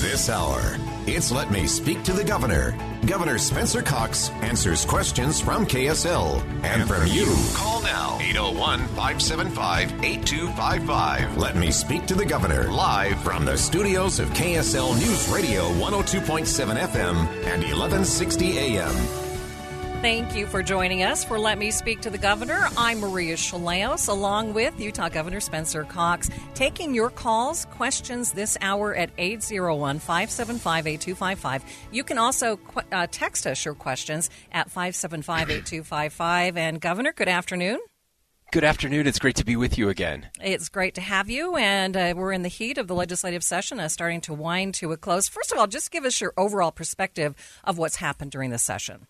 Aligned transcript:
This 0.00 0.28
hour, 0.28 0.76
it's 1.06 1.30
Let 1.30 1.50
Me 1.50 1.66
Speak 1.66 2.02
to 2.02 2.12
the 2.12 2.22
Governor. 2.22 2.76
Governor 3.06 3.38
Spencer 3.38 3.80
Cox 3.80 4.28
answers 4.42 4.84
questions 4.84 5.40
from 5.40 5.64
KSL 5.64 6.42
and 6.62 6.86
from 6.86 7.06
you. 7.06 7.34
Call 7.54 7.80
now 7.80 8.18
801 8.20 8.80
575 8.88 10.04
8255. 10.04 11.38
Let 11.38 11.56
Me 11.56 11.70
Speak 11.70 12.04
to 12.06 12.14
the 12.14 12.26
Governor 12.26 12.70
live 12.70 13.18
from 13.22 13.46
the 13.46 13.56
studios 13.56 14.20
of 14.20 14.28
KSL 14.30 14.94
News 14.98 15.28
Radio 15.30 15.62
102.7 15.80 16.76
FM 16.76 17.16
and 17.46 17.62
1160 17.62 18.58
AM. 18.58 19.25
Thank 20.02 20.36
you 20.36 20.46
for 20.46 20.62
joining 20.62 21.02
us 21.02 21.24
for 21.24 21.38
Let 21.38 21.56
Me 21.56 21.70
Speak 21.70 22.02
to 22.02 22.10
the 22.10 22.18
Governor. 22.18 22.68
I'm 22.76 23.00
Maria 23.00 23.34
Shilaos, 23.34 24.08
along 24.10 24.52
with 24.52 24.78
Utah 24.78 25.08
Governor 25.08 25.40
Spencer 25.40 25.84
Cox, 25.84 26.28
taking 26.54 26.94
your 26.94 27.08
calls, 27.08 27.64
questions 27.72 28.32
this 28.32 28.58
hour 28.60 28.94
at 28.94 29.10
801 29.16 29.98
575 29.98 30.86
8255. 30.86 31.64
You 31.90 32.04
can 32.04 32.18
also 32.18 32.60
uh, 32.92 33.06
text 33.10 33.46
us 33.46 33.64
your 33.64 33.74
questions 33.74 34.28
at 34.52 34.70
575 34.70 35.50
8255. 35.50 36.56
And, 36.58 36.80
Governor, 36.80 37.12
good 37.12 37.28
afternoon. 37.28 37.80
Good 38.52 38.64
afternoon. 38.64 39.06
It's 39.06 39.18
great 39.18 39.36
to 39.36 39.44
be 39.44 39.56
with 39.56 39.78
you 39.78 39.88
again. 39.88 40.28
It's 40.40 40.68
great 40.68 40.94
to 40.96 41.00
have 41.00 41.30
you, 41.30 41.56
and 41.56 41.96
uh, 41.96 42.14
we're 42.14 42.32
in 42.32 42.42
the 42.42 42.48
heat 42.48 42.76
of 42.78 42.86
the 42.86 42.94
legislative 42.94 43.42
session, 43.42 43.80
uh, 43.80 43.88
starting 43.88 44.20
to 44.20 44.34
wind 44.34 44.74
to 44.74 44.92
a 44.92 44.96
close. 44.96 45.26
First 45.26 45.52
of 45.52 45.58
all, 45.58 45.66
just 45.66 45.90
give 45.90 46.04
us 46.04 46.20
your 46.20 46.34
overall 46.36 46.70
perspective 46.70 47.34
of 47.64 47.78
what's 47.78 47.96
happened 47.96 48.30
during 48.30 48.50
the 48.50 48.58
session. 48.58 49.06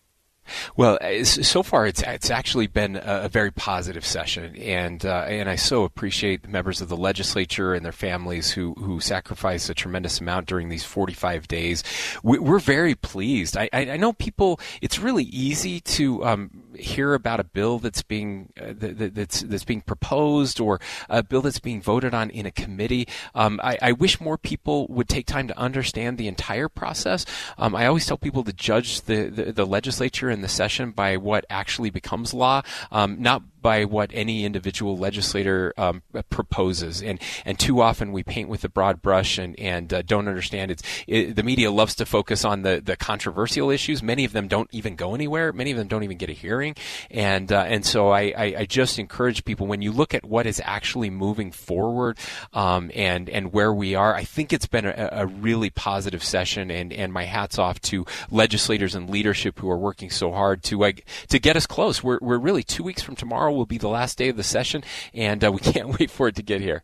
Well, 0.75 0.97
so 1.23 1.63
far 1.63 1.85
it's 1.85 2.01
it's 2.01 2.29
actually 2.29 2.67
been 2.67 2.99
a, 3.01 3.27
very 3.27 3.51
positive 3.51 4.05
session, 4.05 4.55
and 4.55 5.05
uh, 5.05 5.25
and 5.27 5.49
I 5.49 5.55
so 5.55 5.83
appreciate 5.83 6.43
the 6.43 6.47
members 6.47 6.81
of 6.81 6.89
the 6.89 6.97
legislature 6.97 7.73
and 7.73 7.83
their 7.83 7.91
families 7.91 8.51
who 8.51 8.73
who 8.75 8.99
sacrifice 8.99 9.69
a 9.69 9.73
tremendous 9.73 10.19
amount 10.21 10.47
during 10.47 10.69
these 10.69 10.83
45 10.83 11.47
days. 11.47 11.83
We, 12.23 12.37
are 12.37 12.59
very 12.59 12.95
pleased. 12.95 13.57
I, 13.57 13.69
I 13.73 13.97
know 13.97 14.13
people. 14.13 14.59
It's 14.81 14.99
really 14.99 15.25
easy 15.25 15.79
to 15.81 16.23
um, 16.25 16.63
hear 16.77 17.13
about 17.13 17.39
a 17.39 17.43
bill 17.43 17.79
that's 17.79 18.01
being 18.01 18.51
uh, 18.59 18.73
that, 18.77 19.15
that's 19.15 19.41
that's 19.41 19.65
being 19.65 19.81
proposed 19.81 20.59
or 20.59 20.79
a 21.09 21.23
bill 21.23 21.41
that's 21.41 21.59
being 21.59 21.81
voted 21.81 22.13
on 22.13 22.29
in 22.29 22.45
a 22.45 22.51
committee. 22.51 23.07
Um, 23.35 23.59
I, 23.63 23.77
I, 23.81 23.91
wish 23.91 24.21
more 24.21 24.37
people 24.37 24.87
would 24.87 25.09
take 25.09 25.25
time 25.25 25.47
to 25.47 25.57
understand 25.57 26.17
the 26.17 26.27
entire 26.27 26.69
process. 26.69 27.25
Um, 27.57 27.75
I 27.75 27.87
always 27.87 28.05
tell 28.05 28.17
people 28.17 28.43
to 28.43 28.53
judge 28.53 29.01
the, 29.01 29.29
the, 29.29 29.51
the 29.51 29.65
legislature 29.65 30.29
in 30.37 30.41
the 30.41 30.47
session 30.47 30.91
by 30.91 31.17
what 31.17 31.45
actually 31.49 31.89
becomes 31.89 32.33
law, 32.33 32.61
um, 32.91 33.21
not 33.21 33.41
by 33.67 33.83
what 33.83 34.09
any 34.13 34.45
individual 34.45 34.97
legislator 34.97 35.73
um, 35.75 36.01
proposes. 36.29 37.03
And 37.03 37.19
and 37.43 37.59
too 37.59 37.81
often 37.81 38.13
we 38.13 38.23
paint 38.23 38.47
with 38.47 38.63
a 38.63 38.69
broad 38.69 39.01
brush 39.01 39.37
and 39.37 39.59
and 39.59 39.93
uh, 39.93 40.03
don't 40.03 40.29
understand. 40.29 40.71
It's 40.71 40.83
it, 41.05 41.35
the 41.35 41.43
media 41.43 41.69
loves 41.69 41.93
to 41.95 42.05
focus 42.05 42.45
on 42.45 42.61
the 42.61 42.81
the 42.81 42.95
controversial 42.95 43.69
issues. 43.69 44.01
Many 44.01 44.23
of 44.23 44.31
them 44.31 44.47
don't 44.47 44.69
even 44.71 44.95
go 44.95 45.13
anywhere. 45.13 45.51
Many 45.51 45.71
of 45.71 45.77
them 45.77 45.89
don't 45.89 46.03
even 46.03 46.15
get 46.15 46.29
a 46.29 46.33
hearing. 46.33 46.75
And 47.11 47.51
uh, 47.51 47.65
and 47.67 47.85
so 47.85 48.07
I, 48.07 48.33
I, 48.37 48.45
I 48.59 48.65
just 48.65 48.99
encourage 48.99 49.43
people 49.43 49.67
when 49.67 49.81
you 49.81 49.91
look 49.91 50.13
at 50.13 50.23
what 50.23 50.45
is 50.45 50.61
actually 50.63 51.09
moving 51.09 51.51
forward 51.51 52.17
um, 52.53 52.89
and 52.95 53.29
and 53.29 53.51
where 53.51 53.73
we 53.73 53.95
are. 53.95 54.15
I 54.15 54.23
think 54.23 54.53
it's 54.53 54.67
been 54.67 54.85
a, 54.85 55.09
a 55.11 55.25
really 55.25 55.71
positive 55.71 56.23
session. 56.23 56.71
And 56.71 56.93
and 56.93 57.11
my 57.11 57.25
hats 57.25 57.59
off 57.59 57.81
to 57.91 58.05
legislators 58.31 58.95
and 58.95 59.09
leadership 59.09 59.59
who 59.59 59.69
are 59.69 59.77
working 59.77 60.09
so 60.09 60.31
hard 60.31 60.63
to 60.63 60.93
to 61.27 61.37
get 61.37 61.57
us 61.57 61.67
close. 61.67 62.01
We're 62.01 62.19
we're 62.21 62.37
really 62.37 62.63
two 62.63 62.83
weeks 62.83 63.01
from 63.01 63.17
tomorrow 63.17 63.56
will 63.57 63.65
be 63.65 63.77
the 63.77 63.89
last 63.89 64.17
day 64.17 64.29
of 64.29 64.37
the 64.37 64.43
session, 64.43 64.83
and 65.13 65.43
uh, 65.43 65.51
we 65.51 65.59
can't 65.73 65.99
wait 65.99 66.11
for 66.11 66.27
it 66.27 66.35
to 66.35 66.43
get 66.43 66.61
here. 66.61 66.83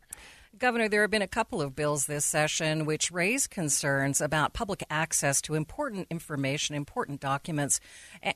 Governor, 0.59 0.87
there 0.87 1.01
have 1.01 1.09
been 1.09 1.23
a 1.23 1.27
couple 1.27 1.61
of 1.61 1.75
bills 1.75 2.05
this 2.05 2.23
session 2.23 2.85
which 2.85 3.11
raise 3.11 3.47
concerns 3.47 4.21
about 4.21 4.53
public 4.53 4.83
access 4.89 5.41
to 5.41 5.55
important 5.55 6.07
information, 6.11 6.75
important 6.75 7.19
documents, 7.19 7.79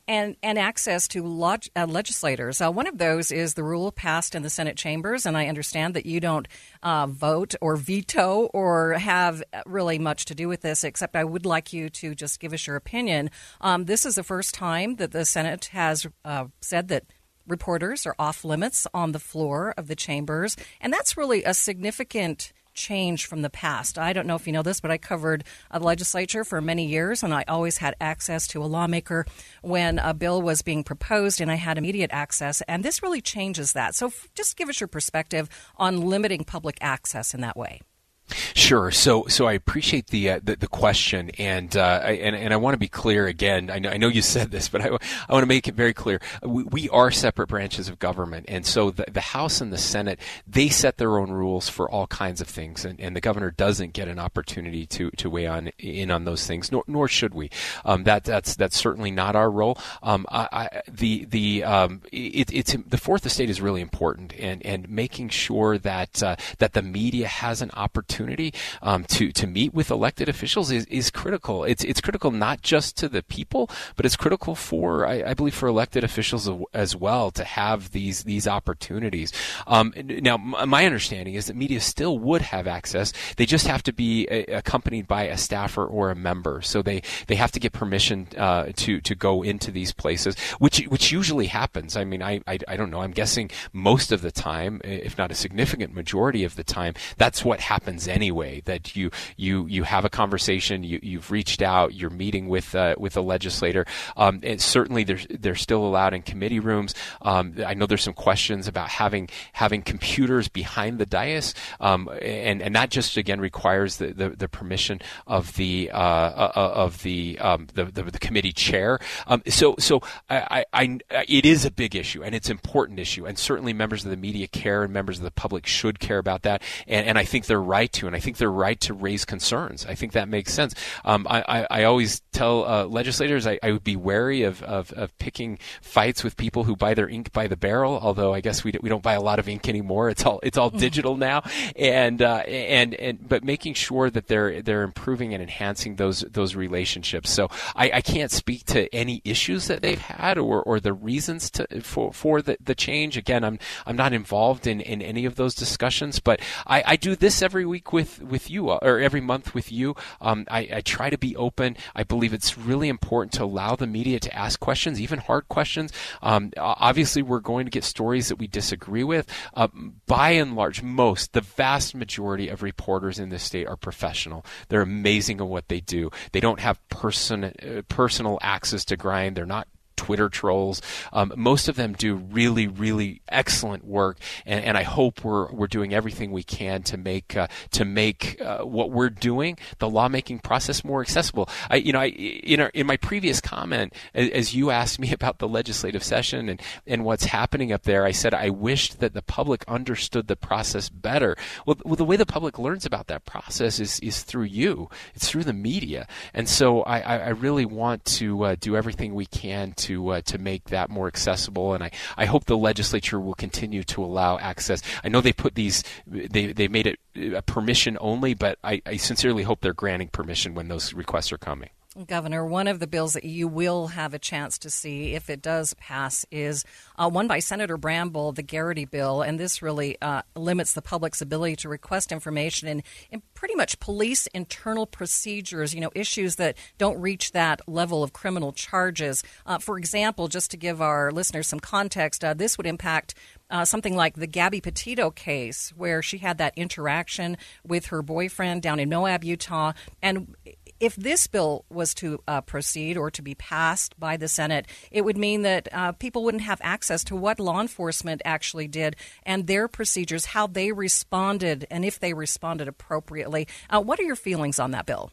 and, 0.07 0.35
and 0.41 0.57
access 0.57 1.07
to 1.09 1.23
log, 1.23 1.63
uh, 1.75 1.85
legislators. 1.85 2.59
Uh, 2.59 2.71
one 2.71 2.87
of 2.87 2.97
those 2.97 3.31
is 3.31 3.53
the 3.53 3.63
rule 3.63 3.91
passed 3.91 4.33
in 4.33 4.41
the 4.41 4.49
Senate 4.49 4.75
chambers, 4.75 5.27
and 5.27 5.37
I 5.37 5.45
understand 5.45 5.93
that 5.93 6.07
you 6.07 6.19
don't 6.19 6.47
uh, 6.81 7.05
vote 7.05 7.53
or 7.61 7.77
veto 7.77 8.49
or 8.51 8.93
have 8.93 9.43
really 9.65 9.99
much 9.99 10.25
to 10.25 10.35
do 10.35 10.47
with 10.47 10.61
this, 10.61 10.83
except 10.83 11.15
I 11.15 11.23
would 11.23 11.45
like 11.45 11.71
you 11.71 11.89
to 11.91 12.15
just 12.15 12.39
give 12.39 12.51
us 12.51 12.65
your 12.65 12.75
opinion. 12.77 13.29
Um, 13.61 13.85
this 13.85 14.07
is 14.07 14.15
the 14.15 14.23
first 14.23 14.55
time 14.55 14.95
that 14.95 15.11
the 15.11 15.23
Senate 15.23 15.65
has 15.65 16.07
uh, 16.25 16.47
said 16.61 16.87
that 16.87 17.05
reporters 17.47 18.05
are 18.05 18.15
off 18.19 18.43
limits 18.43 18.85
on 18.93 19.11
the 19.11 19.19
floor 19.19 19.73
of 19.77 19.87
the 19.87 19.95
chambers. 19.95 20.55
And 20.81 20.91
that's 20.91 21.17
really 21.17 21.43
a 21.43 21.53
significant 21.53 22.53
change 22.77 23.25
from 23.25 23.41
the 23.41 23.49
past. 23.49 23.97
I 23.97 24.13
don't 24.13 24.27
know 24.27 24.35
if 24.35 24.47
you 24.47 24.53
know 24.53 24.61
this, 24.61 24.79
but 24.79 24.91
I 24.91 24.97
covered 24.97 25.43
a 25.71 25.79
legislature 25.79 26.43
for 26.43 26.61
many 26.61 26.85
years, 26.85 27.23
and 27.23 27.33
I 27.33 27.43
always 27.47 27.77
had 27.77 27.95
access 27.99 28.47
to 28.49 28.63
a 28.63 28.65
lawmaker 28.65 29.25
when 29.61 29.99
a 29.99 30.13
bill 30.13 30.41
was 30.41 30.61
being 30.61 30.83
proposed, 30.83 31.41
and 31.41 31.51
I 31.51 31.55
had 31.55 31.77
immediate 31.77 32.11
access. 32.13 32.61
And 32.67 32.85
this 32.85 33.01
really 33.01 33.21
changes 33.21 33.73
that. 33.73 33.95
So 33.95 34.13
just 34.35 34.55
give 34.55 34.69
us 34.69 34.79
your 34.79 34.87
perspective 34.87 35.49
on 35.75 36.01
limiting 36.01 36.43
public 36.43 36.77
access 36.79 37.33
in 37.33 37.41
that 37.41 37.57
way. 37.57 37.81
Sure. 38.29 38.91
So, 38.91 39.25
so 39.27 39.47
I 39.47 39.53
appreciate 39.53 40.07
the 40.07 40.31
uh, 40.31 40.39
the, 40.43 40.57
the, 40.57 40.67
question, 40.67 41.31
and 41.37 41.75
uh, 41.77 42.01
I, 42.03 42.11
and 42.11 42.35
and 42.35 42.53
I 42.53 42.57
want 42.57 42.73
to 42.73 42.77
be 42.77 42.89
clear 42.89 43.25
again. 43.25 43.69
I 43.69 43.79
know, 43.79 43.89
I 43.89 43.95
know 43.95 44.09
you 44.09 44.21
said 44.21 44.51
this, 44.51 44.67
but 44.67 44.81
I, 44.81 44.87
I 44.87 45.33
want 45.33 45.43
to 45.43 45.47
make 45.47 45.67
it 45.67 45.75
very 45.75 45.93
clear. 45.93 46.19
We, 46.43 46.63
we 46.63 46.89
are 46.89 47.09
separate 47.09 47.47
branches 47.47 47.87
of 47.87 47.99
government, 47.99 48.45
and 48.49 48.65
so 48.65 48.91
the, 48.91 49.05
the 49.09 49.21
House 49.21 49.61
and 49.61 49.71
the 49.71 49.77
Senate 49.77 50.19
they 50.45 50.67
set 50.67 50.97
their 50.97 51.17
own 51.17 51.31
rules 51.31 51.69
for 51.69 51.89
all 51.89 52.07
kinds 52.07 52.41
of 52.41 52.47
things, 52.47 52.83
and, 52.83 52.99
and 52.99 53.15
the 53.15 53.21
governor 53.21 53.51
doesn't 53.51 53.93
get 53.93 54.09
an 54.09 54.19
opportunity 54.19 54.85
to, 54.87 55.09
to 55.11 55.29
weigh 55.29 55.47
on 55.47 55.67
in 55.79 56.11
on 56.11 56.25
those 56.25 56.45
things, 56.45 56.69
nor, 56.69 56.83
nor 56.85 57.07
should 57.07 57.33
we. 57.33 57.49
Um, 57.85 58.03
that 58.03 58.25
that's 58.25 58.55
that's 58.55 58.77
certainly 58.77 59.11
not 59.11 59.37
our 59.37 59.49
role. 59.49 59.77
Um, 60.03 60.25
I, 60.29 60.49
I, 60.51 60.81
the 60.89 61.23
the 61.23 61.63
um, 61.63 62.01
it, 62.11 62.51
it's 62.53 62.73
the 62.73 62.97
fourth 62.97 63.25
estate 63.25 63.49
is 63.49 63.61
really 63.61 63.81
important, 63.81 64.33
and 64.37 64.65
and 64.65 64.89
making 64.89 65.29
sure 65.29 65.77
that 65.77 66.21
uh, 66.21 66.35
that 66.57 66.73
the 66.73 66.81
media 66.81 67.27
has 67.27 67.61
an 67.61 67.71
opportunity 67.71 68.16
opportunity 68.17 68.53
um, 68.81 69.03
to 69.05 69.31
to 69.31 69.47
meet 69.47 69.73
with 69.73 69.91
elected 69.91 70.29
officials 70.29 70.71
is, 70.71 70.85
is 70.85 71.09
critical. 71.09 71.63
It's 71.63 71.83
it's 71.83 72.01
critical 72.01 72.31
not 72.31 72.61
just 72.61 72.97
to 72.97 73.09
the 73.09 73.23
people, 73.23 73.69
but 73.95 74.05
it's 74.05 74.15
critical 74.15 74.55
for 74.55 75.05
I, 75.05 75.23
I 75.31 75.33
believe 75.33 75.53
for 75.53 75.67
elected 75.67 76.03
officials 76.03 76.49
as 76.73 76.95
well 76.95 77.31
to 77.31 77.43
have 77.43 77.91
these 77.91 78.23
these 78.23 78.47
opportunities. 78.47 79.31
Um, 79.67 79.93
now, 79.95 80.37
my 80.37 80.85
understanding 80.85 81.35
is 81.35 81.45
that 81.47 81.55
media 81.55 81.79
still 81.79 82.17
would 82.19 82.41
have 82.41 82.67
access. 82.67 83.13
They 83.37 83.45
just 83.45 83.67
have 83.67 83.83
to 83.83 83.93
be 83.93 84.27
a, 84.29 84.45
accompanied 84.45 85.07
by 85.07 85.23
a 85.23 85.37
staffer 85.37 85.85
or 85.85 86.09
a 86.09 86.15
member. 86.15 86.61
So 86.61 86.81
they 86.81 87.01
they 87.27 87.35
have 87.35 87.51
to 87.51 87.59
get 87.59 87.73
permission 87.73 88.27
uh, 88.37 88.71
to 88.77 89.01
to 89.01 89.15
go 89.15 89.43
into 89.43 89.71
these 89.71 89.93
places, 89.93 90.37
which 90.59 90.79
which 90.87 91.11
usually 91.11 91.47
happens. 91.47 91.95
I 91.95 92.03
mean, 92.03 92.23
I, 92.23 92.41
I 92.47 92.57
I 92.67 92.77
don't 92.77 92.89
know. 92.89 93.01
I'm 93.01 93.11
guessing 93.11 93.51
most 93.73 94.11
of 94.11 94.21
the 94.21 94.31
time, 94.31 94.81
if 94.83 95.17
not 95.17 95.31
a 95.31 95.35
significant 95.35 95.93
majority 95.93 96.43
of 96.43 96.55
the 96.55 96.63
time, 96.63 96.93
that's 97.17 97.45
what 97.45 97.59
happens 97.59 98.06
anyway. 98.07 98.61
That 98.65 98.95
you 98.95 99.11
you 99.35 99.65
you 99.67 99.83
have 99.83 100.05
a 100.05 100.09
conversation, 100.09 100.83
you 100.83 100.99
you've 101.01 101.31
reached 101.31 101.61
out, 101.61 101.93
you're 101.93 102.09
meeting 102.09 102.47
with 102.47 102.75
uh, 102.75 102.95
with 102.97 103.17
a 103.17 103.21
legislator. 103.21 103.85
Um, 104.15 104.39
and 104.43 104.61
certainly 104.61 105.03
they're 105.03 105.19
they're 105.29 105.55
still 105.55 105.85
allowed 105.85 106.13
in 106.13 106.21
committee 106.21 106.59
rooms. 106.59 106.93
Um, 107.21 107.55
I 107.65 107.73
know 107.73 107.85
there's 107.85 108.03
some 108.03 108.13
questions 108.13 108.67
about 108.67 108.89
having 108.89 109.29
having 109.53 109.81
computers 109.81 110.47
behind 110.47 110.99
the 110.99 111.05
dais, 111.05 111.53
um, 111.79 112.09
and 112.21 112.61
and 112.61 112.75
that 112.75 112.89
just 112.89 113.17
again 113.17 113.39
requires 113.39 113.97
the, 113.97 114.13
the, 114.13 114.29
the 114.29 114.47
permission 114.47 115.01
of 115.25 115.53
the 115.55 115.89
uh, 115.93 115.97
uh, 115.97 116.51
uh 116.55 116.71
of 116.77 117.03
the, 117.03 117.37
um, 117.39 117.67
the, 117.73 117.85
the, 117.85 118.03
the 118.03 118.19
committee 118.19 118.51
chair. 118.51 118.99
Um, 119.25 119.41
so 119.47 119.75
so 119.79 120.01
I, 120.29 120.65
I, 120.73 120.99
I, 121.11 121.25
it 121.27 121.45
is 121.45 121.65
a 121.65 121.71
big 121.71 121.95
issue 121.95 122.23
and 122.23 122.35
it's 122.35 122.49
an 122.49 122.53
important 122.53 122.99
issue, 122.99 123.25
and 123.25 123.37
certainly 123.37 123.73
members 123.73 124.05
of 124.05 124.11
the 124.11 124.17
media 124.17 124.47
care 124.47 124.83
and 124.83 124.93
members 124.93 125.17
of 125.17 125.23
the 125.23 125.31
public 125.31 125.65
should 125.65 125.99
care 125.99 126.17
about 126.17 126.43
that, 126.43 126.61
and, 126.87 127.07
and 127.07 127.17
I 127.17 127.25
think 127.25 127.45
they're 127.45 127.61
right 127.61 127.91
to, 127.97 128.07
and 128.07 128.15
I 128.15 128.19
think 128.19 128.37
they're 128.37 128.51
right 128.51 128.79
to 128.81 128.93
raise 128.93 129.25
concerns. 129.25 129.85
I 129.85 129.95
think 129.95 130.13
that 130.13 130.27
makes 130.27 130.53
sense. 130.53 130.73
Um, 131.05 131.27
I, 131.29 131.43
I, 131.47 131.67
I 131.79 131.83
always 131.83 132.21
tell 132.31 132.65
uh, 132.65 132.85
legislators 132.85 133.45
I, 133.45 133.59
I 133.61 133.71
would 133.71 133.83
be 133.83 133.95
wary 133.95 134.43
of, 134.43 134.63
of, 134.63 134.91
of 134.93 135.17
picking 135.17 135.59
fights 135.81 136.23
with 136.23 136.37
people 136.37 136.63
who 136.63 136.75
buy 136.75 136.93
their 136.93 137.09
ink 137.09 137.31
by 137.31 137.47
the 137.47 137.57
barrel. 137.57 137.99
Although 138.01 138.33
I 138.33 138.41
guess 138.41 138.63
we 138.63 138.73
we 138.81 138.89
don't 138.89 139.03
buy 139.03 139.13
a 139.13 139.21
lot 139.21 139.39
of 139.39 139.47
ink 139.49 139.67
anymore. 139.67 140.09
It's 140.09 140.25
all 140.25 140.39
it's 140.43 140.57
all 140.57 140.71
mm. 140.71 140.79
digital 140.79 141.17
now, 141.17 141.43
and 141.75 142.21
uh, 142.21 142.43
and 142.47 142.93
and 142.95 143.27
but 143.27 143.43
making 143.43 143.73
sure 143.73 144.09
that 144.09 144.27
they're 144.27 144.61
they're 144.61 144.83
improving 144.83 145.33
and 145.33 145.41
enhancing 145.41 145.95
those 145.95 146.21
those 146.21 146.55
relationships. 146.55 147.29
So 147.29 147.49
I, 147.75 147.91
I 147.95 148.01
can't 148.01 148.31
speak 148.31 148.65
to 148.65 148.93
any 148.93 149.21
issues 149.23 149.67
that 149.67 149.81
they've 149.81 149.99
had 149.99 150.37
or, 150.37 150.61
or 150.63 150.79
the 150.79 150.93
reasons 150.93 151.49
to 151.51 151.81
for 151.81 152.13
for 152.13 152.41
the, 152.41 152.57
the 152.63 152.75
change. 152.75 153.17
Again, 153.17 153.43
I'm 153.43 153.59
I'm 153.85 153.95
not 153.95 154.13
involved 154.13 154.67
in, 154.67 154.81
in 154.81 155.01
any 155.01 155.25
of 155.25 155.35
those 155.35 155.55
discussions, 155.55 156.19
but 156.19 156.39
I, 156.65 156.83
I 156.85 156.95
do 156.95 157.15
this 157.15 157.41
every 157.41 157.65
week 157.65 157.86
with 157.93 158.21
with 158.21 158.49
you 158.49 158.69
or 158.69 158.99
every 158.99 159.21
month 159.21 159.53
with 159.53 159.71
you. 159.71 159.95
Um, 160.21 160.45
I, 160.49 160.69
I 160.73 160.81
try 160.81 161.09
to 161.09 161.17
be 161.17 161.35
open. 161.35 161.77
I 161.95 162.03
believe 162.03 162.33
it's 162.33 162.57
really 162.57 162.89
important 162.89 163.33
to 163.33 163.43
allow 163.43 163.75
the 163.75 163.87
media 163.87 164.19
to 164.19 164.35
ask 164.35 164.59
questions, 164.59 165.01
even 165.01 165.19
hard 165.19 165.47
questions. 165.49 165.91
Um, 166.21 166.51
obviously, 166.57 167.21
we're 167.21 167.39
going 167.39 167.65
to 167.65 167.71
get 167.71 167.83
stories 167.83 168.29
that 168.29 168.37
we 168.37 168.47
disagree 168.47 169.03
with. 169.03 169.27
Uh, 169.53 169.67
by 170.05 170.31
and 170.31 170.55
large, 170.55 170.81
most, 170.81 171.33
the 171.33 171.41
vast 171.41 171.95
majority 171.95 172.49
of 172.49 172.63
reporters 172.63 173.19
in 173.19 173.29
this 173.29 173.43
state 173.43 173.67
are 173.67 173.77
professional. 173.77 174.45
They're 174.69 174.81
amazing 174.81 175.39
at 175.39 175.47
what 175.47 175.67
they 175.67 175.79
do. 175.79 176.11
They 176.31 176.39
don't 176.39 176.59
have 176.59 176.85
person, 176.89 177.45
uh, 177.45 177.81
personal 177.87 178.39
access 178.41 178.85
to 178.85 178.97
grind. 178.97 179.35
They're 179.35 179.45
not 179.45 179.67
Twitter 179.97 180.29
trolls. 180.29 180.81
Um, 181.11 181.33
most 181.35 181.67
of 181.67 181.75
them 181.75 181.93
do 181.93 182.15
really, 182.15 182.67
really 182.67 183.21
excellent 183.27 183.83
work, 183.83 184.19
and, 184.45 184.63
and, 184.63 184.77
I 184.77 184.83
hope 184.83 185.23
we're 185.23 185.51
we're 185.51 185.67
doing 185.67 185.93
everything 185.93 186.31
we 186.31 186.43
can 186.43 186.83
to 186.83 186.97
make 186.97 187.35
uh, 187.35 187.47
to 187.71 187.83
make 187.83 188.39
uh, 188.41 188.59
what 188.59 188.91
we're 188.91 189.09
doing 189.09 189.57
the 189.79 189.89
lawmaking 189.89 190.39
process 190.39 190.83
more 190.83 191.01
accessible. 191.01 191.49
I, 191.69 191.77
you 191.77 191.91
know, 191.91 191.99
I, 191.99 192.05
in 192.07 192.59
our, 192.61 192.69
in 192.69 192.87
my 192.87 192.97
previous 192.97 193.41
comment, 193.41 193.93
as, 194.13 194.53
you 194.53 194.69
asked 194.69 194.99
me 194.99 195.11
about 195.17 195.39
the 195.39 195.47
legislative 195.47 196.03
session 196.03 196.49
and 196.49 196.61
and 196.85 197.03
what's 197.03 197.25
happening 197.25 197.71
up 197.71 197.83
there, 197.83 198.05
I 198.05 198.11
said 198.11 198.33
I 198.33 198.49
wished 198.49 198.99
that 198.99 199.13
the 199.13 199.21
public 199.21 199.65
understood 199.67 200.27
the 200.27 200.35
process 200.35 200.89
better. 200.89 201.35
Well, 201.65 201.77
well 201.83 201.95
the 201.95 202.05
way 202.05 202.15
the 202.15 202.25
public 202.25 202.59
learns 202.59 202.85
about 202.85 203.07
that 203.07 203.25
process 203.25 203.79
is 203.79 203.99
is 204.01 204.23
through 204.23 204.45
you. 204.45 204.89
It's 205.15 205.27
through 205.29 205.43
the 205.43 205.53
media, 205.53 206.07
and 206.33 206.47
so 206.47 206.83
I, 206.83 206.99
I 206.99 207.29
really 207.29 207.65
want 207.65 208.05
to 208.05 208.43
uh, 208.43 208.55
do 208.59 208.75
everything 208.75 209.15
we 209.15 209.25
can 209.25 209.73
to 209.73 209.86
to 209.87 210.09
uh, 210.09 210.21
to 210.21 210.37
make 210.37 210.65
that 210.65 210.89
more 210.89 211.07
accessible. 211.07 211.73
And 211.73 211.83
I, 211.83 211.91
I 212.17 212.25
hope 212.25 212.45
the 212.45 212.57
legislature 212.57 213.19
will 213.19 213.33
continue 213.33 213.83
to 213.83 214.03
allow 214.03 214.37
access. 214.37 214.81
I 215.03 215.09
know 215.09 215.21
they 215.21 215.33
put 215.33 215.55
these 215.55 215.83
they 216.05 216.53
they 216.53 216.67
made 216.67 216.87
it 216.87 216.99
a 217.15 217.37
uh, 217.37 217.41
permission 217.41 217.97
only, 217.99 218.33
but 218.33 218.59
I, 218.63 218.81
I 218.85 218.97
sincerely 218.97 219.43
hope 219.43 219.61
they're 219.61 219.73
granting 219.73 220.09
permission 220.09 220.53
when 220.53 220.67
those 220.67 220.93
requests 220.93 221.31
are 221.31 221.37
coming. 221.37 221.69
Governor, 222.05 222.45
one 222.45 222.67
of 222.67 222.79
the 222.79 222.87
bills 222.87 223.13
that 223.13 223.23
you 223.23 223.47
will 223.47 223.87
have 223.87 224.13
a 224.13 224.19
chance 224.19 224.57
to 224.59 224.69
see 224.69 225.13
if 225.13 225.29
it 225.29 225.41
does 225.41 225.73
pass 225.75 226.25
is 226.31 226.63
uh, 226.97 227.09
one 227.09 227.27
by 227.27 227.39
Senator 227.39 227.77
Bramble, 227.77 228.31
the 228.31 228.43
Garrity 228.43 228.85
bill, 228.85 229.21
and 229.21 229.39
this 229.39 229.61
really 229.61 229.97
uh, 230.01 230.21
limits 230.35 230.73
the 230.73 230.81
public's 230.81 231.21
ability 231.21 231.55
to 231.57 231.69
request 231.69 232.11
information 232.11 232.67
in, 232.67 232.83
in 233.11 233.21
pretty 233.33 233.55
much 233.55 233.79
police 233.79 234.27
internal 234.27 234.85
procedures, 234.85 235.73
you 235.73 235.81
know, 235.81 235.91
issues 235.95 236.35
that 236.35 236.55
don't 236.77 236.99
reach 237.01 237.31
that 237.31 237.61
level 237.67 238.03
of 238.03 238.13
criminal 238.13 238.51
charges. 238.51 239.23
Uh, 239.45 239.57
for 239.57 239.77
example, 239.77 240.27
just 240.27 240.51
to 240.51 240.57
give 240.57 240.81
our 240.81 241.11
listeners 241.11 241.47
some 241.47 241.59
context, 241.59 242.23
uh, 242.23 242.33
this 242.33 242.57
would 242.57 242.67
impact 242.67 243.15
uh, 243.49 243.65
something 243.65 243.95
like 243.95 244.15
the 244.15 244.27
Gabby 244.27 244.61
Petito 244.61 245.09
case, 245.09 245.73
where 245.75 246.01
she 246.01 246.17
had 246.17 246.37
that 246.37 246.53
interaction 246.55 247.37
with 247.65 247.87
her 247.87 248.01
boyfriend 248.01 248.61
down 248.61 248.79
in 248.79 248.89
Moab, 248.89 249.23
Utah. 249.23 249.73
And 250.01 250.35
if 250.79 250.95
this 250.95 251.27
bill 251.27 251.65
was 251.69 251.93
to 251.95 252.21
uh, 252.27 252.41
proceed 252.41 252.97
or 252.97 253.11
to 253.11 253.21
be 253.21 253.35
passed 253.35 253.99
by 253.99 254.17
the 254.17 254.27
Senate, 254.27 254.67
it 254.91 255.03
would 255.03 255.17
mean 255.17 255.41
that 255.41 255.67
uh, 255.71 255.91
people 255.93 256.23
wouldn't 256.23 256.43
have 256.43 256.61
access 256.63 257.03
to 257.05 257.15
what 257.15 257.39
law 257.39 257.61
enforcement 257.61 258.21
actually 258.25 258.67
did 258.67 258.95
and 259.23 259.47
their 259.47 259.67
procedures, 259.67 260.25
how 260.25 260.47
they 260.47 260.71
responded, 260.71 261.65
and 261.71 261.85
if 261.85 261.99
they 261.99 262.13
responded 262.13 262.67
appropriately. 262.67 263.47
Uh, 263.69 263.81
what 263.81 263.99
are 263.99 264.03
your 264.03 264.15
feelings 264.15 264.59
on 264.59 264.71
that 264.71 264.85
bill? 264.85 265.11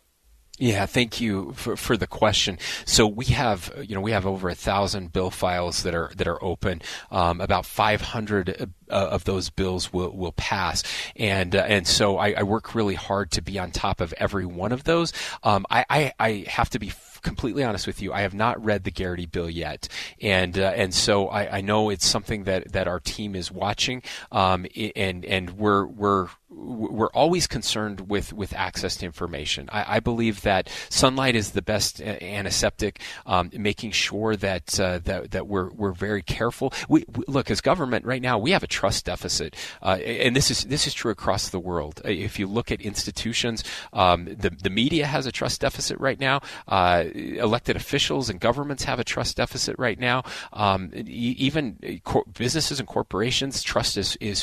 Yeah, 0.59 0.87
thank 0.87 1.21
you 1.21 1.53
for, 1.55 1.77
for 1.77 1.97
the 1.97 2.07
question. 2.07 2.59
So 2.85 3.09
we 3.09 3.25
have, 3.27 3.73
you 3.83 3.97
know, 3.97 4.01
we 4.01 4.13
have 4.13 4.25
over 4.25 4.49
a 4.49 4.55
thousand 4.55 5.13
bill 5.13 5.33
files 5.33 5.83
that 5.83 5.97
are 5.97 6.13
that 6.17 6.29
are 6.29 6.43
open. 6.43 6.81
Um, 7.11 7.41
about 7.41 7.67
500 7.67 8.71
uh, 8.89 8.95
of 8.95 9.25
those 9.25 9.51
bills 9.51 9.93
will 9.93 10.17
will 10.17 10.33
pass, 10.33 10.85
and 11.17 11.57
uh, 11.57 11.65
and 11.67 11.89
so 11.89 12.19
I, 12.19 12.35
I, 12.39 12.43
work 12.45 12.75
really 12.75 12.95
hard 12.95 13.33
to 13.33 13.43
be 13.43 13.59
on 13.59 13.73
top 13.73 14.01
of 14.01 14.15
every 14.17 14.47
one 14.47 14.71
of 14.71 14.85
those. 14.85 15.13
Um, 15.43 15.67
I, 15.71 15.85
I, 15.91 16.13
I 16.21 16.45
have 16.47 16.71
to 16.71 16.79
be 16.79 16.93
completely 17.25 17.65
honest 17.65 17.87
with 17.87 18.01
you, 18.01 18.13
I 18.13 18.21
have 18.21 18.35
not 18.35 18.63
read 18.63 18.85
the 18.85 18.93
Garrity 18.93 19.27
bill 19.27 19.51
yet, 19.51 19.89
and 20.21 20.57
uh, 20.57 20.73
and 20.77 20.95
so 20.95 21.29
I, 21.29 21.59
I, 21.59 21.61
know 21.63 21.91
it's 21.91 22.07
something 22.07 22.45
that, 22.45 22.73
that 22.73 22.87
our 22.87 23.01
team 23.01 23.35
is 23.35 23.51
watching, 23.51 24.03
um, 24.31 24.67
and 24.95 25.25
and 25.25 25.51
we're 25.51 25.87
we're 25.87 26.29
we're 26.57 27.11
always 27.11 27.47
concerned 27.47 28.09
with, 28.09 28.33
with 28.33 28.53
access 28.55 28.97
to 28.97 29.07
information. 29.07 29.69
I, 29.73 29.97
I 29.97 30.01
believe 30.01 30.43
that 30.43 30.71
sunlight 30.89 31.35
is 31.35 31.51
the 31.51 31.63
best 31.63 32.01
antiseptic, 32.01 33.01
um, 33.27 33.51
making 33.53 33.91
sure 33.93 34.37
that 34.37 34.79
uh, 34.81 34.99
that 35.05 35.33
that 35.33 35.47
we're 35.47 35.71
we're 35.71 35.93
very 35.93 36.23
careful. 36.23 36.73
We, 36.89 37.05
we, 37.15 37.25
look 37.27 37.51
as 37.51 37.61
government 37.61 38.05
right 38.05 38.23
now, 38.23 38.39
we 38.39 38.53
have 38.53 38.63
a 38.63 38.67
trust 38.67 39.07
deficit, 39.07 39.57
uh, 39.83 39.97
and 39.97 40.35
this 40.35 40.51
is 40.51 40.65
this 40.65 40.87
is 40.87 40.95
true 40.95 41.11
across 41.11 41.49
the 41.49 41.61
world. 41.61 42.01
If 42.05 42.39
you 42.39 42.47
look 42.47 42.71
at 42.71 42.81
institutions, 42.81 43.65
um, 43.93 44.25
the 44.27 44.51
the 44.51 44.71
media 44.71 45.07
has 45.07 45.27
a 45.27 45.33
trust 45.33 45.61
deficit 45.61 45.99
right 45.99 46.19
now. 46.19 46.41
Uh, 46.69 47.05
elected 47.15 47.77
officials 47.77 48.31
and 48.31 48.41
governments 48.41 48.85
have 48.85 48.99
a 48.99 49.05
trust 49.05 49.37
deficit 49.37 49.77
right 49.79 49.99
now. 49.99 50.23
Um, 50.53 50.91
even 50.95 52.01
businesses 52.33 52.79
and 52.79 52.89
corporations, 52.89 53.63
trust 53.63 53.97
is 53.97 54.17
is 54.21 54.43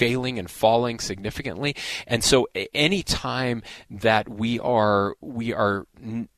failing 0.00 0.38
and 0.38 0.50
falling 0.50 0.98
significantly. 0.98 1.76
And 2.06 2.24
so 2.24 2.48
any 2.72 3.02
time 3.02 3.62
that 3.90 4.30
we 4.30 4.58
are 4.58 5.14
we 5.20 5.52
are 5.52 5.86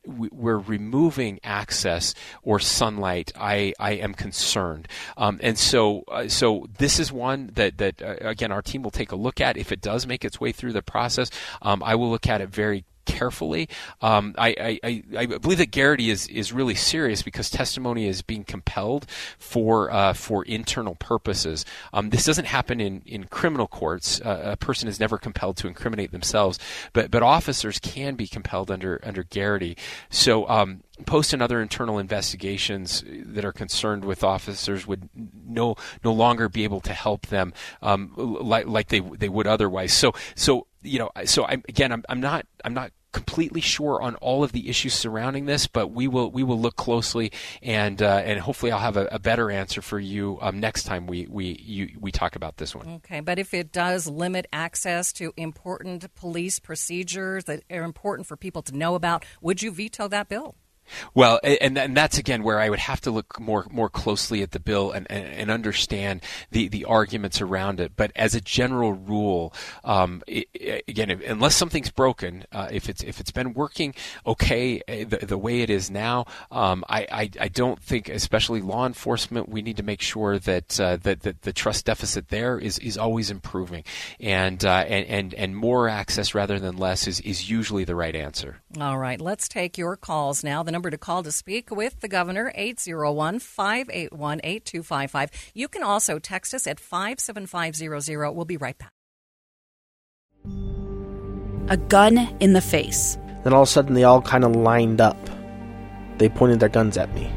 we're 0.05 0.59
removing 0.59 1.39
access 1.45 2.13
or 2.43 2.59
sunlight, 2.59 3.31
I, 3.37 3.73
I 3.79 3.93
am 3.93 4.15
concerned. 4.15 4.89
Um, 5.17 5.39
and 5.45 5.57
so 5.57 6.03
uh, 6.11 6.27
so 6.27 6.67
this 6.79 6.99
is 6.99 7.13
one 7.13 7.51
that 7.55 7.79
that 7.79 8.03
uh, 8.03 8.17
again 8.21 8.51
our 8.51 8.63
team 8.63 8.83
will 8.83 8.91
take 8.91 9.13
a 9.13 9.17
look 9.17 9.41
at 9.41 9.57
if 9.57 9.71
it 9.71 9.81
does 9.81 10.09
make 10.09 10.25
its 10.25 10.41
way 10.41 10.51
through 10.51 10.73
the 10.73 10.83
process. 10.83 11.31
Um, 11.63 11.85
I 11.85 11.95
will 11.95 12.11
look 12.11 12.27
at 12.27 12.41
it 12.41 12.49
very 12.49 12.85
carefully. 13.05 13.69
Um, 14.01 14.35
I, 14.39 14.79
I, 14.83 15.03
I, 15.17 15.27
believe 15.27 15.59
that 15.59 15.71
Garrity 15.71 16.11
is, 16.11 16.27
is 16.29 16.53
really 16.53 16.75
serious 16.75 17.23
because 17.23 17.51
testimony 17.51 18.07
is 18.07 18.23
being 18.23 18.45
compelled 18.45 19.07
for 19.39 19.91
uh, 19.91 20.13
for 20.13 20.45
internal 20.45 20.95
purposes. 20.97 21.65
Um, 21.93 22.11
this 22.11 22.25
doesn't 22.25 22.47
happen 22.47 22.81
in, 22.81 23.03
in 23.07 23.25
criminal 23.25 23.67
courts. 23.67 24.21
Uh, 24.21 24.41
a 24.45 24.57
person 24.57 24.89
is 24.89 25.01
never 25.01 25.19
compelled 25.19 25.57
to 25.59 25.69
incriminate 25.69 26.13
themselves, 26.13 26.59
but 26.93 27.11
but 27.11 27.23
officers 27.23 27.79
can 27.79 28.15
be 28.15 28.27
compelled 28.27 28.71
under 28.71 29.01
under 29.03 29.23
Garrity. 29.23 29.77
So. 30.11 30.49
Um, 30.49 30.83
post 31.07 31.33
and 31.33 31.43
other 31.43 31.61
internal 31.61 31.99
investigations 31.99 33.03
that 33.07 33.45
are 33.45 33.53
concerned 33.53 34.05
with 34.05 34.23
officers 34.23 34.87
would 34.87 35.09
no 35.47 35.75
no 36.05 36.13
longer 36.13 36.49
be 36.49 36.65
able 36.65 36.81
to 36.81 36.93
help 36.93 37.27
them 37.27 37.53
um, 37.81 38.13
like 38.17 38.67
like 38.67 38.89
they 38.89 39.01
they 39.01 39.29
would 39.29 39.47
otherwise. 39.47 39.93
So 39.93 40.13
so 40.35 40.67
you 40.83 40.99
know, 40.99 41.11
so 41.25 41.45
I'm 41.45 41.63
again, 41.69 41.93
I'm, 41.93 42.05
I'm 42.09 42.21
not, 42.21 42.47
I'm 42.65 42.75
not 42.75 42.93
completely 43.13 43.61
sure 43.61 44.01
on 44.01 44.15
all 44.17 44.43
of 44.43 44.53
the 44.53 44.69
issues 44.69 44.95
surrounding 44.95 45.45
this, 45.45 45.67
but 45.67 45.89
we 45.89 46.09
will, 46.09 46.31
we 46.31 46.43
will 46.43 46.59
look 46.59 46.77
closely 46.77 47.31
and, 47.63 48.01
uh, 48.03 48.23
and 48.25 48.41
hopefully 48.41 48.73
I'll 48.73 48.79
have 48.79 48.97
a, 48.97 49.07
a 49.13 49.19
better 49.19 49.51
answer 49.51 49.83
for 49.83 49.99
you 50.01 50.39
um, 50.41 50.61
next 50.61 50.85
time 50.85 51.07
we, 51.07 51.27
we, 51.29 51.59
you, 51.63 51.97
we 52.01 52.11
talk 52.11 52.37
about 52.37 52.57
this 52.57 52.75
one. 52.75 52.89
Okay, 53.05 53.21
but 53.21 53.39
if 53.39 53.53
it 53.53 53.71
does 53.71 54.07
limit 54.07 54.47
access 54.53 55.13
to 55.15 55.33
important 55.37 56.15
police 56.15 56.59
procedures 56.59 57.45
that 57.45 57.63
are 57.71 57.85
important 57.85 58.27
for 58.27 58.37
people 58.37 58.63
to 58.63 58.77
know 58.77 58.95
about, 58.95 59.25
would 59.41 59.63
you 59.63 59.71
veto 59.71 60.09
that 60.09 60.29
bill? 60.29 60.57
Well, 61.15 61.41
and 61.43 61.79
and 61.79 61.97
that's 61.97 62.19
again 62.19 62.43
where 62.43 62.61
I 62.61 62.71
would 62.71 62.79
have 62.79 63.01
to 63.03 63.11
look 63.11 63.39
more 63.41 63.67
more 63.71 63.89
closely 63.89 64.43
at 64.43 64.53
the 64.53 64.61
bill 64.61 64.93
and, 64.93 65.07
and, 65.11 65.27
and 65.27 65.51
understand 65.51 66.23
the, 66.51 66.69
the 66.69 66.85
arguments 66.85 67.41
around 67.41 67.81
it. 67.81 67.93
But 67.97 68.13
as 68.17 68.35
a 68.35 68.41
general 68.41 68.93
rule, 68.93 69.55
um, 69.85 70.23
it, 70.27 70.49
again, 70.89 71.11
if, 71.11 71.29
unless 71.29 71.57
something's 71.57 71.91
broken, 71.91 72.45
uh, 72.53 72.69
if 72.71 72.89
it's 72.89 73.03
if 73.03 73.21
it's 73.21 73.31
been 73.31 73.55
working 73.55 73.95
okay 74.27 74.83
eh, 74.89 75.05
the, 75.05 75.19
the 75.27 75.39
way 75.39 75.61
it 75.61 75.71
is 75.71 75.91
now, 75.91 76.27
um, 76.51 76.85
I, 76.89 77.07
I, 77.11 77.31
I 77.41 77.49
don't 77.49 77.81
think, 77.81 78.09
especially 78.09 78.61
law 78.61 78.87
enforcement, 78.87 79.49
we 79.49 79.63
need 79.63 79.77
to 79.79 79.83
make 79.83 80.01
sure 80.01 80.39
that 80.39 80.79
uh, 80.81 80.97
that, 81.03 81.21
that 81.21 81.43
the 81.43 81.53
trust 81.53 81.87
deficit 81.87 82.29
there 82.29 82.59
is, 82.59 82.79
is 82.79 82.99
always 82.99 83.31
improving, 83.31 83.85
and 84.21 84.65
uh, 84.65 84.85
and 84.89 85.07
and 85.07 85.35
and 85.35 85.57
more 85.57 85.89
access 85.89 86.35
rather 86.35 86.59
than 86.59 86.77
less 86.77 87.07
is 87.07 87.21
is 87.21 87.51
usually 87.51 87.85
the 87.85 87.97
right 87.97 88.15
answer. 88.15 88.59
All 88.81 88.99
right, 88.99 89.21
let's 89.21 89.49
take 89.49 89.79
your 89.79 89.97
calls 89.97 90.45
now. 90.45 90.63
The 90.63 90.73
number 90.73 90.82
to 90.91 90.99
call 90.99 91.23
to 91.23 91.33
speak 91.33 91.71
with 91.71 92.01
the 92.01 92.09
governor, 92.09 92.53
801 92.55 93.39
581 93.39 94.41
8255. 94.43 95.31
You 95.55 95.69
can 95.69 95.83
also 95.83 96.19
text 96.19 96.55
us 96.55 96.67
at 96.67 96.81
57500. 96.81 98.33
We'll 98.33 98.45
be 98.45 98.57
right 98.57 98.77
back. 98.79 98.93
A 101.69 101.77
gun 101.77 102.19
in 102.41 102.53
the 102.53 102.61
face. 102.61 103.17
Then 103.45 103.53
all 103.53 103.63
of 103.63 103.69
a 103.69 103.71
sudden, 103.71 103.95
they 103.95 104.05
all 104.05 104.21
kind 104.21 104.45
of 104.45 104.55
lined 104.55 105.01
up. 105.01 105.17
They 106.19 106.29
pointed 106.29 106.61
their 106.61 106.69
guns 106.69 106.97
at 106.97 107.15
me. 107.15 107.31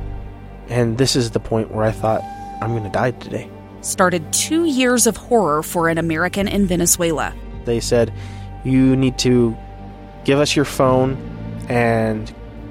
And 0.67 0.97
this 0.97 1.15
is 1.15 1.31
the 1.31 1.39
point 1.39 1.71
where 1.71 1.85
I 1.85 1.91
thought, 1.91 2.21
I'm 2.61 2.71
going 2.71 2.83
to 2.83 2.89
die 2.89 3.11
today. 3.11 3.49
Started 3.81 4.33
two 4.33 4.65
years 4.65 5.07
of 5.07 5.17
horror 5.17 5.61
for 5.61 5.89
an 5.89 5.97
American 5.97 6.47
in 6.47 6.65
Venezuela. 6.65 7.33
They 7.65 7.79
said, 7.79 8.11
You 8.63 8.95
need 8.95 9.17
to 9.19 9.55
give 10.23 10.39
us 10.39 10.55
your 10.55 10.65
phone 10.65 11.15
and 11.69 12.33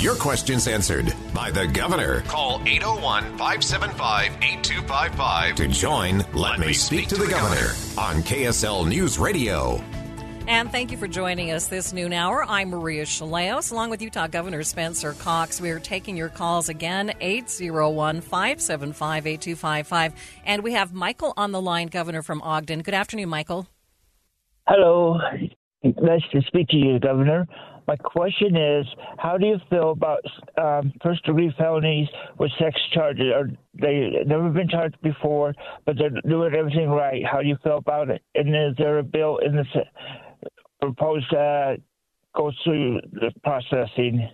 Your 0.00 0.14
questions 0.14 0.66
answered 0.66 1.14
by 1.34 1.50
the 1.50 1.66
governor. 1.66 2.22
Call 2.22 2.60
801 2.66 3.36
575 3.36 4.32
8255 4.42 5.54
to 5.56 5.68
join 5.68 6.18
Let, 6.18 6.34
Let 6.34 6.58
Me 6.60 6.72
Speak, 6.72 7.00
speak 7.00 7.08
to, 7.08 7.14
the, 7.16 7.24
the 7.24 7.30
governor, 7.30 7.74
governor 7.74 8.00
on 8.00 8.22
KSL 8.22 8.88
News 8.88 9.18
Radio. 9.18 9.82
And 10.46 10.72
thank 10.72 10.90
you 10.90 10.96
for 10.96 11.06
joining 11.06 11.52
us 11.52 11.68
this 11.68 11.92
noon 11.92 12.12
hour. 12.12 12.44
I'm 12.44 12.70
Maria 12.70 13.04
Shilaos, 13.04 13.70
along 13.70 13.90
with 13.90 14.02
Utah 14.02 14.26
Governor 14.26 14.64
Spencer 14.64 15.12
Cox. 15.12 15.60
We 15.60 15.70
are 15.70 15.78
taking 15.78 16.16
your 16.16 16.28
calls 16.28 16.68
again, 16.68 17.12
801 17.20 18.20
575 18.20 19.26
8255. 19.26 20.14
And 20.44 20.64
we 20.64 20.72
have 20.72 20.92
Michael 20.92 21.34
on 21.36 21.52
the 21.52 21.60
line, 21.60 21.86
Governor 21.86 22.22
from 22.22 22.42
Ogden. 22.42 22.82
Good 22.82 22.94
afternoon, 22.94 23.28
Michael. 23.28 23.68
Hello. 24.66 25.18
Nice 25.82 26.22
to 26.32 26.40
speak 26.48 26.68
to 26.68 26.76
you, 26.76 26.98
Governor. 26.98 27.46
My 27.90 27.96
question 27.96 28.54
is, 28.54 28.86
how 29.18 29.36
do 29.36 29.46
you 29.46 29.56
feel 29.68 29.90
about 29.90 30.24
um, 30.56 30.92
first 31.02 31.24
degree 31.24 31.52
felonies 31.58 32.06
with 32.38 32.52
sex 32.56 32.80
charges? 32.94 33.32
Are 33.34 33.48
they 33.74 34.12
never 34.26 34.48
been 34.50 34.68
charged 34.68 34.94
before, 35.02 35.52
but 35.86 35.96
they're 35.98 36.12
doing 36.24 36.54
everything 36.54 36.88
right? 36.88 37.20
How 37.26 37.42
do 37.42 37.48
you 37.48 37.56
feel 37.64 37.78
about 37.78 38.08
it? 38.08 38.22
And 38.36 38.50
is 38.50 38.76
there 38.78 39.00
a 39.00 39.02
bill 39.02 39.38
in 39.38 39.56
the 39.56 39.64
proposed 40.80 41.34
uh, 41.34 41.78
goes 42.36 42.56
through 42.62 43.00
the 43.10 43.32
processing? 43.42 44.28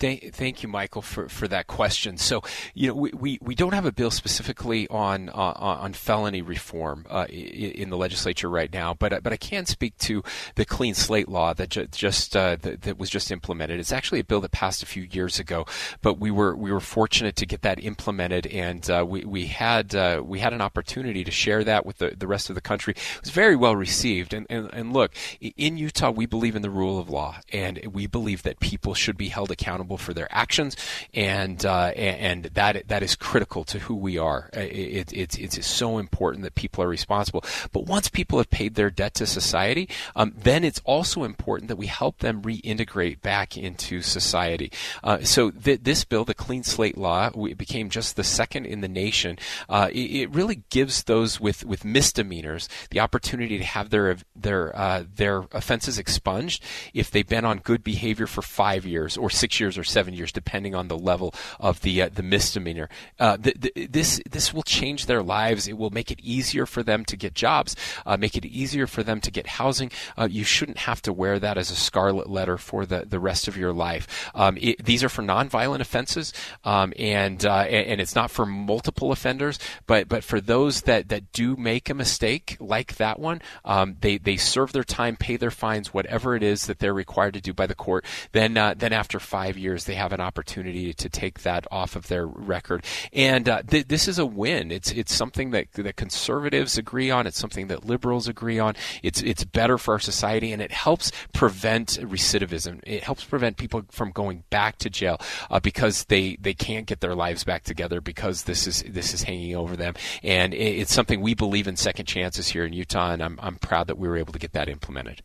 Thank, 0.00 0.32
thank 0.32 0.62
you, 0.62 0.68
Michael, 0.70 1.02
for, 1.02 1.28
for 1.28 1.46
that 1.48 1.66
question. 1.66 2.16
So, 2.16 2.42
you 2.72 2.88
know, 2.88 2.94
we, 2.94 3.10
we, 3.12 3.38
we 3.42 3.54
don't 3.54 3.74
have 3.74 3.84
a 3.84 3.92
bill 3.92 4.10
specifically 4.10 4.88
on 4.88 5.28
uh, 5.28 5.32
on 5.60 5.92
felony 5.92 6.40
reform 6.40 7.04
uh, 7.10 7.26
in 7.28 7.90
the 7.90 7.98
legislature 7.98 8.48
right 8.48 8.72
now, 8.72 8.94
but 8.94 9.22
but 9.22 9.30
I 9.30 9.36
can 9.36 9.66
speak 9.66 9.98
to 9.98 10.22
the 10.54 10.64
clean 10.64 10.94
slate 10.94 11.28
law 11.28 11.52
that 11.52 11.68
ju- 11.68 11.86
just 11.86 12.34
uh, 12.34 12.56
that, 12.62 12.82
that, 12.82 12.98
was 12.98 13.10
just 13.10 13.30
implemented. 13.30 13.78
It's 13.78 13.92
actually 13.92 14.20
a 14.20 14.24
bill 14.24 14.40
that 14.40 14.52
passed 14.52 14.82
a 14.82 14.86
few 14.86 15.02
years 15.02 15.38
ago, 15.38 15.66
but 16.00 16.18
we 16.18 16.30
were 16.30 16.56
we 16.56 16.72
were 16.72 16.80
fortunate 16.80 17.36
to 17.36 17.44
get 17.44 17.60
that 17.60 17.82
implemented, 17.84 18.46
and 18.46 18.88
uh, 18.90 19.04
we 19.06 19.24
we 19.26 19.46
had 19.46 19.94
uh, 19.94 20.22
we 20.24 20.38
had 20.38 20.54
an 20.54 20.62
opportunity 20.62 21.24
to 21.24 21.30
share 21.30 21.62
that 21.64 21.84
with 21.84 21.98
the, 21.98 22.14
the 22.16 22.26
rest 22.26 22.48
of 22.48 22.54
the 22.54 22.62
country. 22.62 22.94
It 22.96 23.20
was 23.20 23.30
very 23.30 23.54
well 23.54 23.76
received, 23.76 24.32
and, 24.32 24.46
and 24.48 24.70
and 24.72 24.94
look, 24.94 25.12
in 25.40 25.76
Utah, 25.76 26.10
we 26.10 26.24
believe 26.24 26.56
in 26.56 26.62
the 26.62 26.70
rule 26.70 26.98
of 26.98 27.10
law, 27.10 27.36
and 27.52 27.78
we 27.92 28.06
believe 28.06 28.44
that 28.44 28.60
people 28.60 28.94
should 28.94 29.18
be 29.18 29.28
held 29.28 29.50
accountable 29.50 29.89
accountable 29.90 29.98
for 29.98 30.14
their 30.14 30.28
actions, 30.30 30.76
and 31.14 31.64
uh, 31.64 31.92
and 31.96 32.44
that 32.44 32.88
that 32.88 33.02
is 33.02 33.16
critical 33.16 33.64
to 33.64 33.78
who 33.80 33.94
we 33.94 34.18
are. 34.18 34.50
It, 34.52 35.12
it, 35.12 35.12
it's 35.12 35.36
it's 35.38 35.66
so 35.66 35.98
important 35.98 36.44
that 36.44 36.54
people 36.54 36.84
are 36.84 36.88
responsible. 36.88 37.44
But 37.72 37.86
once 37.86 38.08
people 38.08 38.38
have 38.38 38.50
paid 38.50 38.74
their 38.74 38.90
debt 38.90 39.14
to 39.14 39.26
society, 39.26 39.88
um, 40.16 40.32
then 40.36 40.64
it's 40.64 40.80
also 40.84 41.24
important 41.24 41.68
that 41.68 41.76
we 41.76 41.86
help 41.86 42.18
them 42.18 42.42
reintegrate 42.42 43.20
back 43.20 43.56
into 43.56 44.02
society. 44.02 44.70
Uh, 45.02 45.20
so 45.22 45.50
th- 45.50 45.80
this 45.82 46.04
bill, 46.04 46.24
the 46.24 46.34
Clean 46.34 46.62
Slate 46.62 46.96
Law, 46.98 47.30
became 47.56 47.90
just 47.90 48.16
the 48.16 48.24
second 48.24 48.66
in 48.66 48.80
the 48.80 48.88
nation. 48.88 49.38
Uh, 49.68 49.88
it, 49.92 50.10
it, 50.20 50.30
really 50.30 50.62
gives 50.70 51.04
those 51.04 51.40
with, 51.40 51.64
with 51.64 51.84
misdemeanors 51.84 52.68
the 52.90 53.00
opportunity 53.00 53.58
to 53.58 53.64
have 53.64 53.90
their 53.90 54.16
their 54.36 54.76
uh, 54.76 55.02
their 55.16 55.44
offenses 55.52 55.98
expunged 55.98 56.62
if 56.94 57.10
they've 57.10 57.28
been 57.28 57.44
on 57.44 57.58
good 57.58 57.82
behavior 57.82 58.26
for 58.26 58.42
five 58.42 58.86
years 58.86 59.16
or 59.16 59.30
six 59.30 59.58
years 59.58 59.78
or 59.80 59.84
seven 59.84 60.14
years, 60.14 60.30
depending 60.30 60.74
on 60.74 60.88
the 60.88 60.98
level 60.98 61.34
of 61.58 61.80
the 61.80 62.02
uh, 62.02 62.10
the 62.12 62.22
misdemeanor. 62.22 62.88
Uh, 63.18 63.36
this 63.40 64.20
this 64.30 64.54
will 64.54 64.62
change 64.62 65.06
their 65.06 65.22
lives. 65.22 65.66
It 65.66 65.78
will 65.78 65.90
make 65.90 66.10
it 66.10 66.20
easier 66.20 66.66
for 66.66 66.82
them 66.82 67.04
to 67.06 67.16
get 67.16 67.34
jobs, 67.34 67.74
uh, 68.06 68.16
make 68.16 68.36
it 68.36 68.44
easier 68.44 68.86
for 68.86 69.02
them 69.02 69.20
to 69.22 69.30
get 69.30 69.46
housing. 69.46 69.90
Uh, 70.16 70.28
you 70.30 70.44
shouldn't 70.44 70.78
have 70.78 71.00
to 71.02 71.12
wear 71.12 71.38
that 71.38 71.56
as 71.56 71.70
a 71.70 71.76
scarlet 71.76 72.28
letter 72.28 72.58
for 72.58 72.86
the, 72.86 73.06
the 73.06 73.18
rest 73.18 73.48
of 73.48 73.56
your 73.56 73.72
life. 73.72 74.30
Um, 74.34 74.58
it, 74.60 74.84
these 74.84 75.02
are 75.02 75.08
for 75.08 75.22
nonviolent 75.22 75.80
offenses, 75.80 76.32
um, 76.64 76.92
and, 76.98 77.44
uh, 77.44 77.64
and 77.70 78.00
it's 78.00 78.14
not 78.14 78.30
for 78.30 78.44
multiple 78.46 79.12
offenders, 79.12 79.58
but 79.86 80.08
but 80.08 80.24
for 80.24 80.40
those 80.40 80.82
that, 80.82 81.08
that 81.08 81.32
do 81.32 81.56
make 81.56 81.88
a 81.88 81.94
mistake 81.94 82.56
like 82.60 82.96
that 82.96 83.18
one, 83.18 83.40
um, 83.64 83.96
they 84.00 84.18
they 84.18 84.36
serve 84.36 84.72
their 84.72 84.84
time, 84.84 85.16
pay 85.16 85.36
their 85.36 85.50
fines, 85.50 85.94
whatever 85.94 86.36
it 86.36 86.42
is 86.42 86.66
that 86.66 86.78
they're 86.78 86.94
required 86.94 87.34
to 87.34 87.40
do 87.40 87.52
by 87.52 87.66
the 87.66 87.74
court. 87.74 88.04
Then 88.32 88.56
uh, 88.56 88.74
then 88.76 88.92
after 88.92 89.18
five 89.18 89.56
years 89.56 89.69
years, 89.70 89.84
they 89.84 89.94
have 89.94 90.12
an 90.12 90.20
opportunity 90.20 90.92
to 90.92 91.08
take 91.08 91.42
that 91.42 91.66
off 91.70 91.96
of 91.96 92.08
their 92.08 92.26
record. 92.26 92.84
And 93.12 93.48
uh, 93.48 93.62
th- 93.62 93.88
this 93.88 94.08
is 94.08 94.18
a 94.18 94.26
win. 94.26 94.70
It's 94.70 94.90
it's 94.92 95.14
something 95.14 95.50
that 95.52 95.72
that 95.72 95.96
conservatives 95.96 96.76
agree 96.78 97.10
on. 97.10 97.26
It's 97.26 97.38
something 97.38 97.68
that 97.68 97.84
liberals 97.84 98.28
agree 98.28 98.58
on. 98.58 98.74
It's 99.02 99.22
it's 99.22 99.44
better 99.44 99.78
for 99.78 99.94
our 99.94 99.98
society, 99.98 100.52
and 100.52 100.60
it 100.60 100.72
helps 100.72 101.12
prevent 101.32 101.98
recidivism. 102.02 102.80
It 102.84 103.04
helps 103.04 103.24
prevent 103.24 103.56
people 103.56 103.84
from 103.90 104.10
going 104.10 104.44
back 104.50 104.78
to 104.78 104.90
jail 104.90 105.20
uh, 105.50 105.60
because 105.60 106.04
they 106.04 106.36
they 106.40 106.54
can't 106.54 106.86
get 106.86 107.00
their 107.00 107.14
lives 107.14 107.44
back 107.44 107.64
together 107.64 108.00
because 108.00 108.44
this 108.44 108.66
is 108.66 108.82
this 108.88 109.14
is 109.14 109.22
hanging 109.22 109.56
over 109.56 109.76
them. 109.76 109.94
And 110.22 110.52
it, 110.54 110.80
it's 110.80 110.92
something 110.92 111.20
we 111.20 111.34
believe 111.34 111.68
in 111.68 111.76
second 111.76 112.06
chances 112.06 112.48
here 112.48 112.64
in 112.64 112.72
Utah, 112.72 113.12
and 113.12 113.22
I'm 113.22 113.38
I'm 113.42 113.56
proud 113.56 113.86
that 113.86 113.98
we 113.98 114.08
were 114.08 114.16
able 114.16 114.32
to 114.32 114.38
get 114.38 114.52
that 114.52 114.68
implemented. 114.68 115.22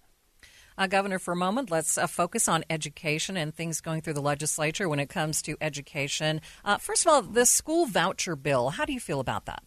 Uh, 0.77 0.87
Governor, 0.87 1.19
for 1.19 1.31
a 1.31 1.37
moment, 1.37 1.71
let's 1.71 1.97
uh, 1.97 2.05
focus 2.05 2.49
on 2.49 2.65
education 2.69 3.37
and 3.37 3.55
things 3.55 3.79
going 3.79 4.01
through 4.01 4.13
the 4.13 4.21
legislature 4.21 4.89
when 4.89 4.99
it 4.99 5.07
comes 5.07 5.41
to 5.43 5.55
education. 5.61 6.41
Uh, 6.65 6.77
first 6.77 7.05
of 7.05 7.11
all, 7.11 7.21
the 7.21 7.45
school 7.45 7.85
voucher 7.85 8.35
bill, 8.35 8.71
how 8.71 8.83
do 8.83 8.91
you 8.91 8.99
feel 8.99 9.21
about 9.21 9.45
that? 9.45 9.63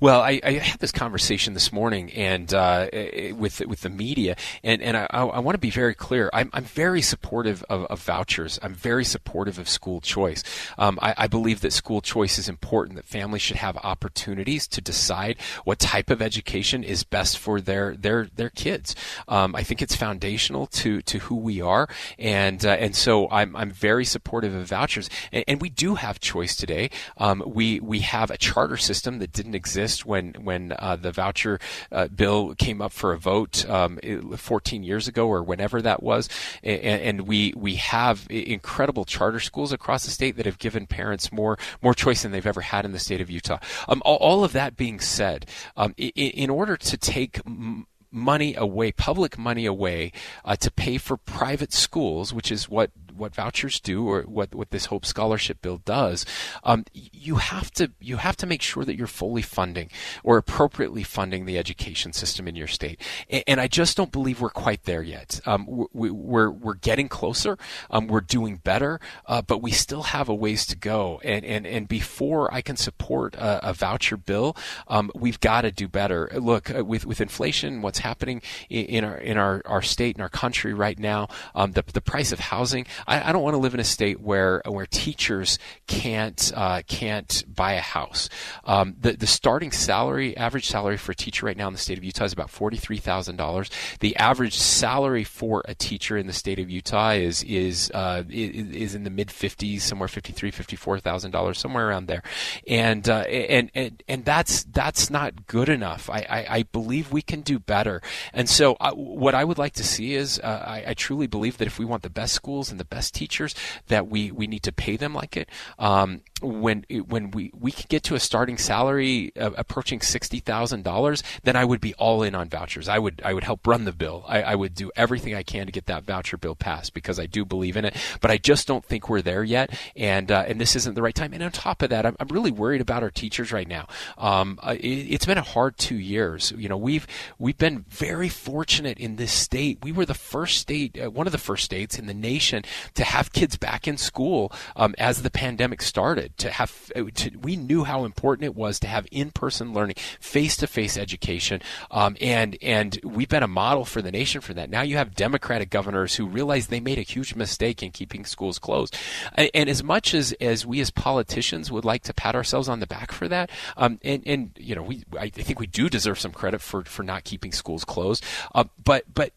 Well, 0.00 0.20
I, 0.20 0.40
I, 0.42 0.52
had 0.52 0.80
this 0.80 0.92
conversation 0.92 1.54
this 1.54 1.72
morning 1.72 2.12
and 2.12 2.52
uh, 2.52 2.88
with 3.36 3.64
with 3.66 3.80
the 3.82 3.90
media, 3.90 4.36
and, 4.62 4.82
and 4.82 4.96
I, 4.96 5.06
I 5.10 5.38
want 5.38 5.54
to 5.54 5.60
be 5.60 5.70
very 5.70 5.94
clear. 5.94 6.30
I'm, 6.32 6.50
I'm 6.52 6.64
very 6.64 7.02
supportive 7.02 7.64
of, 7.68 7.84
of, 7.86 8.00
vouchers. 8.00 8.58
I'm 8.62 8.74
very 8.74 9.04
supportive 9.04 9.58
of 9.58 9.68
school 9.68 10.00
choice. 10.00 10.42
Um, 10.78 10.98
I, 11.00 11.14
I, 11.16 11.26
believe 11.26 11.60
that 11.62 11.72
school 11.72 12.00
choice 12.00 12.38
is 12.38 12.48
important. 12.48 12.96
That 12.96 13.06
families 13.06 13.42
should 13.42 13.56
have 13.56 13.76
opportunities 13.78 14.66
to 14.68 14.80
decide 14.80 15.36
what 15.64 15.78
type 15.78 16.10
of 16.10 16.20
education 16.20 16.84
is 16.84 17.04
best 17.04 17.38
for 17.38 17.60
their 17.60 17.96
their 17.96 18.28
their 18.34 18.50
kids. 18.50 18.94
Um, 19.28 19.54
I 19.54 19.62
think 19.62 19.82
it's 19.82 19.96
foundational 19.96 20.66
to 20.68 21.02
to 21.02 21.18
who 21.20 21.36
we 21.36 21.60
are, 21.60 21.88
and 22.18 22.64
uh, 22.64 22.70
and 22.70 22.94
so 22.94 23.28
I'm 23.30 23.56
I'm 23.56 23.70
very 23.70 24.04
supportive 24.04 24.54
of 24.54 24.66
vouchers. 24.66 25.08
And, 25.32 25.44
and 25.48 25.60
we 25.60 25.70
do 25.70 25.94
have 25.94 26.20
choice 26.20 26.56
today. 26.56 26.90
Um, 27.16 27.42
we 27.46 27.80
we 27.80 28.00
have 28.00 28.30
a 28.30 28.38
charter 28.38 28.76
system 28.76 29.18
that 29.18 29.32
didn't 29.32 29.54
exist 29.64 30.04
when 30.04 30.34
when 30.42 30.74
uh, 30.78 30.94
the 30.94 31.10
voucher 31.10 31.58
uh, 31.90 32.06
bill 32.08 32.54
came 32.54 32.82
up 32.82 32.92
for 32.92 33.14
a 33.14 33.18
vote 33.18 33.68
um, 33.68 33.98
14 34.36 34.82
years 34.82 35.08
ago 35.08 35.26
or 35.26 35.42
whenever 35.42 35.80
that 35.80 36.02
was, 36.02 36.28
and, 36.62 37.00
and, 37.00 37.20
we 37.22 37.54
we 37.56 37.76
have 37.76 38.26
incredible 38.28 39.06
charter 39.06 39.40
schools 39.40 39.72
across 39.72 40.04
the 40.04 40.10
state 40.10 40.36
that 40.36 40.44
have 40.44 40.58
given 40.58 40.86
parents 40.86 41.32
more 41.32 41.56
more 41.80 41.94
choice 41.94 42.22
than 42.22 42.32
they've 42.32 42.46
ever 42.46 42.60
had 42.60 42.84
in 42.84 42.92
the 42.92 42.98
state 42.98 43.22
of 43.22 43.30
Utah. 43.30 43.58
Um, 43.88 44.02
all, 44.04 44.16
all, 44.16 44.44
of 44.44 44.52
that 44.52 44.76
being 44.76 45.00
said, 45.00 45.46
um, 45.76 45.94
in, 45.96 46.10
in, 46.10 46.50
order 46.50 46.76
to 46.76 46.96
take 46.98 47.40
m- 47.46 47.86
money 48.10 48.54
away, 48.54 48.92
public 48.92 49.38
money 49.38 49.64
away, 49.64 50.12
uh, 50.44 50.56
to 50.56 50.70
pay 50.70 50.98
for 50.98 51.16
private 51.16 51.72
schools, 51.72 52.34
which 52.34 52.52
is 52.52 52.68
what 52.68 52.90
what 53.16 53.34
vouchers 53.34 53.80
do 53.80 54.08
or 54.08 54.22
what, 54.22 54.54
what 54.54 54.70
this 54.70 54.86
Hope 54.86 55.06
Scholarship 55.06 55.62
Bill 55.62 55.78
does, 55.84 56.26
um, 56.62 56.84
you 56.92 57.36
have 57.36 57.70
to 57.72 57.92
you 58.00 58.16
have 58.18 58.36
to 58.36 58.46
make 58.46 58.62
sure 58.62 58.84
that 58.84 58.96
you're 58.96 59.06
fully 59.06 59.42
funding 59.42 59.90
or 60.22 60.36
appropriately 60.36 61.02
funding 61.02 61.46
the 61.46 61.58
education 61.58 62.12
system 62.12 62.48
in 62.48 62.56
your 62.56 62.66
state. 62.66 63.00
And, 63.28 63.44
and 63.46 63.60
I 63.60 63.68
just 63.68 63.96
don't 63.96 64.12
believe 64.12 64.40
we're 64.40 64.50
quite 64.50 64.84
there 64.84 65.02
yet. 65.02 65.40
Um, 65.46 65.86
we, 65.92 66.08
are 66.08 66.12
we're, 66.12 66.50
we're 66.50 66.74
getting 66.74 67.08
closer. 67.08 67.58
Um, 67.90 68.06
we're 68.06 68.20
doing 68.20 68.56
better, 68.56 69.00
uh, 69.26 69.42
but 69.42 69.62
we 69.62 69.70
still 69.70 70.04
have 70.04 70.28
a 70.28 70.34
ways 70.34 70.66
to 70.66 70.76
go. 70.76 71.20
And 71.24 71.44
and 71.44 71.66
and 71.66 71.88
before 71.88 72.52
I 72.52 72.60
can 72.62 72.76
support 72.76 73.34
a, 73.36 73.70
a 73.70 73.72
voucher 73.72 74.16
bill, 74.16 74.56
um, 74.88 75.10
we've 75.14 75.40
got 75.40 75.62
to 75.62 75.70
do 75.70 75.88
better. 75.88 76.30
Look, 76.34 76.74
uh, 76.74 76.84
with 76.84 77.06
with 77.06 77.20
inflation, 77.20 77.82
what's 77.82 78.00
happening 78.00 78.42
in, 78.68 78.84
in 78.86 79.04
our 79.04 79.16
in 79.16 79.36
our, 79.38 79.62
our 79.64 79.82
state 79.82 80.16
and 80.16 80.22
our 80.22 80.28
country 80.28 80.74
right 80.74 80.98
now, 80.98 81.28
um, 81.54 81.72
the 81.72 81.84
the 81.92 82.00
price 82.00 82.32
of 82.32 82.40
housing. 82.40 82.86
I, 83.06 83.28
I 83.28 83.32
don't 83.32 83.42
want 83.42 83.54
to 83.54 83.58
live 83.58 83.74
in 83.74 83.80
a 83.80 83.84
state 83.84 84.20
where 84.20 84.62
where 84.66 84.86
teachers 84.86 85.58
can't 85.86 86.52
uh, 86.54 86.82
can't 86.86 87.44
buy 87.52 87.74
a 87.74 87.80
house. 87.80 88.28
Um, 88.64 88.96
the 89.00 89.12
the 89.12 89.26
starting 89.26 89.70
salary, 89.70 90.36
average 90.36 90.68
salary 90.68 90.96
for 90.96 91.12
a 91.12 91.14
teacher 91.14 91.46
right 91.46 91.56
now 91.56 91.66
in 91.66 91.72
the 91.72 91.78
state 91.78 91.98
of 91.98 92.04
Utah 92.04 92.24
is 92.24 92.32
about 92.32 92.50
forty 92.50 92.76
three 92.76 92.98
thousand 92.98 93.36
dollars. 93.36 93.70
The 94.00 94.16
average 94.16 94.56
salary 94.56 95.24
for 95.24 95.62
a 95.66 95.74
teacher 95.74 96.16
in 96.16 96.26
the 96.26 96.32
state 96.32 96.58
of 96.58 96.70
Utah 96.70 97.10
is 97.10 97.42
is 97.44 97.90
uh, 97.92 98.24
is 98.28 98.94
in 98.94 99.04
the 99.04 99.10
mid 99.10 99.30
fifties, 99.30 99.84
somewhere 99.84 100.08
fifty 100.08 100.32
three, 100.32 100.50
fifty 100.50 100.76
four 100.76 100.98
thousand 100.98 101.30
dollars, 101.30 101.58
somewhere 101.58 101.88
around 101.88 102.06
there, 102.06 102.22
and 102.66 103.08
uh, 103.08 103.20
and 103.20 103.70
and 103.74 104.02
and 104.08 104.24
that's 104.24 104.64
that's 104.64 105.10
not 105.10 105.46
good 105.46 105.68
enough. 105.68 106.08
I, 106.10 106.26
I, 106.28 106.46
I 106.48 106.62
believe 106.64 107.12
we 107.12 107.22
can 107.22 107.42
do 107.42 107.58
better, 107.58 108.02
and 108.32 108.48
so 108.48 108.76
uh, 108.80 108.92
what 108.92 109.34
I 109.34 109.44
would 109.44 109.58
like 109.58 109.74
to 109.74 109.84
see 109.84 110.14
is 110.14 110.38
uh, 110.40 110.64
I, 110.66 110.84
I 110.88 110.94
truly 110.94 111.26
believe 111.26 111.58
that 111.58 111.66
if 111.66 111.78
we 111.78 111.84
want 111.84 112.02
the 112.02 112.10
best 112.10 112.34
schools 112.34 112.70
and 112.70 112.80
the 112.80 112.84
best 112.94 113.14
teachers 113.14 113.54
that 113.88 114.08
we, 114.08 114.30
we 114.30 114.46
need 114.46 114.62
to 114.62 114.72
pay 114.72 114.96
them 114.96 115.14
like 115.14 115.36
it. 115.36 115.48
Um, 115.78 116.22
when 116.44 116.84
when 117.08 117.30
we, 117.30 117.50
we 117.58 117.72
can 117.72 117.86
get 117.88 118.02
to 118.04 118.14
a 118.14 118.20
starting 118.20 118.58
salary 118.58 119.32
uh, 119.40 119.50
approaching 119.56 120.00
sixty 120.00 120.40
thousand 120.40 120.84
dollars, 120.84 121.22
then 121.42 121.56
I 121.56 121.64
would 121.64 121.80
be 121.80 121.94
all 121.94 122.22
in 122.22 122.34
on 122.34 122.48
vouchers. 122.48 122.88
I 122.88 122.98
would 122.98 123.22
I 123.24 123.34
would 123.34 123.44
help 123.44 123.66
run 123.66 123.84
the 123.84 123.92
bill. 123.92 124.24
I, 124.28 124.42
I, 124.42 124.54
would 124.54 124.74
do 124.74 124.90
everything 124.94 125.34
I 125.34 125.42
can 125.42 125.66
to 125.66 125.72
get 125.72 125.86
that 125.86 126.04
voucher 126.04 126.36
bill 126.36 126.54
passed 126.54 126.92
because 126.94 127.18
I 127.18 127.26
do 127.26 127.44
believe 127.44 127.76
in 127.76 127.84
it. 127.84 127.96
But 128.20 128.30
I 128.30 128.38
just 128.38 128.66
don't 128.66 128.84
think 128.84 129.08
we're 129.08 129.22
there 129.22 129.42
yet, 129.42 129.70
and 129.96 130.30
uh, 130.30 130.44
and 130.46 130.60
this 130.60 130.76
isn't 130.76 130.94
the 130.94 131.02
right 131.02 131.14
time. 131.14 131.32
And 131.32 131.42
on 131.42 131.50
top 131.50 131.82
of 131.82 131.90
that, 131.90 132.04
I'm, 132.04 132.16
I'm 132.20 132.28
really 132.28 132.50
worried 132.50 132.80
about 132.80 133.02
our 133.02 133.10
teachers 133.10 133.52
right 133.52 133.68
now. 133.68 133.88
Um, 134.18 134.58
uh, 134.62 134.76
it, 134.78 135.10
has 135.10 135.26
been 135.26 135.38
a 135.38 135.42
hard 135.42 135.78
two 135.78 135.98
years. 135.98 136.52
You 136.56 136.68
know, 136.68 136.76
we've 136.76 137.06
we've 137.38 137.58
been 137.58 137.84
very 137.88 138.28
fortunate 138.28 138.98
in 138.98 139.16
this 139.16 139.32
state. 139.32 139.78
We 139.82 139.92
were 139.92 140.06
the 140.06 140.14
first 140.14 140.58
state, 140.58 140.98
uh, 141.02 141.10
one 141.10 141.26
of 141.26 141.32
the 141.32 141.38
first 141.38 141.64
states 141.64 141.98
in 141.98 142.06
the 142.06 142.14
nation 142.14 142.64
to 142.94 143.04
have 143.04 143.32
kids 143.32 143.56
back 143.56 143.88
in 143.88 143.96
school 143.96 144.52
um, 144.76 144.94
as 144.98 145.22
the 145.22 145.30
pandemic 145.30 145.82
started. 145.82 146.36
To 146.38 146.50
have, 146.50 146.92
to, 147.14 147.30
we 147.40 147.56
knew 147.56 147.84
how 147.84 148.04
important 148.04 148.44
it 148.44 148.54
was 148.54 148.78
to 148.80 148.86
have 148.86 149.06
in-person 149.10 149.72
learning, 149.72 149.96
face-to-face 150.20 150.96
education, 150.96 151.60
um, 151.90 152.16
and 152.20 152.56
and 152.62 152.98
we've 153.02 153.28
been 153.28 153.42
a 153.42 153.48
model 153.48 153.84
for 153.84 154.02
the 154.02 154.12
nation 154.12 154.40
for 154.40 154.54
that. 154.54 154.70
Now 154.70 154.82
you 154.82 154.96
have 154.96 155.14
Democratic 155.14 155.70
governors 155.70 156.14
who 156.14 156.26
realize 156.26 156.66
they 156.66 156.80
made 156.80 156.98
a 156.98 157.02
huge 157.02 157.34
mistake 157.34 157.82
in 157.82 157.90
keeping 157.90 158.24
schools 158.24 158.58
closed, 158.58 158.96
and, 159.34 159.50
and 159.54 159.68
as 159.68 159.82
much 159.82 160.14
as 160.14 160.32
as 160.40 160.66
we 160.66 160.80
as 160.80 160.90
politicians 160.90 161.70
would 161.70 161.84
like 161.84 162.02
to 162.04 162.14
pat 162.14 162.34
ourselves 162.34 162.68
on 162.68 162.80
the 162.80 162.86
back 162.86 163.12
for 163.12 163.28
that, 163.28 163.50
um, 163.76 163.98
and 164.02 164.22
and 164.26 164.50
you 164.58 164.74
know 164.74 164.82
we 164.82 165.04
I 165.18 165.28
think 165.28 165.58
we 165.58 165.66
do 165.66 165.88
deserve 165.88 166.18
some 166.18 166.32
credit 166.32 166.60
for 166.60 166.84
for 166.84 167.02
not 167.02 167.24
keeping 167.24 167.52
schools 167.52 167.84
closed, 167.84 168.24
uh, 168.54 168.64
but 168.82 169.04
but 169.12 169.32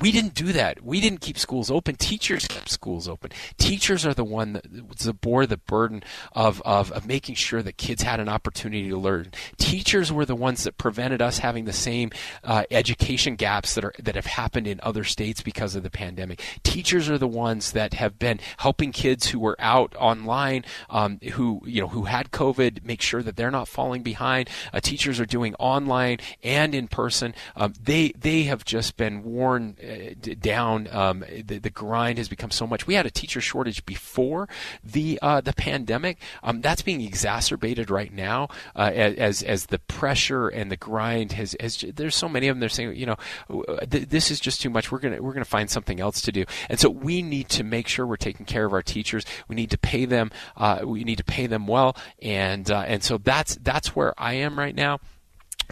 we 0.00 0.12
didn't 0.12 0.34
do 0.34 0.52
that. 0.52 0.82
We 0.82 1.00
didn't 1.00 1.20
keep 1.20 1.38
schools 1.38 1.70
open. 1.70 1.96
Teachers 1.96 2.46
kept 2.46 2.68
schools 2.68 3.08
open. 3.08 3.30
Teachers 3.58 4.04
are 4.06 4.14
the 4.14 4.24
one 4.24 4.54
that 4.54 5.20
bore 5.20 5.46
the 5.46 5.56
burden 5.56 6.02
of, 6.32 6.62
of, 6.64 6.92
of 6.92 7.06
making 7.06 7.34
sure 7.34 7.62
that 7.62 7.76
kids 7.76 8.02
had 8.02 8.20
an 8.20 8.28
opportunity 8.28 8.88
to 8.88 8.96
learn. 8.96 9.32
Teachers 9.58 10.12
were 10.12 10.24
the 10.24 10.34
ones 10.34 10.64
that 10.64 10.78
prevented 10.78 11.22
us 11.22 11.38
having 11.38 11.64
the 11.64 11.72
same 11.72 12.10
uh, 12.44 12.64
education 12.70 13.36
gaps 13.36 13.74
that 13.74 13.84
are 13.84 13.94
that 13.98 14.14
have 14.14 14.26
happened 14.26 14.66
in 14.66 14.80
other 14.82 15.04
states 15.04 15.42
because 15.42 15.74
of 15.74 15.82
the 15.82 15.90
pandemic. 15.90 16.40
Teachers 16.62 17.08
are 17.08 17.18
the 17.18 17.28
ones 17.28 17.72
that 17.72 17.94
have 17.94 18.18
been 18.18 18.40
helping 18.58 18.92
kids 18.92 19.28
who 19.28 19.38
were 19.38 19.56
out 19.58 19.94
online, 19.96 20.64
um, 20.90 21.18
who 21.32 21.62
you 21.64 21.80
know 21.80 21.88
who 21.88 22.04
had 22.04 22.30
COVID, 22.30 22.84
make 22.84 23.02
sure 23.02 23.22
that 23.22 23.36
they're 23.36 23.50
not 23.50 23.68
falling 23.68 24.02
behind. 24.02 24.48
Uh, 24.72 24.80
teachers 24.80 25.20
are 25.20 25.26
doing 25.26 25.54
online 25.58 26.18
and 26.42 26.74
in 26.74 26.88
person. 26.88 27.34
Um, 27.54 27.74
they 27.82 28.12
they 28.18 28.44
have 28.44 28.64
just 28.64 28.96
been 28.96 29.22
worn 29.22 29.75
uh, 29.82 30.34
down. 30.40 30.88
Um, 30.90 31.24
the, 31.44 31.58
the, 31.58 31.70
grind 31.70 32.18
has 32.18 32.28
become 32.28 32.50
so 32.50 32.66
much. 32.66 32.86
We 32.86 32.94
had 32.94 33.06
a 33.06 33.10
teacher 33.10 33.40
shortage 33.40 33.84
before 33.84 34.48
the 34.82 35.18
uh, 35.20 35.40
the 35.40 35.52
pandemic. 35.52 36.18
Um, 36.42 36.60
that's 36.60 36.82
being 36.82 37.00
exacerbated 37.00 37.90
right 37.90 38.12
now 38.12 38.48
uh, 38.74 38.90
as 38.94 39.42
as 39.42 39.66
the 39.66 39.78
pressure 39.78 40.48
and 40.48 40.70
the 40.70 40.76
grind 40.76 41.32
has, 41.32 41.54
has. 41.60 41.84
There's 41.94 42.16
so 42.16 42.28
many 42.28 42.48
of 42.48 42.56
them. 42.56 42.60
They're 42.60 42.68
saying, 42.68 42.96
you 42.96 43.06
know, 43.06 43.16
th- 43.90 44.08
this 44.08 44.30
is 44.30 44.40
just 44.40 44.60
too 44.60 44.70
much. 44.70 44.90
We're 44.90 45.00
gonna 45.00 45.20
we're 45.20 45.32
gonna 45.32 45.44
find 45.44 45.70
something 45.70 46.00
else 46.00 46.20
to 46.22 46.32
do. 46.32 46.44
And 46.68 46.80
so 46.80 46.88
we 46.88 47.22
need 47.22 47.48
to 47.50 47.64
make 47.64 47.88
sure 47.88 48.06
we're 48.06 48.16
taking 48.16 48.46
care 48.46 48.64
of 48.64 48.72
our 48.72 48.82
teachers. 48.82 49.24
We 49.48 49.56
need 49.56 49.70
to 49.70 49.78
pay 49.78 50.04
them. 50.04 50.30
Uh, 50.56 50.80
we 50.84 51.04
need 51.04 51.18
to 51.18 51.24
pay 51.24 51.46
them 51.46 51.66
well. 51.66 51.96
And 52.22 52.70
uh, 52.70 52.84
and 52.86 53.02
so 53.02 53.18
that's 53.18 53.56
that's 53.56 53.94
where 53.94 54.14
I 54.18 54.34
am 54.34 54.58
right 54.58 54.74
now. 54.74 55.00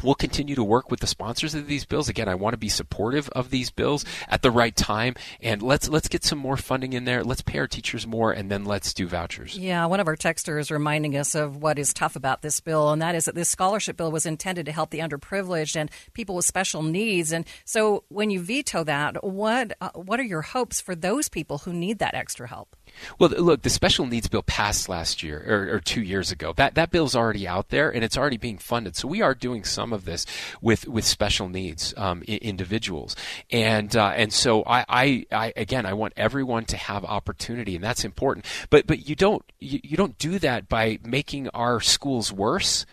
We'll 0.02 0.14
continue 0.14 0.54
to 0.54 0.64
work 0.64 0.90
with 0.90 1.00
the 1.00 1.07
sponsors 1.07 1.54
of 1.54 1.66
these 1.66 1.85
bills. 1.85 2.09
Again, 2.09 2.28
I 2.28 2.35
want 2.35 2.54
to 2.54 2.59
be 2.59 2.68
supportive 2.68 3.28
of 3.30 3.50
these 3.50 3.70
bills 3.70 4.04
at 4.28 4.42
the 4.42 4.50
right 4.50 4.74
time, 4.74 5.14
and 5.40 5.62
let's 5.62 5.88
let's 5.88 6.09
get 6.09 6.24
some 6.24 6.38
more 6.38 6.57
funding 6.57 6.92
in 6.92 7.04
there. 7.04 7.24
Let's 7.24 7.42
pay 7.42 7.59
our 7.59 7.66
teachers 7.66 8.07
more, 8.07 8.33
and 8.33 8.50
then 8.50 8.64
let's 8.64 8.94
do 8.94 9.07
vouchers. 9.07 9.57
Yeah, 9.59 9.87
one 9.87 10.00
of 10.00 10.09
our 10.09 10.16
texters 10.16 10.70
reminding 10.70 11.16
us 11.16 11.35
of 11.35 11.57
what 11.57 11.78
is 11.78 11.94
tough 11.94 12.16
about 12.16 12.42
this 12.42 12.61
bill, 12.61 12.90
and 12.90 13.00
that 13.02 13.14
is 13.14 13.26
that 13.26 13.35
this 13.35 13.48
scholarship 13.48 13.96
bill 13.96 14.11
was 14.11 14.26
intended 14.26 14.66
to 14.66 14.72
help 14.72 14.90
the 14.90 14.98
underprivileged 15.00 15.76
and 15.76 15.90
people 16.12 16.35
with 16.35 16.44
special 16.44 16.83
needs. 16.83 17.33
And 17.33 17.44
so, 17.64 18.04
when 18.09 18.30
you 18.30 18.40
veto 18.40 18.85
that, 18.85 19.22
what 19.24 19.76
uh, 19.80 19.90
what 19.94 20.20
are 20.20 20.24
your 20.24 20.42
hopes 20.42 20.80
for 20.80 20.94
those 20.94 21.28
people 21.28 21.59
who 21.59 21.72
need 21.72 21.98
that 21.98 22.14
extra 22.14 22.48
help? 22.48 22.76
Well, 23.18 23.30
look, 23.30 23.62
the 23.62 23.70
special 23.70 24.07
needs 24.07 24.28
bill 24.28 24.42
passed 24.42 24.88
last 24.88 25.22
year 25.22 25.44
or, 25.46 25.76
or 25.76 25.80
two 25.80 26.02
years 26.02 26.30
ago. 26.30 26.52
That 26.57 26.74
that 26.74 26.90
bill's 26.90 27.14
already 27.16 27.46
out 27.46 27.68
there 27.68 27.92
and 27.92 28.04
it's 28.04 28.16
already 28.16 28.37
being 28.37 28.59
funded. 28.59 28.96
So 28.96 29.09
we 29.09 29.22
are 29.22 29.35
doing 29.35 29.64
some 29.64 29.92
of 29.92 30.04
this 30.04 30.26
with 30.61 30.87
with 30.87 31.04
special 31.04 31.48
needs 31.48 31.94
um, 31.96 32.22
I- 32.28 32.38
individuals, 32.42 33.16
and 33.50 33.94
uh, 33.96 34.12
and 34.16 34.33
so 34.33 34.62
I, 34.66 34.85
I, 34.88 35.26
I 35.33 35.52
again 35.57 35.87
I 35.87 35.94
want 35.94 36.14
everyone 36.16 36.64
to 36.66 36.76
have 36.76 37.04
opportunity, 37.04 37.74
and 37.74 37.85
that's 37.85 38.04
important. 38.04 38.46
But 38.70 38.87
but 38.87 39.09
you 39.09 39.14
don't 39.14 39.44
you, 39.61 39.80
you 39.83 39.96
don't 39.96 40.18
do 40.18 40.38
that 40.40 40.68
by 40.68 40.98
making 41.04 41.48
our 41.50 41.80
schools 41.80 42.33
worse 42.33 42.87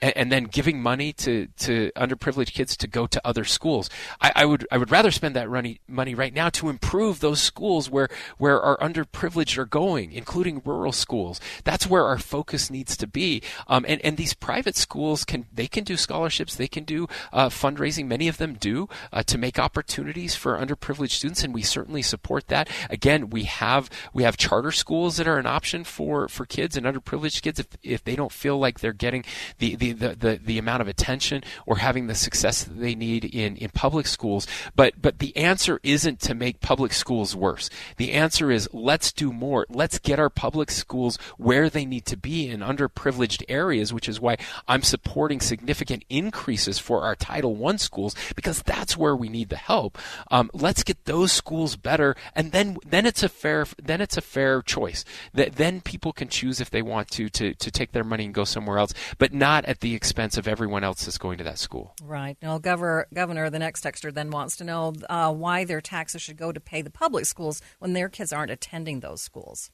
and, 0.00 0.16
and, 0.16 0.32
then 0.32 0.44
giving 0.44 0.80
money 0.80 1.12
to, 1.12 1.46
to 1.58 1.90
underprivileged 1.96 2.52
kids 2.52 2.76
to 2.76 2.86
go 2.86 3.06
to 3.06 3.20
other 3.24 3.44
schools. 3.44 3.90
I, 4.20 4.32
I 4.36 4.44
would 4.44 4.66
I 4.70 4.78
would 4.78 4.90
rather 4.90 5.10
spend 5.10 5.36
that 5.36 5.48
money 5.48 5.80
money 5.88 6.14
right 6.14 6.32
now 6.32 6.48
to 6.50 6.68
improve 6.68 7.20
those 7.20 7.40
schools 7.40 7.90
where 7.90 8.08
where 8.38 8.60
our 8.60 8.78
underprivileged 8.78 9.58
are 9.58 9.64
going, 9.64 10.12
including 10.12 10.62
rural 10.64 10.92
schools. 10.92 11.40
That's 11.64 11.86
where 11.86 12.04
our 12.04 12.18
focus 12.18 12.70
needs 12.70 12.96
to 12.96 13.06
be. 13.06 13.42
Um, 13.66 13.84
and 13.88 14.00
and 14.02 14.16
these 14.16 14.34
private 14.34 14.76
schools 14.76 15.24
can 15.24 15.46
they 15.52 15.66
can 15.66 15.84
do 15.84 15.96
scholarships, 15.96 16.54
they 16.54 16.68
can 16.68 16.84
do 16.84 17.06
uh, 17.32 17.48
fundraising. 17.48 18.06
Many 18.06 18.28
of 18.28 18.38
them 18.38 18.54
do 18.54 18.88
uh, 19.12 19.22
to 19.24 19.38
make 19.38 19.58
opportunities 19.58 20.34
for 20.34 20.58
underprivileged 20.58 21.10
students, 21.12 21.44
and 21.44 21.54
we 21.54 21.62
certainly 21.62 22.02
support 22.02 22.48
that. 22.48 22.68
Again, 22.88 23.30
we 23.30 23.44
have 23.44 23.90
we 24.12 24.22
have 24.22 24.36
charter 24.36 24.72
schools 24.72 25.16
that 25.16 25.28
are 25.28 25.38
an 25.38 25.46
option 25.46 25.84
for 25.84 26.28
for 26.28 26.46
kids 26.46 26.76
and 26.76 26.86
underprivileged 26.86 27.42
kids 27.42 27.58
if 27.58 27.68
if 27.82 28.04
they 28.04 28.16
don't 28.16 28.32
feel 28.32 28.58
like 28.58 28.80
they're 28.80 28.92
getting 28.92 29.24
the 29.58 29.76
the 29.76 29.89
the, 29.92 30.14
the, 30.14 30.40
the 30.42 30.58
amount 30.58 30.82
of 30.82 30.88
attention 30.88 31.42
or 31.66 31.76
having 31.76 32.06
the 32.06 32.14
success 32.14 32.64
that 32.64 32.78
they 32.78 32.94
need 32.94 33.24
in, 33.24 33.56
in 33.56 33.70
public 33.70 34.06
schools. 34.06 34.46
But, 34.76 35.00
but 35.00 35.18
the 35.18 35.36
answer 35.36 35.80
isn't 35.82 36.20
to 36.20 36.34
make 36.34 36.60
public 36.60 36.92
schools 36.92 37.34
worse. 37.34 37.70
The 37.96 38.12
answer 38.12 38.50
is 38.50 38.68
let's 38.72 39.12
do 39.12 39.32
more. 39.32 39.66
Let's 39.68 39.98
get 39.98 40.18
our 40.18 40.30
public 40.30 40.70
schools 40.70 41.18
where 41.36 41.70
they 41.70 41.84
need 41.84 42.06
to 42.06 42.16
be 42.16 42.48
in 42.48 42.60
underprivileged 42.60 43.44
areas, 43.48 43.92
which 43.92 44.08
is 44.08 44.20
why 44.20 44.36
I'm 44.68 44.82
supporting 44.82 45.40
significant 45.40 46.04
increases 46.08 46.78
for 46.78 47.02
our 47.02 47.14
Title 47.14 47.66
I 47.66 47.76
schools 47.76 48.14
because 48.34 48.62
that's 48.62 48.96
where 48.96 49.16
we 49.16 49.28
need 49.28 49.48
the 49.48 49.56
help. 49.56 49.98
Um, 50.30 50.50
let's 50.52 50.82
get 50.82 51.04
those 51.04 51.32
schools 51.32 51.76
better, 51.76 52.16
and 52.34 52.52
then 52.52 52.78
then 52.86 53.06
it's 53.06 53.22
a 53.22 53.28
fair 53.28 53.66
then 53.82 54.00
it's 54.00 54.16
a 54.16 54.22
fair 54.22 54.62
choice. 54.62 55.04
That 55.34 55.56
then 55.56 55.80
people 55.80 56.12
can 56.12 56.28
choose 56.28 56.60
if 56.60 56.70
they 56.70 56.82
want 56.82 57.10
to 57.12 57.28
to 57.30 57.54
to 57.54 57.70
take 57.70 57.92
their 57.92 58.04
money 58.04 58.24
and 58.24 58.34
go 58.34 58.44
somewhere 58.44 58.78
else, 58.78 58.94
but 59.18 59.32
not 59.32 59.64
at 59.64 59.79
the 59.80 59.94
expense 59.94 60.36
of 60.36 60.46
everyone 60.46 60.84
else 60.84 61.04
that's 61.04 61.18
going 61.18 61.38
to 61.38 61.44
that 61.44 61.58
school. 61.58 61.94
Right. 62.02 62.36
Now, 62.42 62.58
Governor, 62.58 63.06
Governor, 63.12 63.50
the 63.50 63.58
next 63.58 63.82
texter 63.82 64.12
then 64.12 64.30
wants 64.30 64.56
to 64.56 64.64
know 64.64 64.92
uh, 65.08 65.32
why 65.32 65.64
their 65.64 65.80
taxes 65.80 66.22
should 66.22 66.36
go 66.36 66.52
to 66.52 66.60
pay 66.60 66.82
the 66.82 66.90
public 66.90 67.26
schools 67.26 67.60
when 67.78 67.92
their 67.92 68.08
kids 68.08 68.32
aren't 68.32 68.50
attending 68.50 69.00
those 69.00 69.22
schools. 69.22 69.70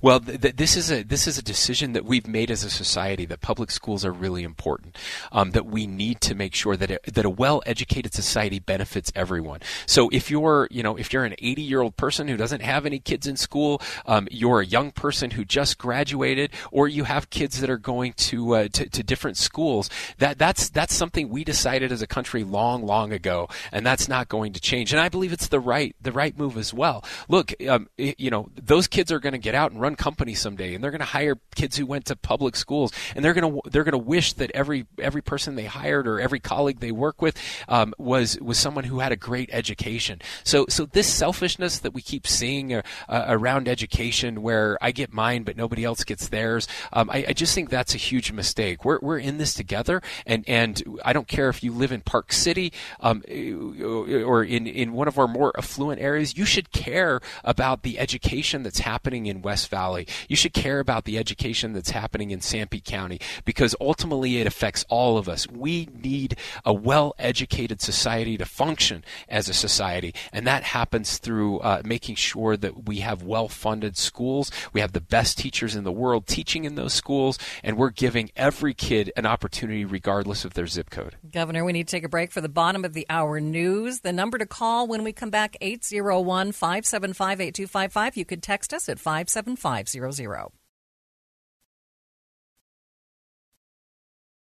Well, 0.00 0.20
th- 0.20 0.40
th- 0.40 0.56
this 0.56 0.76
is 0.76 0.90
a 0.90 1.02
this 1.02 1.26
is 1.26 1.38
a 1.38 1.42
decision 1.42 1.92
that 1.92 2.04
we've 2.04 2.26
made 2.26 2.50
as 2.50 2.64
a 2.64 2.70
society 2.70 3.26
that 3.26 3.40
public 3.40 3.70
schools 3.70 4.04
are 4.04 4.12
really 4.12 4.42
important. 4.42 4.96
Um, 5.32 5.50
that 5.52 5.66
we 5.66 5.86
need 5.86 6.20
to 6.22 6.34
make 6.34 6.54
sure 6.54 6.76
that 6.76 6.90
it, 6.90 7.02
that 7.14 7.24
a 7.24 7.30
well 7.30 7.62
educated 7.66 8.14
society 8.14 8.58
benefits 8.58 9.12
everyone. 9.14 9.60
So 9.86 10.08
if 10.10 10.30
you're 10.30 10.68
you 10.70 10.82
know 10.82 10.96
if 10.96 11.12
you're 11.12 11.24
an 11.24 11.34
80 11.38 11.62
year 11.62 11.80
old 11.80 11.96
person 11.96 12.28
who 12.28 12.36
doesn't 12.36 12.62
have 12.62 12.86
any 12.86 12.98
kids 12.98 13.26
in 13.26 13.36
school, 13.36 13.82
um, 14.06 14.28
you're 14.30 14.60
a 14.60 14.66
young 14.66 14.92
person 14.92 15.32
who 15.32 15.44
just 15.44 15.78
graduated, 15.78 16.52
or 16.70 16.88
you 16.88 17.04
have 17.04 17.30
kids 17.30 17.60
that 17.60 17.70
are 17.70 17.78
going 17.78 18.12
to, 18.14 18.54
uh, 18.54 18.68
to 18.68 18.88
to 18.88 19.02
different 19.02 19.36
schools. 19.36 19.90
That 20.18 20.38
that's 20.38 20.68
that's 20.70 20.94
something 20.94 21.28
we 21.28 21.44
decided 21.44 21.90
as 21.92 22.02
a 22.02 22.06
country 22.06 22.44
long 22.44 22.84
long 22.84 23.12
ago, 23.12 23.48
and 23.72 23.84
that's 23.84 24.08
not 24.08 24.28
going 24.28 24.52
to 24.52 24.60
change. 24.60 24.92
And 24.92 25.00
I 25.00 25.08
believe 25.08 25.32
it's 25.32 25.48
the 25.48 25.60
right 25.60 25.96
the 26.00 26.12
right 26.12 26.36
move 26.38 26.56
as 26.56 26.72
well. 26.72 27.04
Look, 27.28 27.52
um, 27.68 27.88
you 27.96 28.30
know 28.30 28.50
those 28.54 28.86
kids 28.86 29.10
are 29.10 29.18
going 29.18 29.32
to 29.32 29.38
get 29.38 29.55
out 29.56 29.72
and 29.72 29.80
run 29.80 29.96
companies 29.96 30.40
someday, 30.40 30.74
and 30.74 30.84
they're 30.84 30.90
going 30.90 31.00
to 31.00 31.04
hire 31.04 31.36
kids 31.54 31.76
who 31.76 31.86
went 31.86 32.04
to 32.06 32.16
public 32.16 32.54
schools, 32.56 32.92
and 33.14 33.24
they're 33.24 33.34
going 33.34 33.52
to 33.52 33.70
they're 33.70 33.84
going 33.84 33.92
to 33.92 33.98
wish 33.98 34.34
that 34.34 34.50
every 34.52 34.86
every 34.98 35.22
person 35.22 35.56
they 35.56 35.64
hired 35.64 36.06
or 36.06 36.20
every 36.20 36.40
colleague 36.40 36.80
they 36.80 36.92
work 36.92 37.20
with 37.20 37.36
um, 37.68 37.94
was 37.98 38.38
was 38.40 38.58
someone 38.58 38.84
who 38.84 39.00
had 39.00 39.12
a 39.12 39.16
great 39.16 39.50
education. 39.52 40.20
So 40.44 40.66
so 40.68 40.86
this 40.86 41.12
selfishness 41.12 41.78
that 41.80 41.92
we 41.92 42.02
keep 42.02 42.26
seeing 42.26 42.74
uh, 42.74 42.82
uh, 43.08 43.24
around 43.28 43.68
education, 43.68 44.42
where 44.42 44.78
I 44.80 44.92
get 44.92 45.12
mine 45.12 45.42
but 45.42 45.56
nobody 45.56 45.84
else 45.84 46.04
gets 46.04 46.28
theirs, 46.28 46.68
um, 46.92 47.10
I, 47.10 47.26
I, 47.28 47.32
just 47.32 47.54
think 47.54 47.70
that's 47.70 47.94
a 47.94 47.98
huge 47.98 48.32
mistake. 48.32 48.84
We're 48.84 48.98
we're 49.00 49.18
in 49.18 49.38
this 49.38 49.54
together, 49.54 50.02
and 50.26 50.44
and 50.46 50.82
I 51.04 51.12
don't 51.12 51.28
care 51.28 51.48
if 51.48 51.62
you 51.62 51.72
live 51.72 51.92
in 51.92 52.02
Park 52.02 52.32
City 52.32 52.72
um, 53.00 53.22
or 53.28 54.44
in 54.44 54.66
in 54.66 54.92
one 54.92 55.08
of 55.08 55.18
our 55.18 55.28
more 55.28 55.52
affluent 55.56 56.00
areas. 56.00 56.36
You 56.36 56.44
should 56.44 56.72
care 56.72 57.20
about 57.44 57.82
the 57.82 57.98
education 57.98 58.62
that's 58.62 58.80
happening 58.80 59.26
in 59.26 59.42
West 59.46 59.70
Valley. 59.70 60.08
You 60.28 60.34
should 60.34 60.52
care 60.52 60.80
about 60.80 61.04
the 61.04 61.18
education 61.18 61.72
that's 61.72 61.90
happening 61.90 62.32
in 62.32 62.40
Sanpete 62.40 62.82
County 62.84 63.20
because 63.44 63.76
ultimately 63.80 64.38
it 64.38 64.46
affects 64.48 64.84
all 64.88 65.18
of 65.18 65.28
us. 65.28 65.46
We 65.46 65.88
need 66.02 66.34
a 66.64 66.72
well 66.74 67.14
educated 67.16 67.80
society 67.80 68.36
to 68.38 68.44
function 68.44 69.04
as 69.28 69.48
a 69.48 69.54
society, 69.54 70.12
and 70.32 70.48
that 70.48 70.64
happens 70.64 71.18
through 71.18 71.60
uh, 71.60 71.82
making 71.84 72.16
sure 72.16 72.56
that 72.56 72.88
we 72.88 72.96
have 72.98 73.22
well 73.22 73.46
funded 73.48 73.96
schools, 73.96 74.50
we 74.72 74.80
have 74.80 74.90
the 74.90 75.00
best 75.00 75.38
teachers 75.38 75.76
in 75.76 75.84
the 75.84 75.92
world 75.92 76.26
teaching 76.26 76.64
in 76.64 76.74
those 76.74 76.92
schools, 76.92 77.38
and 77.62 77.76
we're 77.76 77.90
giving 77.90 78.32
every 78.34 78.74
kid 78.74 79.12
an 79.16 79.26
opportunity 79.26 79.84
regardless 79.84 80.44
of 80.44 80.54
their 80.54 80.66
zip 80.66 80.90
code. 80.90 81.14
Governor, 81.32 81.64
we 81.64 81.72
need 81.72 81.86
to 81.86 81.96
take 81.96 82.02
a 82.02 82.08
break 82.08 82.32
for 82.32 82.40
the 82.40 82.48
bottom 82.48 82.84
of 82.84 82.94
the 82.94 83.06
hour 83.08 83.38
news. 83.38 84.00
The 84.00 84.12
number 84.12 84.38
to 84.38 84.46
call 84.46 84.88
when 84.88 85.04
we 85.04 85.12
come 85.12 85.30
back 85.30 85.56
801 85.60 86.50
575 86.50 87.40
8255. 87.40 88.16
You 88.16 88.24
could 88.24 88.42
text 88.42 88.74
us 88.74 88.88
at 88.88 88.98
5 88.98 89.35
7500. 89.36 90.48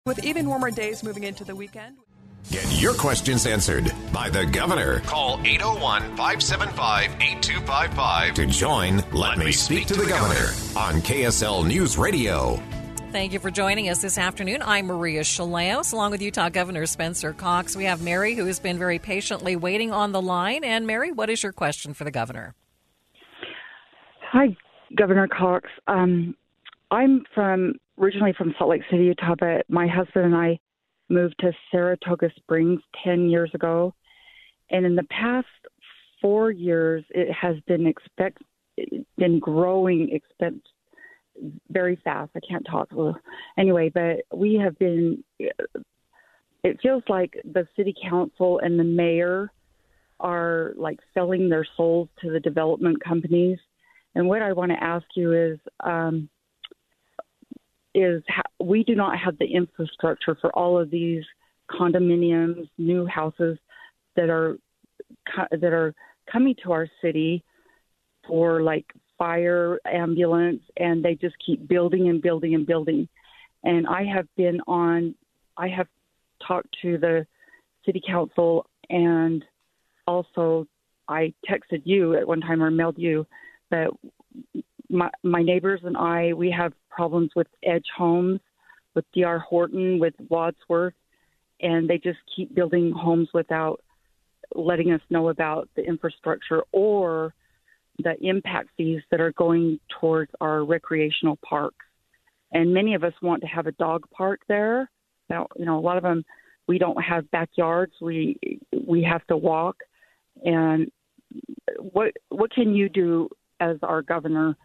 With 0.05 0.23
even 0.23 0.45
warmer 0.45 0.69
days 0.69 1.03
moving 1.03 1.23
into 1.23 1.43
the 1.43 1.55
weekend. 1.55 1.97
Get 2.51 2.79
your 2.79 2.93
questions 2.93 3.47
answered 3.47 3.91
by 4.11 4.29
the 4.29 4.45
governor. 4.45 4.99
Call 4.99 5.39
801 5.43 6.01
575 6.15 7.11
8255 7.21 8.33
to 8.35 8.45
join 8.45 8.97
Let, 8.97 9.13
Let 9.13 9.37
Me 9.39 9.51
Speak, 9.51 9.87
speak 9.87 9.87
to, 9.87 9.93
the, 9.95 10.03
the 10.03 10.09
governor, 10.09 10.51
governor 10.51 10.79
on 10.79 11.01
KSL 11.01 11.65
News 11.65 11.97
Radio. 11.97 12.61
Thank 13.11 13.33
you 13.33 13.39
for 13.39 13.49
joining 13.49 13.89
us 13.89 13.99
this 13.99 14.19
afternoon. 14.19 14.61
I'm 14.63 14.85
Maria 14.85 15.21
Shilaos, 15.21 15.91
along 15.93 16.11
with 16.11 16.21
Utah 16.21 16.49
Governor 16.49 16.85
Spencer 16.85 17.33
Cox. 17.33 17.75
We 17.75 17.85
have 17.85 18.03
Mary, 18.03 18.35
who 18.35 18.45
has 18.45 18.59
been 18.59 18.77
very 18.77 18.99
patiently 18.99 19.55
waiting 19.55 19.91
on 19.91 20.11
the 20.11 20.21
line. 20.21 20.63
And 20.63 20.85
Mary, 20.85 21.11
what 21.11 21.31
is 21.31 21.41
your 21.41 21.51
question 21.51 21.95
for 21.95 22.03
the 22.03 22.11
governor? 22.11 22.53
Hi, 24.31 24.55
Governor 24.95 25.27
Cox. 25.27 25.69
Um, 25.87 26.35
I'm 26.91 27.23
from 27.33 27.73
originally 27.99 28.33
from 28.37 28.53
Salt 28.57 28.69
Lake 28.71 28.83
City, 28.89 29.05
Utah, 29.05 29.35
but 29.39 29.65
my 29.69 29.87
husband 29.87 30.25
and 30.25 30.35
I 30.35 30.59
moved 31.09 31.35
to 31.39 31.51
Saratoga 31.71 32.29
Springs 32.35 32.81
10 33.03 33.29
years 33.29 33.51
ago. 33.53 33.93
And 34.69 34.85
in 34.85 34.95
the 34.95 35.03
past 35.03 35.47
four 36.21 36.51
years, 36.51 37.03
it 37.09 37.31
has 37.33 37.55
been 37.67 37.85
expect 37.85 38.41
been 39.17 39.39
growing 39.39 40.09
expect 40.11 40.67
very 41.69 41.95
fast. 42.03 42.31
I 42.35 42.39
can't 42.47 42.65
talk. 42.65 42.89
Anyway, 43.57 43.91
but 43.93 44.21
we 44.35 44.55
have 44.55 44.77
been. 44.79 45.23
It 45.39 46.79
feels 46.81 47.03
like 47.09 47.39
the 47.43 47.67
city 47.75 47.93
council 48.09 48.59
and 48.59 48.79
the 48.79 48.83
mayor 48.83 49.51
are 50.19 50.73
like 50.77 50.99
selling 51.13 51.49
their 51.49 51.67
souls 51.75 52.07
to 52.21 52.31
the 52.31 52.39
development 52.39 53.03
companies 53.03 53.59
and 54.15 54.27
what 54.27 54.41
I 54.41 54.53
want 54.53 54.71
to 54.71 54.83
ask 54.83 55.05
you 55.15 55.33
is, 55.33 55.59
um, 55.83 56.29
is 57.95 58.23
how, 58.27 58.43
we 58.63 58.83
do 58.83 58.95
not 58.95 59.19
have 59.19 59.37
the 59.37 59.45
infrastructure 59.45 60.35
for 60.39 60.51
all 60.57 60.79
of 60.79 60.89
these 60.89 61.23
condominiums, 61.69 62.67
new 62.77 63.05
houses 63.05 63.57
that 64.15 64.29
are 64.29 64.57
that 65.51 65.73
are 65.73 65.93
coming 66.31 66.55
to 66.63 66.71
our 66.71 66.87
city 67.01 67.43
for 68.27 68.61
like 68.61 68.85
fire, 69.17 69.79
ambulance, 69.85 70.61
and 70.77 71.03
they 71.03 71.15
just 71.15 71.35
keep 71.45 71.67
building 71.67 72.09
and 72.09 72.21
building 72.21 72.55
and 72.55 72.65
building. 72.65 73.07
And 73.63 73.87
I 73.87 74.03
have 74.03 74.27
been 74.35 74.59
on, 74.67 75.15
I 75.57 75.67
have 75.69 75.87
talked 76.45 76.75
to 76.81 76.97
the 76.97 77.25
city 77.85 78.01
council 78.05 78.65
and 78.89 79.43
also 80.07 80.67
I 81.07 81.33
texted 81.49 81.81
you 81.85 82.15
at 82.17 82.27
one 82.27 82.41
time 82.41 82.61
or 82.61 82.71
mailed 82.71 82.97
you 82.97 83.25
that 83.73 83.89
my, 84.89 85.09
my 85.23 85.41
neighbors 85.41 85.81
and 85.83 85.97
I, 85.97 86.33
we 86.33 86.51
have 86.51 86.73
problems 86.89 87.31
with 87.35 87.47
Edge 87.63 87.85
Homes, 87.97 88.39
with 88.93 89.05
DR 89.13 89.39
Horton, 89.39 89.99
with 89.99 90.13
Wadsworth, 90.29 90.93
and 91.59 91.89
they 91.89 91.97
just 91.97 92.19
keep 92.35 92.53
building 92.53 92.91
homes 92.91 93.29
without 93.33 93.81
letting 94.53 94.91
us 94.91 95.01
know 95.09 95.29
about 95.29 95.67
the 95.75 95.81
infrastructure 95.81 96.61
or 96.71 97.33
the 97.97 98.13
impact 98.21 98.69
fees 98.77 99.01
that 99.09 99.19
are 99.19 99.31
going 99.31 99.79
towards 99.99 100.31
our 100.39 100.63
recreational 100.63 101.39
parks. 101.47 101.85
And 102.51 102.73
many 102.73 102.93
of 102.93 103.03
us 103.03 103.13
want 103.21 103.41
to 103.41 103.47
have 103.47 103.65
a 103.65 103.71
dog 103.71 104.05
park 104.11 104.41
there. 104.47 104.91
Now, 105.29 105.47
you 105.55 105.65
know, 105.65 105.79
a 105.79 105.81
lot 105.81 105.97
of 105.97 106.03
them 106.03 106.23
we 106.67 106.77
don't 106.77 107.01
have 107.01 107.29
backyards. 107.31 107.93
We 107.99 108.37
we 108.87 109.03
have 109.03 109.25
to 109.27 109.37
walk. 109.37 109.77
And 110.43 110.91
what 111.79 112.13
what 112.29 112.51
can 112.51 112.75
you 112.75 112.89
do 112.89 113.29
as 113.63 113.77
our 113.83 114.01
governor 114.01 114.55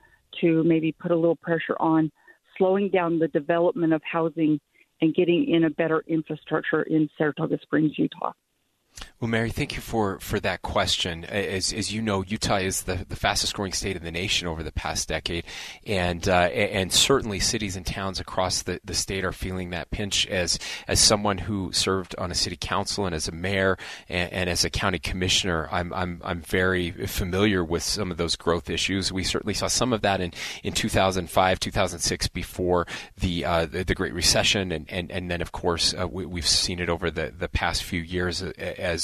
to 0.40 0.62
maybe 0.64 0.92
put 0.92 1.10
a 1.10 1.16
little 1.16 1.36
pressure 1.36 1.76
on 1.80 2.10
slowing 2.56 2.90
down 2.90 3.18
the 3.18 3.28
development 3.28 3.92
of 3.92 4.02
housing 4.10 4.60
and 5.00 5.14
getting 5.14 5.48
in 5.48 5.64
a 5.64 5.70
better 5.70 6.02
infrastructure 6.08 6.82
in 6.82 7.08
Saratoga 7.16 7.58
Springs, 7.62 7.92
Utah. 7.96 8.32
Well, 9.20 9.28
Mary, 9.28 9.50
thank 9.50 9.74
you 9.74 9.80
for, 9.80 10.20
for 10.20 10.38
that 10.40 10.62
question. 10.62 11.24
As, 11.24 11.72
as 11.72 11.92
you 11.92 12.00
know, 12.00 12.22
Utah 12.22 12.58
is 12.58 12.82
the, 12.82 13.04
the 13.08 13.16
fastest 13.16 13.52
growing 13.52 13.72
state 13.72 13.96
in 13.96 14.04
the 14.04 14.12
nation 14.12 14.46
over 14.46 14.62
the 14.62 14.70
past 14.70 15.08
decade, 15.08 15.44
and 15.84 16.28
uh, 16.28 16.42
and 16.42 16.92
certainly 16.92 17.40
cities 17.40 17.74
and 17.74 17.84
towns 17.84 18.20
across 18.20 18.62
the, 18.62 18.80
the 18.84 18.94
state 18.94 19.24
are 19.24 19.32
feeling 19.32 19.70
that 19.70 19.90
pinch. 19.90 20.24
As 20.28 20.60
as 20.86 21.00
someone 21.00 21.38
who 21.38 21.72
served 21.72 22.14
on 22.16 22.30
a 22.30 22.34
city 22.34 22.56
council 22.60 23.06
and 23.06 23.14
as 23.14 23.26
a 23.26 23.32
mayor 23.32 23.76
and, 24.08 24.32
and 24.32 24.48
as 24.48 24.64
a 24.64 24.70
county 24.70 25.00
commissioner, 25.00 25.68
I'm, 25.72 25.92
I'm 25.92 26.22
I'm 26.24 26.40
very 26.42 26.92
familiar 26.92 27.64
with 27.64 27.82
some 27.82 28.12
of 28.12 28.18
those 28.18 28.36
growth 28.36 28.70
issues. 28.70 29.10
We 29.10 29.24
certainly 29.24 29.54
saw 29.54 29.66
some 29.66 29.92
of 29.92 30.02
that 30.02 30.20
in, 30.20 30.32
in 30.62 30.74
2005, 30.74 31.58
2006, 31.58 32.28
before 32.28 32.86
the 33.16 33.44
uh, 33.44 33.66
the, 33.66 33.82
the, 33.82 33.96
Great 33.96 34.14
Recession, 34.14 34.70
and, 34.70 34.88
and, 34.88 35.10
and 35.10 35.28
then 35.28 35.42
of 35.42 35.50
course 35.50 35.92
uh, 35.92 36.06
we, 36.06 36.40
have 36.40 36.46
seen 36.46 36.78
it 36.78 36.88
over 36.88 37.10
the, 37.10 37.34
the 37.36 37.48
past 37.48 37.82
few 37.82 38.00
years 38.00 38.44
uh, 38.44 38.52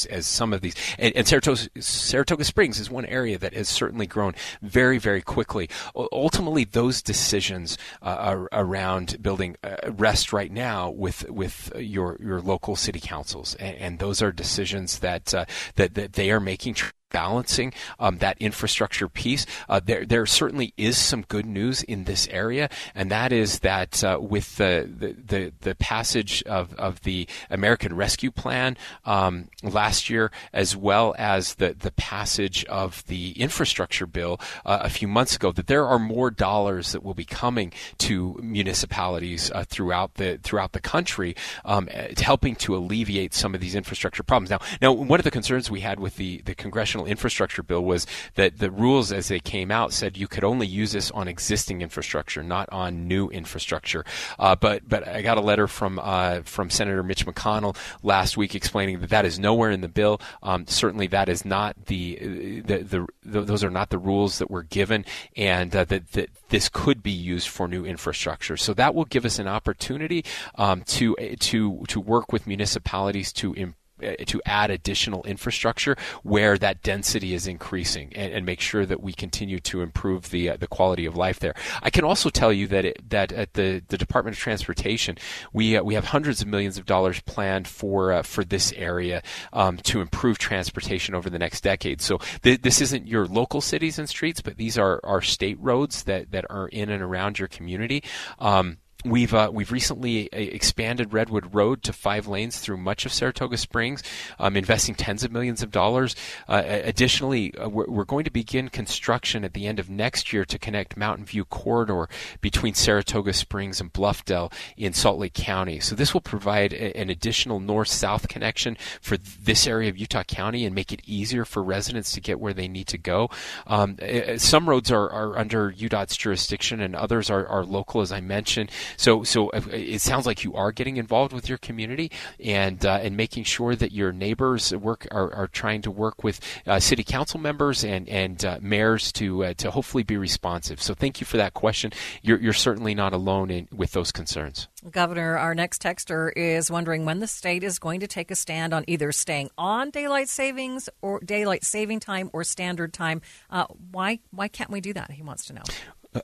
as 0.06 0.26
some 0.26 0.52
of 0.52 0.60
these. 0.60 0.74
And, 0.98 1.14
and 1.16 1.26
Saratoga, 1.26 1.68
Saratoga 1.80 2.44
Springs 2.44 2.78
is 2.78 2.90
one 2.90 3.06
area 3.06 3.38
that 3.38 3.54
has 3.54 3.68
certainly 3.68 4.06
grown 4.06 4.34
very 4.62 4.98
very 4.98 5.22
quickly. 5.22 5.68
Ultimately, 5.94 6.64
those 6.64 7.02
decisions 7.02 7.78
uh, 8.02 8.46
around 8.52 9.22
building 9.22 9.56
uh, 9.62 9.76
rest 9.90 10.32
right 10.32 10.50
now 10.50 10.90
with 10.90 11.28
with 11.30 11.72
your 11.76 12.16
your 12.20 12.40
local 12.40 12.76
city 12.76 13.00
councils, 13.00 13.54
and, 13.56 13.76
and 13.76 13.98
those 13.98 14.22
are 14.22 14.32
decisions 14.32 14.98
that 15.00 15.34
uh, 15.34 15.44
that 15.76 15.94
that 15.94 16.14
they 16.14 16.30
are 16.30 16.40
making 16.40 16.74
balancing 17.14 17.72
um, 18.00 18.18
that 18.18 18.36
infrastructure 18.40 19.08
piece. 19.08 19.46
Uh, 19.68 19.80
there, 19.82 20.04
there 20.04 20.26
certainly 20.26 20.74
is 20.76 20.98
some 20.98 21.22
good 21.22 21.46
news 21.46 21.84
in 21.84 22.04
this 22.04 22.26
area, 22.26 22.68
and 22.92 23.08
that 23.08 23.32
is 23.32 23.60
that 23.60 24.02
uh, 24.02 24.18
with 24.20 24.56
the, 24.56 24.90
the, 24.98 25.12
the, 25.12 25.52
the, 25.60 25.74
passage 25.76 26.42
of, 26.42 26.74
of 26.74 27.00
the 27.02 27.28
American 27.50 27.94
Rescue 27.94 28.32
Plan 28.32 28.76
um, 29.04 29.48
last 29.62 30.10
year, 30.10 30.32
as 30.52 30.76
well 30.76 31.14
as 31.16 31.54
the, 31.54 31.76
the 31.78 31.92
passage 31.92 32.64
of 32.64 33.04
the 33.06 33.30
infrastructure 33.40 34.06
bill 34.06 34.40
uh, 34.64 34.80
a 34.82 34.90
few 34.90 35.06
months 35.06 35.36
ago, 35.36 35.52
that 35.52 35.68
there 35.68 35.86
are 35.86 36.00
more 36.00 36.32
dollars 36.32 36.90
that 36.90 37.04
will 37.04 37.14
be 37.14 37.24
coming 37.24 37.72
to 37.98 38.36
municipalities 38.42 39.52
uh, 39.52 39.64
throughout 39.68 40.14
the 40.14 40.38
throughout 40.42 40.72
the 40.72 40.80
country, 40.80 41.36
um, 41.64 41.86
helping 42.18 42.56
to 42.56 42.74
alleviate 42.74 43.34
some 43.34 43.54
of 43.54 43.60
these 43.60 43.76
infrastructure 43.76 44.24
problems. 44.24 44.50
Now, 44.50 44.58
now 44.82 44.92
one 44.92 45.20
of 45.20 45.24
the 45.24 45.30
concerns 45.30 45.70
we 45.70 45.80
had 45.80 46.00
with 46.00 46.16
the, 46.16 46.42
the 46.44 46.54
congressional 46.54 47.03
infrastructure 47.04 47.62
bill 47.62 47.84
was 47.84 48.06
that 48.34 48.58
the 48.58 48.70
rules 48.70 49.12
as 49.12 49.28
they 49.28 49.40
came 49.40 49.70
out 49.70 49.92
said 49.92 50.16
you 50.16 50.28
could 50.28 50.44
only 50.44 50.66
use 50.66 50.92
this 50.92 51.10
on 51.10 51.28
existing 51.28 51.82
infrastructure, 51.82 52.42
not 52.42 52.68
on 52.70 53.08
new 53.08 53.28
infrastructure. 53.28 54.04
Uh, 54.38 54.54
but 54.54 54.88
but 54.88 55.06
I 55.06 55.22
got 55.22 55.38
a 55.38 55.40
letter 55.40 55.66
from 55.66 55.98
uh, 56.02 56.40
from 56.44 56.70
Senator 56.70 57.02
Mitch 57.02 57.26
McConnell 57.26 57.76
last 58.02 58.36
week 58.36 58.54
explaining 58.54 59.00
that 59.00 59.10
that 59.10 59.24
is 59.24 59.38
nowhere 59.38 59.70
in 59.70 59.80
the 59.80 59.88
bill. 59.88 60.20
Um, 60.42 60.66
certainly, 60.66 61.06
that 61.08 61.28
is 61.28 61.44
not 61.44 61.86
the, 61.86 62.62
the, 62.64 62.78
the, 62.82 63.06
the, 63.24 63.40
those 63.40 63.64
are 63.64 63.70
not 63.70 63.90
the 63.90 63.98
rules 63.98 64.38
that 64.38 64.50
were 64.50 64.62
given, 64.62 65.04
and 65.36 65.74
uh, 65.74 65.84
that, 65.84 66.12
that 66.12 66.30
this 66.48 66.68
could 66.68 67.02
be 67.02 67.10
used 67.10 67.48
for 67.48 67.68
new 67.68 67.84
infrastructure. 67.84 68.56
So 68.56 68.74
that 68.74 68.94
will 68.94 69.04
give 69.04 69.24
us 69.24 69.38
an 69.38 69.48
opportunity 69.48 70.24
um, 70.56 70.82
to 70.82 71.14
to 71.40 71.84
to 71.88 72.00
work 72.00 72.32
with 72.32 72.46
municipalities 72.46 73.32
to 73.34 73.52
improve 73.54 73.74
uh, 73.76 73.83
to 74.00 74.42
add 74.44 74.70
additional 74.70 75.22
infrastructure 75.24 75.96
where 76.22 76.58
that 76.58 76.82
density 76.82 77.32
is 77.32 77.46
increasing 77.46 78.12
and, 78.14 78.32
and 78.32 78.44
make 78.44 78.60
sure 78.60 78.84
that 78.84 79.00
we 79.00 79.12
continue 79.12 79.60
to 79.60 79.82
improve 79.82 80.30
the 80.30 80.50
uh, 80.50 80.56
the 80.56 80.66
quality 80.66 81.06
of 81.06 81.16
life 81.16 81.38
there. 81.38 81.54
I 81.82 81.90
can 81.90 82.04
also 82.04 82.28
tell 82.28 82.52
you 82.52 82.66
that 82.68 82.84
it, 82.84 83.10
that 83.10 83.32
at 83.32 83.54
the, 83.54 83.82
the 83.88 83.96
Department 83.96 84.36
of 84.36 84.40
Transportation 84.40 85.16
we 85.52 85.76
uh, 85.76 85.82
we 85.82 85.94
have 85.94 86.06
hundreds 86.06 86.42
of 86.42 86.48
millions 86.48 86.76
of 86.76 86.86
dollars 86.86 87.20
planned 87.20 87.68
for 87.68 88.12
uh, 88.12 88.22
for 88.22 88.44
this 88.44 88.72
area 88.72 89.22
um, 89.52 89.76
to 89.78 90.00
improve 90.00 90.38
transportation 90.38 91.14
over 91.14 91.30
the 91.30 91.38
next 91.38 91.62
decade. 91.62 92.00
So 92.00 92.18
th- 92.42 92.62
this 92.62 92.80
isn't 92.80 93.06
your 93.06 93.26
local 93.26 93.60
cities 93.60 93.98
and 93.98 94.08
streets, 94.08 94.40
but 94.40 94.56
these 94.56 94.76
are 94.76 95.00
our 95.04 95.22
state 95.22 95.58
roads 95.60 96.02
that 96.04 96.32
that 96.32 96.46
are 96.50 96.68
in 96.68 96.90
and 96.90 97.02
around 97.02 97.38
your 97.38 97.48
community. 97.48 98.02
Um, 98.40 98.78
We've 99.04 99.34
uh, 99.34 99.50
we've 99.52 99.70
recently 99.70 100.32
uh, 100.32 100.36
expanded 100.36 101.12
Redwood 101.12 101.54
Road 101.54 101.82
to 101.82 101.92
five 101.92 102.26
lanes 102.26 102.58
through 102.58 102.78
much 102.78 103.04
of 103.04 103.12
Saratoga 103.12 103.58
Springs, 103.58 104.02
um, 104.38 104.56
investing 104.56 104.94
tens 104.94 105.22
of 105.22 105.30
millions 105.30 105.62
of 105.62 105.70
dollars. 105.70 106.16
Uh, 106.48 106.62
additionally, 106.64 107.54
uh, 107.58 107.68
we're, 107.68 107.84
we're, 107.86 108.04
going 108.06 108.24
to 108.24 108.30
begin 108.30 108.70
construction 108.70 109.44
at 109.44 109.52
the 109.52 109.66
end 109.66 109.78
of 109.78 109.90
next 109.90 110.32
year 110.32 110.46
to 110.46 110.58
connect 110.58 110.96
Mountain 110.96 111.26
View 111.26 111.44
Corridor 111.44 112.08
between 112.40 112.72
Saratoga 112.72 113.34
Springs 113.34 113.78
and 113.78 113.92
Bluffdale 113.92 114.50
in 114.78 114.94
Salt 114.94 115.18
Lake 115.18 115.34
County. 115.34 115.80
So 115.80 115.94
this 115.94 116.14
will 116.14 116.22
provide 116.22 116.72
a, 116.72 116.96
an 116.96 117.10
additional 117.10 117.60
north-south 117.60 118.28
connection 118.28 118.78
for 119.02 119.18
this 119.18 119.66
area 119.66 119.90
of 119.90 119.98
Utah 119.98 120.22
County 120.22 120.64
and 120.64 120.74
make 120.74 120.92
it 120.92 121.02
easier 121.06 121.44
for 121.44 121.62
residents 121.62 122.12
to 122.12 122.22
get 122.22 122.40
where 122.40 122.54
they 122.54 122.68
need 122.68 122.86
to 122.88 122.98
go. 122.98 123.28
Um, 123.66 123.98
some 124.38 124.66
roads 124.66 124.90
are, 124.90 125.10
are 125.10 125.36
under 125.36 125.70
UDOT's 125.70 126.16
jurisdiction, 126.16 126.80
and 126.80 126.96
others 126.96 127.28
are, 127.28 127.46
are 127.46 127.64
local, 127.64 128.00
as 128.00 128.10
I 128.10 128.22
mentioned. 128.22 128.70
So, 128.96 129.24
so 129.24 129.50
it 129.50 130.00
sounds 130.00 130.26
like 130.26 130.44
you 130.44 130.54
are 130.54 130.72
getting 130.72 130.96
involved 130.96 131.32
with 131.32 131.48
your 131.48 131.58
community 131.58 132.10
and 132.42 132.84
uh, 132.84 133.00
and 133.02 133.16
making 133.16 133.44
sure 133.44 133.74
that 133.76 133.92
your 133.92 134.12
neighbors 134.12 134.74
work 134.74 135.06
are, 135.10 135.32
are 135.34 135.48
trying 135.48 135.82
to 135.82 135.90
work 135.90 136.24
with 136.24 136.40
uh, 136.66 136.80
city 136.80 137.04
council 137.04 137.40
members 137.40 137.84
and 137.84 138.08
and 138.08 138.44
uh, 138.44 138.58
mayors 138.60 139.12
to 139.12 139.44
uh, 139.44 139.54
to 139.54 139.70
hopefully 139.70 140.02
be 140.02 140.16
responsive. 140.16 140.80
So, 140.82 140.94
thank 140.94 141.20
you 141.20 141.26
for 141.26 141.36
that 141.36 141.54
question. 141.54 141.92
You're 142.22 142.40
you're 142.40 142.52
certainly 142.52 142.94
not 142.94 143.12
alone 143.12 143.50
in, 143.50 143.68
with 143.72 143.92
those 143.92 144.12
concerns. 144.12 144.68
Governor, 144.90 145.36
our 145.38 145.54
next 145.54 145.82
texter 145.82 146.30
is 146.36 146.70
wondering 146.70 147.04
when 147.04 147.20
the 147.20 147.26
state 147.26 147.62
is 147.62 147.78
going 147.78 148.00
to 148.00 148.06
take 148.06 148.30
a 148.30 148.34
stand 148.34 148.74
on 148.74 148.84
either 148.86 149.12
staying 149.12 149.50
on 149.56 149.90
daylight 149.90 150.28
savings 150.28 150.88
or 151.00 151.20
daylight 151.20 151.64
saving 151.64 152.00
time 152.00 152.30
or 152.32 152.44
standard 152.44 152.92
time. 152.92 153.22
Uh, 153.50 153.66
why 153.90 154.20
why 154.30 154.48
can't 154.48 154.70
we 154.70 154.80
do 154.80 154.92
that? 154.92 155.10
He 155.10 155.22
wants 155.22 155.46
to 155.46 155.52
know 155.52 155.62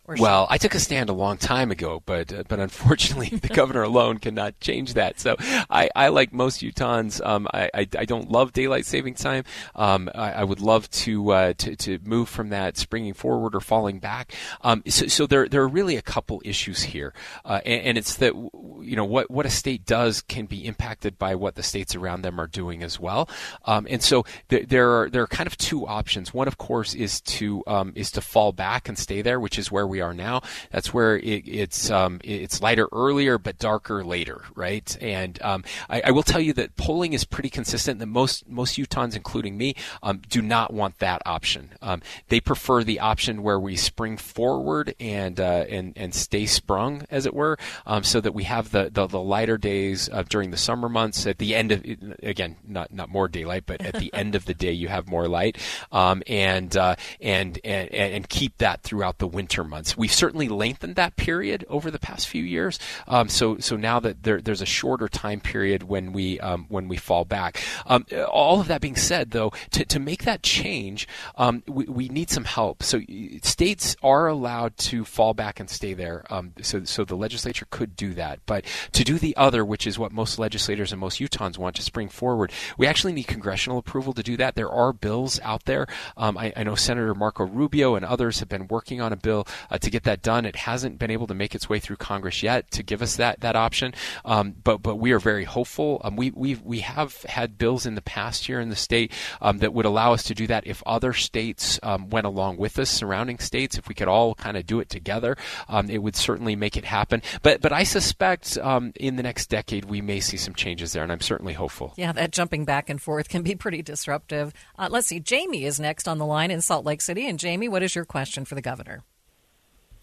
well, 0.07 0.47
I 0.51 0.59
took 0.59 0.75
a 0.75 0.79
stand 0.79 1.11
a 1.11 1.13
long 1.13 1.37
time 1.37 1.71
ago, 1.71 2.03
but 2.05 2.33
uh, 2.33 2.45
but 2.49 2.61
unfortunately, 2.61 3.37
the 3.39 3.49
governor 3.49 3.83
alone 3.83 4.19
cannot 4.19 4.59
change 4.61 4.95
that. 4.95 5.21
So 5.21 5.37
I, 5.39 5.91
I 5.95 6.09
like 6.09 6.33
most 6.33 6.61
Utahns, 6.61 7.25
um, 7.25 7.49
I, 7.53 7.71
I, 7.75 7.89
I 7.99 8.05
don't 8.05 8.31
love 8.31 8.53
daylight 8.53 8.87
saving 8.87 9.15
time. 9.15 9.45
Um, 9.75 10.11
I, 10.15 10.33
I, 10.33 10.45
would 10.45 10.61
love 10.61 10.91
to, 10.91 11.31
uh, 11.33 11.53
to 11.55 11.77
to 11.77 11.99
move 12.05 12.29
from 12.29 12.51
that 12.51 12.77
springing 12.77 13.15
forward 13.15 13.55
or 13.55 13.61
falling 13.61 13.99
back. 13.99 14.35
Um, 14.63 14.83
so, 14.87 15.07
so 15.07 15.27
there 15.27 15.49
there 15.49 15.63
are 15.63 15.69
really 15.69 15.97
a 15.97 16.03
couple 16.03 16.41
issues 16.45 16.83
here, 16.83 17.13
uh, 17.45 17.61
and, 17.65 17.83
and, 17.83 17.99
it's 17.99 18.17
that 18.17 18.35
you 18.35 18.97
know 18.97 19.05
what 19.05 19.31
what 19.31 19.47
a 19.47 19.51
state 19.51 19.85
does 19.85 20.23
can 20.23 20.47
be 20.47 20.67
impacted 20.67 21.19
by 21.19 21.35
what 21.35 21.55
the 21.55 21.63
states 21.63 21.95
around 21.95 22.23
them 22.23 22.41
are 22.41 22.47
doing 22.47 22.83
as 22.83 22.99
well. 22.99 23.29
Um, 23.65 23.87
and 23.91 24.03
so 24.03 24.25
there, 24.49 24.65
there 24.65 24.91
are 24.91 25.11
there 25.11 25.23
are 25.23 25.27
kind 25.27 25.47
of 25.47 25.57
two 25.57 25.87
options. 25.87 26.33
One, 26.33 26.49
of 26.49 26.59
course, 26.59 26.95
is 26.95 27.21
to 27.23 27.63
um, 27.67 27.93
is 27.95 28.11
to 28.13 28.21
fall 28.21 28.53
back 28.53 28.89
and 28.89 28.99
stay 28.99 29.23
there, 29.23 29.41
which 29.41 29.59
is 29.59 29.71
where 29.71 29.80
where 29.81 29.87
we 29.87 30.01
are 30.03 30.13
now. 30.13 30.43
That's 30.71 30.93
where 30.93 31.17
it, 31.17 31.49
it's 31.49 31.91
um, 31.91 32.21
it's 32.23 32.61
lighter 32.61 32.89
earlier 32.93 33.39
but 33.39 33.59
darker 33.59 34.05
later, 34.05 34.43
right? 34.55 34.97
And 35.01 35.41
um, 35.43 35.65
I, 35.89 36.03
I, 36.07 36.11
will 36.11 36.23
tell 36.23 36.41
you 36.41 36.53
that 36.55 36.77
polling 36.77 37.15
is 37.15 37.25
pretty 37.25 37.49
consistent. 37.49 37.99
That 37.99 38.07
most 38.07 38.49
most 38.49 38.77
Utahns, 38.77 39.17
including 39.17 39.57
me, 39.57 39.75
um, 40.03 40.21
do 40.29 40.43
not 40.43 40.73
want 40.73 40.99
that 40.99 41.23
option. 41.25 41.71
Um, 41.81 42.03
they 42.29 42.41
prefer 42.41 42.85
the 42.85 43.01
option 43.01 43.43
where 43.43 43.59
we 43.59 43.77
spring 43.77 44.19
forward 44.19 44.95
and 45.01 45.41
uh, 45.41 45.65
and 45.69 45.95
and 45.97 46.15
stay 46.15 46.45
sprung, 46.45 47.07
as 47.11 47.25
it 47.25 47.33
were, 47.33 47.57
um, 47.87 48.03
so 48.03 48.21
that 48.21 48.35
we 48.35 48.45
have 48.45 48.71
the 48.71 48.91
the, 48.93 49.07
the 49.07 49.21
lighter 49.21 49.57
days 49.57 50.11
uh, 50.13 50.25
during 50.29 50.51
the 50.51 50.59
summer 50.59 50.91
months. 50.91 51.27
At 51.27 51.39
the 51.39 51.55
end 51.55 51.73
of 51.73 51.85
again, 52.23 52.57
not 52.67 52.93
not 52.93 53.09
more 53.09 53.29
daylight, 53.29 53.65
but 53.65 53.81
at 53.81 53.95
the 53.95 54.13
end 54.21 54.35
of 54.35 54.45
the 54.45 54.55
day, 54.55 54.73
you 54.73 54.89
have 54.89 55.09
more 55.09 55.27
light, 55.27 55.57
um, 55.91 56.23
and, 56.27 56.77
uh, 56.77 56.97
and 57.21 57.59
and 57.65 57.91
and 57.91 58.29
keep 58.29 58.59
that 58.59 58.83
throughout 58.83 59.19
the 59.19 59.27
winter 59.27 59.65
months. 59.71 59.97
We've 59.97 60.13
certainly 60.13 60.49
lengthened 60.49 60.97
that 60.97 61.17
period 61.17 61.65
over 61.69 61.91
the 61.91 61.99
past 61.99 62.29
few 62.29 62.43
years. 62.43 62.79
Um, 63.09 63.29
so 63.29 63.59
so 63.59 63.77
now 63.77 64.01
that 64.01 64.23
there, 64.25 64.41
there's 64.41 64.61
a 64.61 64.67
shorter 64.67 65.09
time 65.09 65.41
period 65.41 65.85
when 65.85 66.13
we 66.13 66.39
um, 66.41 66.67
when 66.69 66.89
we 66.89 66.97
fall 66.97 67.25
back. 67.25 67.63
Um, 67.87 68.05
all 68.29 68.61
of 68.61 68.69
that 68.69 68.81
being 68.81 68.97
said, 68.97 69.31
though, 69.31 69.53
to, 69.71 69.85
to 69.85 69.99
make 69.99 70.25
that 70.25 70.43
change, 70.43 71.09
um, 71.37 71.63
we, 71.67 71.85
we 71.85 72.09
need 72.09 72.31
some 72.31 72.45
help. 72.45 72.83
So 72.83 73.01
states 73.43 73.97
are 74.03 74.27
allowed 74.27 74.77
to 74.79 75.05
fall 75.05 75.35
back 75.35 75.61
and 75.61 75.71
stay 75.71 75.95
there. 75.95 76.25
Um, 76.31 76.53
so 76.61 76.85
so 76.85 77.05
the 77.05 77.17
legislature 77.17 77.67
could 77.71 77.97
do 77.97 78.15
that, 78.15 78.41
but 78.47 78.65
to 78.93 79.05
do 79.05 79.19
the 79.19 79.37
other, 79.37 79.65
which 79.65 79.87
is 79.87 79.99
what 79.99 80.13
most 80.13 80.39
legislators 80.39 80.93
and 80.93 81.01
most 81.01 81.21
Utahns 81.21 81.59
want 81.59 81.77
to 81.77 81.83
spring 81.83 82.09
forward, 82.09 82.53
we 82.77 82.87
actually 82.87 83.13
need 83.13 83.27
congressional 83.27 83.79
approval 83.79 84.13
to 84.15 84.23
do 84.23 84.37
that. 84.37 84.55
There 84.57 84.71
are 84.71 84.93
bills 84.93 85.41
out 85.43 85.65
there. 85.65 85.87
Um, 86.17 86.37
I, 86.37 86.53
I 86.57 86.65
know 86.65 86.75
Senator 86.75 87.15
Marco 87.15 87.45
Rubio 87.45 87.95
and 87.95 88.05
others 88.05 88.41
have 88.41 88.49
been 88.49 88.67
working 88.69 89.01
on 89.01 89.13
a 89.13 89.17
bill 89.17 89.47
uh, 89.71 89.79
to 89.79 89.91
get 89.91 90.05
that 90.05 90.23
done. 90.23 90.45
It 90.45 90.57
hasn't 90.57 90.99
been 90.99 91.11
able 91.11 91.27
to 91.27 91.35
make 91.35 91.55
its 91.55 91.69
way 91.69 91.79
through 91.79 91.97
Congress 91.97 92.43
yet 92.43 92.71
to 92.73 92.83
give 92.83 93.03
us 93.03 93.17
that 93.17 93.41
that 93.41 93.57
option, 93.57 93.95
um, 94.25 94.55
but 94.63 94.83
but 94.83 94.97
we 94.97 95.13
are 95.13 95.19
very 95.19 95.45
hopeful. 95.45 96.01
Um, 96.05 96.17
we 96.17 96.31
we 96.31 96.55
we 96.57 96.81
have 96.81 97.23
had 97.23 97.59
bills 97.59 97.87
in 97.87 97.95
the 97.95 98.03
past 98.03 98.47
here 98.47 98.61
in 98.61 98.69
the 98.69 98.77
state 98.77 99.13
um, 99.41 99.59
that 99.59 99.75
would 99.75 99.87
allow 99.87 100.13
us 100.13 100.23
to 100.25 100.35
do 100.35 100.47
that 100.47 100.67
if 100.67 100.83
other 100.87 101.13
states 101.13 101.79
um, 101.83 102.11
went 102.11 102.27
along 102.27 102.57
with 102.57 102.79
us, 102.79 102.91
surrounding 102.91 103.39
states. 103.39 103.77
If 103.77 103.89
we 103.89 103.95
could 103.95 104.09
all 104.09 104.35
kind 104.35 104.57
of 104.57 104.67
do 104.67 104.81
it 104.81 104.89
together, 104.89 105.37
um, 105.69 105.91
it 105.91 105.99
would 105.99 106.17
certainly 106.17 106.57
make 106.57 106.77
it 106.77 106.85
happen. 106.85 107.23
But 107.43 107.61
but 107.61 107.73
I 107.73 107.85
suspect 107.85 108.57
in 108.57 109.17
the 109.17 109.23
next 109.23 109.47
decade 109.47 109.85
we 109.87 110.01
may 110.01 110.21
see 110.21 110.37
some 110.37 110.55
changes 110.55 110.93
there, 110.93 111.03
and 111.03 111.13
I'm 111.13 111.21
certainly 111.21 111.55
hopeful. 111.55 111.95
Yeah, 111.97 112.13
that 112.13 112.31
jumping 112.33 112.65
back 112.65 112.89
and 112.89 113.01
forth 113.01 113.29
can 113.29 113.43
be 113.43 113.55
pretty 113.55 113.83
disruptive. 113.83 114.53
Uh, 114.79 114.89
let's 114.91 115.07
see. 115.07 115.21
Jamie 115.21 115.65
is 115.65 115.81
next 115.81 116.09
on 116.09 116.19
the 116.19 116.27
line 116.27 116.51
in 116.51 116.61
Salt 116.61 116.85
Lake 116.85 117.01
City, 117.01 117.29
and 117.29 117.39
Jamie, 117.39 117.69
what 117.69 117.83
is 117.83 117.95
your 117.95 118.05
question 118.05 118.45
for 118.45 118.55
the 118.55 118.63
governor? 118.63 119.05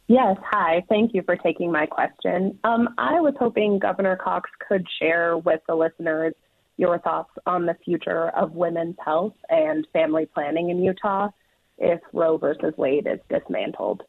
Yes, 0.07 0.37
hi. 0.41 0.83
Thank 0.87 1.13
you 1.13 1.21
for 1.23 1.35
taking 1.35 1.69
my 1.69 1.85
question. 1.85 2.57
Um, 2.63 2.95
I 2.97 3.19
was 3.19 3.33
hoping 3.37 3.77
Governor 3.77 4.15
Cox 4.15 4.49
could 4.65 4.85
share 4.99 5.37
with 5.37 5.59
the 5.67 5.75
listeners 5.75 6.33
your 6.77 6.99
thoughts 6.99 7.31
on 7.45 7.65
the 7.65 7.75
future 7.83 8.29
of 8.29 8.53
women's 8.53 8.95
health 9.03 9.33
and 9.49 9.85
family 9.91 10.25
planning 10.25 10.69
in 10.69 10.81
Utah 10.81 11.29
if 11.77 11.99
Roe 12.13 12.37
versus 12.37 12.73
Wade 12.77 13.07
is 13.07 13.19
dismantled. 13.29 14.03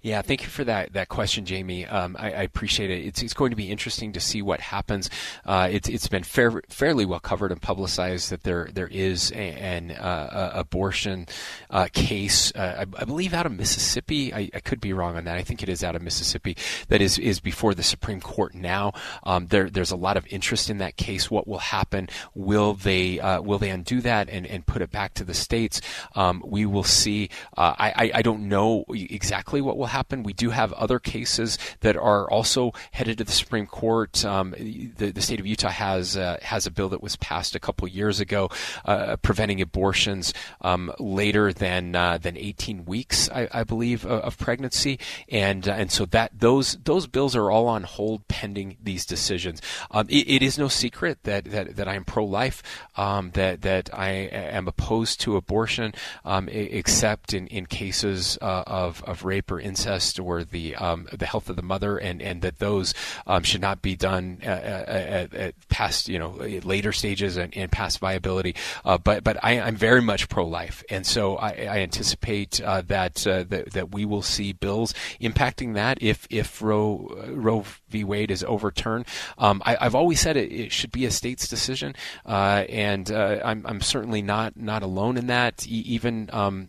Yeah, 0.00 0.22
thank 0.22 0.42
you 0.42 0.48
for 0.48 0.62
that 0.64 0.92
that 0.92 1.08
question, 1.08 1.44
Jamie. 1.44 1.84
Um, 1.84 2.16
I, 2.18 2.26
I, 2.26 2.42
appreciate 2.42 2.90
it. 2.90 3.04
It's, 3.04 3.20
it's 3.20 3.34
going 3.34 3.50
to 3.50 3.56
be 3.56 3.70
interesting 3.70 4.12
to 4.12 4.20
see 4.20 4.42
what 4.42 4.60
happens. 4.60 5.10
Uh, 5.44 5.68
it's 5.70 5.88
it's 5.88 6.06
been 6.06 6.22
fair, 6.22 6.62
fairly 6.68 7.04
well 7.04 7.18
covered 7.18 7.50
and 7.50 7.60
publicized 7.60 8.30
that 8.30 8.44
there 8.44 8.68
there 8.72 8.86
is 8.86 9.32
a, 9.32 9.34
an 9.34 9.90
uh, 9.90 10.52
abortion 10.54 11.26
uh, 11.70 11.88
case, 11.92 12.52
uh, 12.54 12.76
I, 12.78 13.00
I, 13.00 13.04
believe 13.04 13.34
out 13.34 13.44
of 13.44 13.52
Mississippi. 13.52 14.32
I, 14.32 14.50
I, 14.54 14.60
could 14.60 14.80
be 14.80 14.92
wrong 14.92 15.16
on 15.16 15.24
that. 15.24 15.36
I 15.36 15.42
think 15.42 15.62
it 15.62 15.68
is 15.68 15.82
out 15.82 15.96
of 15.96 16.02
Mississippi. 16.02 16.56
That 16.88 17.02
is 17.02 17.18
is 17.18 17.40
before 17.40 17.74
the 17.74 17.82
Supreme 17.82 18.20
Court 18.20 18.54
now. 18.54 18.92
Um, 19.24 19.48
there 19.48 19.68
there's 19.68 19.90
a 19.90 19.96
lot 19.96 20.16
of 20.16 20.26
interest 20.28 20.70
in 20.70 20.78
that 20.78 20.96
case. 20.96 21.28
What 21.28 21.48
will 21.48 21.58
happen? 21.58 22.08
Will 22.34 22.74
they 22.74 23.18
uh, 23.18 23.42
will 23.42 23.58
they 23.58 23.70
undo 23.70 24.00
that 24.02 24.28
and, 24.30 24.46
and 24.46 24.64
put 24.64 24.80
it 24.80 24.92
back 24.92 25.14
to 25.14 25.24
the 25.24 25.34
states? 25.34 25.80
Um, 26.14 26.42
we 26.46 26.66
will 26.66 26.84
see. 26.84 27.30
Uh, 27.56 27.74
I, 27.78 28.10
I 28.14 28.22
don't 28.22 28.48
know 28.48 28.84
exactly 28.88 29.60
what 29.60 29.76
will 29.76 29.87
happen. 29.88 30.22
We 30.22 30.32
do 30.32 30.50
have 30.50 30.72
other 30.74 30.98
cases 30.98 31.58
that 31.80 31.96
are 31.96 32.30
also 32.30 32.72
headed 32.92 33.18
to 33.18 33.24
the 33.24 33.32
Supreme 33.32 33.66
Court. 33.66 34.24
Um, 34.24 34.54
the, 34.58 35.10
the, 35.10 35.22
state 35.22 35.40
of 35.40 35.46
Utah 35.46 35.70
has 35.70 36.16
uh, 36.16 36.38
has 36.42 36.66
a 36.66 36.70
bill 36.70 36.88
that 36.90 37.02
was 37.02 37.16
passed 37.16 37.54
a 37.54 37.60
couple 37.60 37.88
years 37.88 38.20
ago 38.20 38.50
uh, 38.84 39.16
preventing 39.16 39.60
abortions 39.60 40.32
um, 40.60 40.92
later 40.98 41.52
than 41.52 41.94
uh, 41.94 42.18
than 42.18 42.36
18 42.36 42.84
weeks, 42.84 43.28
I, 43.30 43.48
I 43.52 43.64
believe, 43.64 44.06
of 44.06 44.38
pregnancy, 44.38 44.98
and 45.28 45.68
uh, 45.68 45.72
and 45.72 45.90
so 45.90 46.06
that 46.06 46.32
those 46.38 46.78
those 46.84 47.06
bills 47.06 47.34
are 47.34 47.50
all 47.50 47.66
on 47.66 47.82
hold 47.82 48.28
pending 48.28 48.76
these 48.82 49.04
decisions. 49.06 49.60
Um, 49.90 50.06
it, 50.08 50.28
it 50.28 50.42
is 50.42 50.58
no 50.58 50.68
secret 50.68 51.24
that 51.24 51.44
that, 51.46 51.76
that 51.76 51.88
I 51.88 51.94
am 51.94 52.04
pro-life, 52.04 52.62
um, 52.96 53.30
that 53.32 53.62
that 53.62 53.90
I 53.92 54.10
am 54.10 54.68
opposed 54.68 55.20
to 55.22 55.36
abortion, 55.36 55.94
um, 56.24 56.48
except 56.48 57.34
in 57.34 57.46
in 57.48 57.66
cases 57.66 58.38
uh, 58.42 58.64
of 58.66 59.02
of 59.04 59.24
rape 59.24 59.50
or 59.50 59.60
incest 59.60 59.77
or 59.86 60.44
the 60.44 60.74
um, 60.76 61.08
the 61.12 61.26
health 61.26 61.48
of 61.48 61.56
the 61.56 61.62
mother, 61.62 61.98
and, 61.98 62.22
and 62.22 62.42
that 62.42 62.58
those 62.58 62.94
um, 63.26 63.42
should 63.42 63.60
not 63.60 63.82
be 63.82 63.96
done 63.96 64.38
at, 64.42 64.64
at, 64.64 65.34
at, 65.34 65.68
past 65.68 66.08
you 66.08 66.18
know 66.18 66.30
later 66.64 66.92
stages 66.92 67.36
and, 67.36 67.56
and 67.56 67.70
past 67.70 67.98
viability. 67.98 68.54
Uh, 68.84 68.98
but 68.98 69.24
but 69.24 69.36
I, 69.42 69.52
am 69.52 69.76
very 69.76 70.02
much 70.02 70.28
pro 70.28 70.46
life, 70.46 70.82
and 70.90 71.06
so 71.06 71.36
I, 71.36 71.50
I 71.50 71.78
anticipate 71.78 72.60
uh, 72.60 72.82
that, 72.82 73.26
uh, 73.26 73.44
that 73.44 73.72
that 73.72 73.92
we 73.92 74.04
will 74.04 74.22
see 74.22 74.52
bills 74.52 74.94
impacting 75.20 75.74
that 75.74 76.02
if 76.02 76.26
if 76.30 76.62
Roe 76.62 77.08
Roe 77.28 77.64
v. 77.88 78.04
Wade 78.04 78.30
is 78.30 78.44
overturned. 78.44 79.06
Um, 79.38 79.62
I, 79.64 79.76
have 79.80 79.94
always 79.94 80.20
said 80.20 80.36
it, 80.36 80.52
it, 80.52 80.72
should 80.72 80.92
be 80.92 81.04
a 81.04 81.10
state's 81.10 81.48
decision, 81.48 81.94
uh, 82.26 82.64
and 82.68 83.10
uh, 83.10 83.40
I'm, 83.44 83.66
I'm 83.66 83.80
certainly 83.80 84.22
not 84.22 84.56
not 84.56 84.82
alone 84.82 85.16
in 85.16 85.26
that. 85.28 85.66
E- 85.66 85.84
even 85.88 86.30
um, 86.32 86.68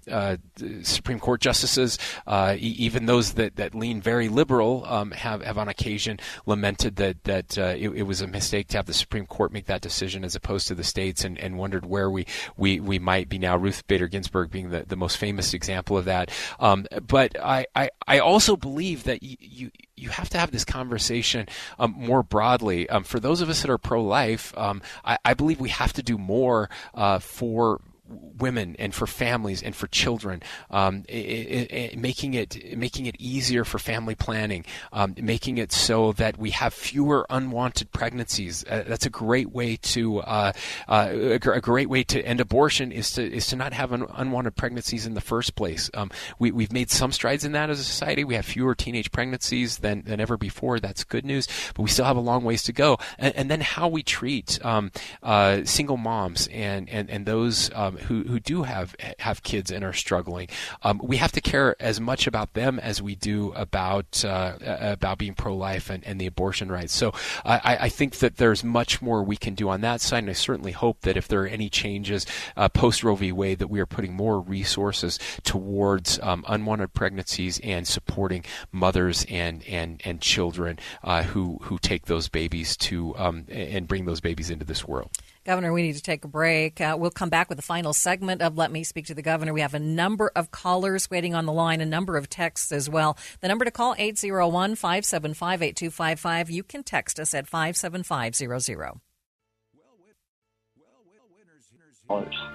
Supreme 0.83 1.19
Court 1.19 1.41
justices, 1.41 1.97
even 2.27 2.98
those 3.05 3.33
that, 3.33 3.55
that 3.57 3.75
lean 3.75 4.01
very 4.01 4.29
liberal, 4.29 4.85
um, 4.85 5.11
have 5.11 5.41
have 5.41 5.57
on 5.57 5.67
occasion 5.67 6.19
lamented 6.45 6.95
that 6.97 7.23
that 7.23 7.57
uh, 7.57 7.75
it, 7.77 7.89
it, 7.89 8.03
was 8.03 8.21
a 8.21 8.27
mistake 8.27 8.67
to 8.69 8.77
have 8.77 8.85
the 8.85 8.93
Supreme 8.93 9.25
Court 9.25 9.51
make 9.51 9.65
that 9.65 9.81
decision 9.81 10.23
as 10.23 10.35
opposed 10.35 10.67
to 10.67 10.75
the 10.75 10.83
states, 10.83 11.23
and, 11.23 11.37
and 11.37 11.57
wondered 11.57 11.85
where 11.85 12.09
we, 12.09 12.25
we, 12.57 12.79
we 12.79 12.99
might 12.99 13.29
be 13.29 13.37
now. 13.37 13.55
Ruth 13.57 13.85
Bader 13.87 14.07
Ginsburg 14.07 14.51
being 14.51 14.69
the, 14.69 14.83
the 14.87 14.95
most 14.95 15.17
famous 15.17 15.53
example 15.53 15.97
of 15.97 16.05
that. 16.05 16.31
Um, 16.59 16.85
but 17.07 17.39
I, 17.39 17.65
I, 17.75 17.89
I 18.07 18.19
also 18.19 18.55
believe 18.55 19.03
that 19.03 19.23
you, 19.23 19.37
you 19.39 19.71
you 19.95 20.09
have 20.09 20.29
to 20.29 20.37
have 20.37 20.51
this 20.51 20.65
conversation 20.65 21.47
um, 21.77 21.93
more 21.97 22.23
broadly. 22.23 22.89
Um, 22.89 23.03
for 23.03 23.19
those 23.19 23.41
of 23.41 23.49
us 23.49 23.61
that 23.61 23.69
are 23.69 23.77
pro-life, 23.77 24.57
um, 24.57 24.81
I, 25.03 25.17
I, 25.25 25.33
believe 25.33 25.59
we 25.59 25.69
have 25.69 25.93
to 25.93 26.03
do 26.03 26.17
more 26.17 26.69
uh, 26.93 27.19
for 27.19 27.81
women 28.09 28.75
and 28.79 28.93
for 28.93 29.07
families 29.07 29.61
and 29.61 29.75
for 29.75 29.87
children, 29.87 30.41
um, 30.71 31.03
it, 31.07 31.71
it, 31.71 31.97
making 31.97 32.33
it 32.33 32.77
making 32.77 33.05
it 33.05 33.15
easier 33.19 33.63
for 33.63 33.79
family 33.79 34.15
planning, 34.15 34.65
um, 34.93 35.15
making 35.17 35.57
it 35.57 35.71
so 35.71 36.13
that 36.13 36.37
we 36.37 36.51
have 36.51 36.73
fewer 36.73 37.25
unwanted 37.29 37.91
pregnancies. 37.91 38.63
Uh, 38.65 38.83
that's 38.87 39.05
a 39.05 39.09
great 39.09 39.51
way 39.51 39.75
to 39.77 40.19
uh, 40.19 40.51
uh, 40.87 41.09
a, 41.11 41.33
a, 41.33 41.61
great 41.61 41.89
way 41.89 42.03
to 42.03 42.21
end 42.25 42.39
abortion 42.39 42.91
is 42.91 43.11
to 43.11 43.23
is 43.23 43.47
to 43.47 43.55
not 43.55 43.73
have 43.73 43.93
un- 43.93 44.07
unwanted 44.15 44.55
pregnancies 44.55 45.05
in 45.05 45.13
the 45.13 45.21
first 45.21 45.55
place. 45.55 45.89
Um, 45.93 46.11
we, 46.39 46.51
we've 46.51 46.71
made 46.71 46.89
some 46.89 47.11
strides 47.11 47.45
in 47.45 47.51
that 47.53 47.69
as 47.69 47.79
a 47.79 47.83
society. 47.83 48.23
We 48.23 48.35
have 48.35 48.45
fewer 48.45 48.75
teenage 48.75 49.11
pregnancies 49.11 49.79
than, 49.79 50.03
than 50.03 50.19
ever 50.19 50.37
before. 50.37 50.79
That's 50.79 51.03
good 51.03 51.25
news, 51.25 51.47
but 51.75 51.83
we 51.83 51.89
still 51.89 52.05
have 52.05 52.17
a 52.17 52.21
long 52.21 52.43
ways 52.43 52.63
to 52.63 52.73
go. 52.73 52.97
And, 53.17 53.35
and 53.35 53.51
then 53.51 53.61
how 53.61 53.87
we 53.87 54.03
treat 54.03 54.63
um, 54.65 54.91
uh, 55.21 55.63
single 55.65 55.97
moms 55.97 56.47
and 56.47 56.89
and 56.89 57.09
and 57.09 57.25
those 57.25 57.69
um, 57.73 57.98
who 58.01 58.23
who 58.23 58.39
do 58.39 58.63
have 58.63 58.95
have 59.19 59.43
kids 59.43 59.71
and 59.71 59.83
are 59.83 59.93
struggling. 59.93 60.47
Um, 60.83 60.99
we 61.03 61.17
have 61.17 61.31
to 61.33 61.41
care 61.41 61.75
as 61.79 61.99
much 61.99 62.27
about 62.27 62.53
them 62.53 62.79
as 62.79 63.01
we 63.01 63.15
do 63.15 63.51
about 63.53 64.23
uh, 64.25 64.57
about 64.61 65.17
being 65.17 65.33
pro 65.33 65.55
life 65.55 65.89
and, 65.89 66.03
and 66.05 66.19
the 66.19 66.25
abortion 66.25 66.71
rights. 66.71 66.93
So 66.93 67.13
I, 67.45 67.77
I 67.81 67.89
think 67.89 68.17
that 68.19 68.37
there's 68.37 68.63
much 68.63 69.01
more 69.01 69.23
we 69.23 69.37
can 69.37 69.55
do 69.55 69.69
on 69.69 69.81
that 69.81 70.01
side, 70.01 70.19
and 70.19 70.29
I 70.29 70.33
certainly 70.33 70.71
hope 70.71 71.01
that 71.01 71.17
if 71.17 71.27
there 71.27 71.43
are 71.43 71.47
any 71.47 71.69
changes 71.69 72.25
uh, 72.55 72.69
post 72.69 73.03
Roe 73.03 73.15
v. 73.15 73.31
Wade, 73.31 73.59
that 73.59 73.69
we 73.69 73.79
are 73.79 73.85
putting 73.85 74.13
more 74.13 74.39
resources 74.39 75.19
towards 75.43 76.19
um, 76.21 76.43
unwanted 76.47 76.93
pregnancies 76.93 77.59
and 77.59 77.87
supporting 77.87 78.43
mothers 78.71 79.25
and 79.29 79.63
and 79.67 80.01
and 80.05 80.21
children 80.21 80.79
uh, 81.03 81.23
who 81.23 81.59
who 81.63 81.77
take 81.77 82.05
those 82.05 82.29
babies 82.29 82.77
to 82.77 83.15
um, 83.17 83.45
and 83.49 83.87
bring 83.87 84.05
those 84.05 84.21
babies 84.21 84.49
into 84.49 84.65
this 84.65 84.87
world. 84.87 85.09
Governor, 85.49 85.73
we 85.73 85.81
need 85.81 85.95
to 85.95 86.03
take 86.03 86.23
a 86.23 86.27
break. 86.27 86.79
Uh, 86.79 86.95
we'll 86.99 87.09
come 87.09 87.31
back 87.31 87.49
with 87.49 87.55
the 87.57 87.63
final 87.63 87.91
segment 87.91 88.43
of 88.43 88.55
Let 88.55 88.71
Me 88.71 88.83
Speak 88.83 89.07
to 89.07 89.15
the 89.15 89.23
Governor. 89.23 89.51
We 89.51 89.61
have 89.61 89.73
a 89.73 89.79
number 89.79 90.31
of 90.35 90.51
callers 90.51 91.09
waiting 91.09 91.33
on 91.33 91.47
the 91.47 91.51
line, 91.51 91.81
a 91.81 91.87
number 91.87 92.17
of 92.17 92.29
texts 92.29 92.71
as 92.71 92.87
well. 92.87 93.17
The 93.41 93.47
number 93.47 93.65
to 93.65 93.71
call, 93.71 93.95
801 93.97 94.75
575 94.75 95.63
8255. 95.63 96.51
You 96.51 96.61
can 96.61 96.83
text 96.83 97.19
us 97.19 97.33
at 97.33 97.47
57500. 97.47 98.99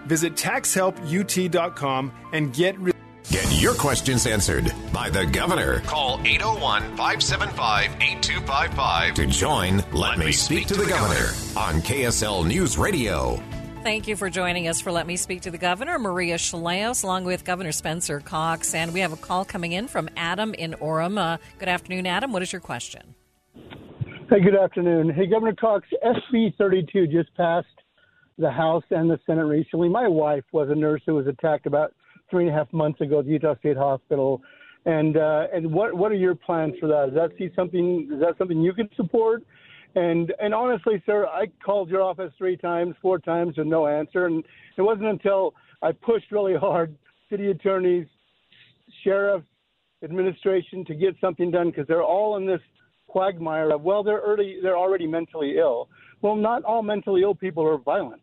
Visit 0.07 0.37
taxhelput.com 0.37 2.13
and 2.33 2.55
get 2.55 2.77
Get 2.85 2.94
your 3.65 3.75
questions 3.75 4.27
answered 4.27 4.71
by 4.93 5.09
the 5.09 5.25
governor. 5.25 5.81
Call 5.81 6.21
801 6.23 6.83
575 6.99 7.93
8255 7.99 9.15
to 9.15 9.27
join 9.27 9.77
Let, 9.79 9.95
Let 9.95 10.19
Me 10.19 10.33
Speak, 10.33 10.67
speak 10.67 10.67
to, 10.67 10.75
the, 10.75 10.83
the 10.83 10.91
governor, 10.91 11.33
governor 11.55 11.77
on 11.77 11.81
KSL 11.81 12.47
News 12.47 12.77
Radio. 12.77 13.43
Thank 13.83 14.07
you 14.07 14.17
for 14.17 14.29
joining 14.29 14.69
us 14.69 14.83
for 14.83 14.93
Let 14.93 15.07
Me 15.07 15.17
Speak 15.17 15.41
to 15.43 15.51
the 15.51 15.57
Governor, 15.57 15.99
Maria 15.99 16.35
Shilaos, 16.35 17.05
along 17.05 17.25
with 17.25 17.47
Governor 17.47 17.73
Spencer 17.73 18.21
Cox. 18.21 18.75
And 18.75 18.93
we 18.93 19.01
have 19.01 19.15
a 19.15 19.17
call 19.17 19.47
coming 19.47 19.73
in 19.73 19.89
from 19.89 20.11
Adam 20.15 20.53
in 20.53 20.75
Orem. 20.75 21.17
Uh, 21.17 21.39
good 21.59 21.71
afternoon, 21.71 22.07
Adam. 22.07 22.35
What 22.35 22.43
is 22.43 22.53
your 22.53 22.61
question? 22.61 23.15
Hey, 24.29 24.41
good 24.43 24.57
afternoon. 24.57 25.09
Hey, 25.09 25.25
Governor 25.25 25.55
Cox, 25.55 25.89
SB 26.05 26.55
32 26.59 27.07
just 27.07 27.35
passed 27.35 27.67
the 28.37 28.51
House 28.51 28.85
and 28.91 29.09
the 29.09 29.19
Senate 29.25 29.47
recently. 29.47 29.89
My 29.89 30.07
wife 30.07 30.45
was 30.53 30.69
a 30.69 30.75
nurse 30.75 31.01
who 31.07 31.15
was 31.15 31.27
attacked 31.27 31.65
about 31.65 31.95
three 32.35 32.49
and 32.49 32.53
a 32.53 32.59
half 32.59 32.73
months 32.73 33.01
ago 33.01 33.21
at 33.21 33.27
Utah 33.27 33.55
State 33.61 33.77
Hospital. 33.77 34.43
And 34.87 35.17
uh, 35.17 35.45
and 35.55 35.73
what 35.73 35.95
what 35.95 36.11
are 36.11 36.17
your 36.17 36.35
plans 36.35 36.75
for 36.81 36.89
that? 36.89 37.11
Is 37.11 37.15
that 37.15 37.31
see 37.39 37.49
something? 37.55 38.11
Is 38.13 38.19
that 38.19 38.37
something 38.39 38.61
you 38.61 38.73
can 38.73 38.89
support? 38.97 39.45
And 39.95 40.35
and 40.41 40.53
honestly, 40.53 41.01
sir, 41.07 41.27
I 41.27 41.45
called 41.65 41.89
your 41.89 42.03
office 42.03 42.33
three 42.37 42.57
times, 42.57 42.97
four 43.01 43.21
times, 43.21 43.57
with 43.57 43.69
no 43.69 43.87
answer. 43.87 44.27
And 44.27 44.43
it 44.77 44.83
wasn't 44.83 45.07
until 45.07 45.55
I 45.81 45.93
pushed 45.93 46.33
really 46.33 46.57
hard, 46.57 46.97
city 47.31 47.53
attorneys, 47.53 48.09
sheriffs, 49.05 49.47
administration, 50.03 50.85
to 50.87 50.95
get 50.95 51.15
something 51.21 51.53
done 51.53 51.71
because 51.71 51.87
they're 51.87 52.03
all 52.03 52.37
in 52.37 52.47
this 52.47 52.61
quagmire 53.07 53.71
of 53.71 53.83
well, 53.83 54.03
they're 54.03 54.27
already 54.27 54.59
they're 54.61 54.77
already 54.77 55.07
mentally 55.07 55.55
ill. 55.57 55.89
Well, 56.21 56.35
not 56.35 56.65
all 56.65 56.83
mentally 56.83 57.23
ill 57.23 57.37
people 57.37 57.65
are 57.65 57.79
violent. 57.79 58.23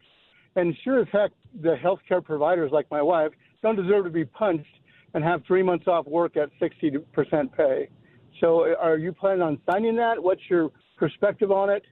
And 0.58 0.76
sure 0.84 1.00
as 1.00 1.08
heck, 1.14 1.32
the 1.62 1.78
healthcare 1.82 2.22
providers 2.22 2.72
like 2.74 2.92
my 2.92 3.02
wife 3.02 3.32
don't 3.62 3.76
deserve 3.76 4.06
to 4.06 4.10
be 4.10 4.26
punched 4.26 4.66
and 5.14 5.24
have 5.24 5.44
three 5.46 5.64
months 5.64 5.88
off 5.88 6.08
work 6.08 6.38
at 6.38 6.50
60% 6.62 7.04
pay. 7.56 7.90
So, 8.40 8.76
are 8.76 8.98
you 8.98 9.12
planning 9.12 9.42
on 9.42 9.60
signing 9.70 9.96
that? 9.98 10.22
What's 10.22 10.42
your 10.50 10.72
perspective 10.98 11.52
on 11.52 11.70
it? 11.70 11.84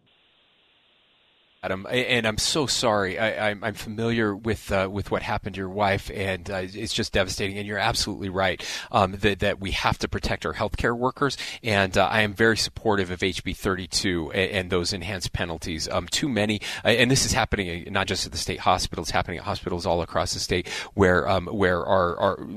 Adam, 1.62 1.86
and 1.90 2.26
I'm 2.26 2.38
so 2.38 2.68
sorry. 2.68 3.20
I, 3.20 3.50
am 3.50 3.74
familiar 3.74 4.34
with 4.34 4.72
uh, 4.72 4.88
with 4.90 5.12
what 5.12 5.22
happened 5.22 5.56
to 5.56 5.60
your 5.60 5.68
wife, 5.68 6.10
and 6.14 6.50
uh, 6.50 6.62
it's 6.64 6.94
just 6.94 7.12
devastating. 7.12 7.58
And 7.58 7.68
you're 7.68 7.78
absolutely 7.78 8.30
right 8.30 8.66
um, 8.94 9.18
that, 9.20 9.40
that 9.40 9.60
we 9.60 9.72
have 9.72 9.98
to 10.00 10.08
protect 10.08 10.46
our 10.46 10.54
healthcare 10.54 10.98
workers. 10.98 11.36
And 11.62 11.98
uh, 11.98 12.06
I 12.06 12.22
am 12.22 12.34
very 12.34 12.56
supportive 12.56 13.12
of 13.12 13.20
HB 13.20 13.58
32 13.58 14.32
and, 14.32 14.52
and 14.52 14.70
those 14.70 14.94
enhanced 14.94 15.34
penalties. 15.34 15.90
Um, 15.90 16.08
too 16.08 16.30
many, 16.30 16.62
uh, 16.86 16.90
and 16.90 17.12
this 17.12 17.26
is 17.26 17.34
happening 17.34 17.86
uh, 17.86 17.92
not 17.92 18.08
just 18.08 18.26
at 18.26 18.32
the 18.32 18.38
state 18.38 18.62
hospitals, 18.62 19.10
happening 19.10 19.40
at 19.40 19.44
hospitals 19.44 19.86
all 19.86 20.02
across 20.02 20.34
the 20.34 20.40
state 20.40 20.70
where 20.94 21.28
um, 21.28 21.48
where 21.48 21.86
our, 21.86 22.18
our 22.18 22.48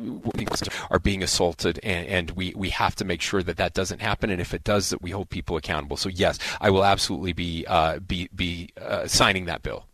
are 0.92 1.00
being 1.00 1.24
assaulted, 1.24 1.80
and, 1.82 2.06
and, 2.06 2.30
we 2.32 2.54
we 2.54 2.70
have 2.70 2.94
to 2.94 3.04
make 3.04 3.20
sure 3.20 3.42
that 3.42 3.56
that 3.56 3.74
doesn't 3.74 4.00
happen. 4.00 4.30
And 4.30 4.40
if 4.40 4.54
it 4.54 4.62
does, 4.62 4.90
that 4.90 5.02
we 5.02 5.10
hold 5.10 5.28
people 5.28 5.56
accountable. 5.56 5.96
So 5.96 6.08
yes, 6.08 6.38
I 6.60 6.70
will 6.70 6.84
absolutely 6.84 7.32
be 7.32 7.66
uh, 7.66 7.98
be 7.98 8.28
be 8.32 8.68
uh, 8.92 9.09
signing 9.09 9.46
that 9.46 9.62
bill. 9.62 9.87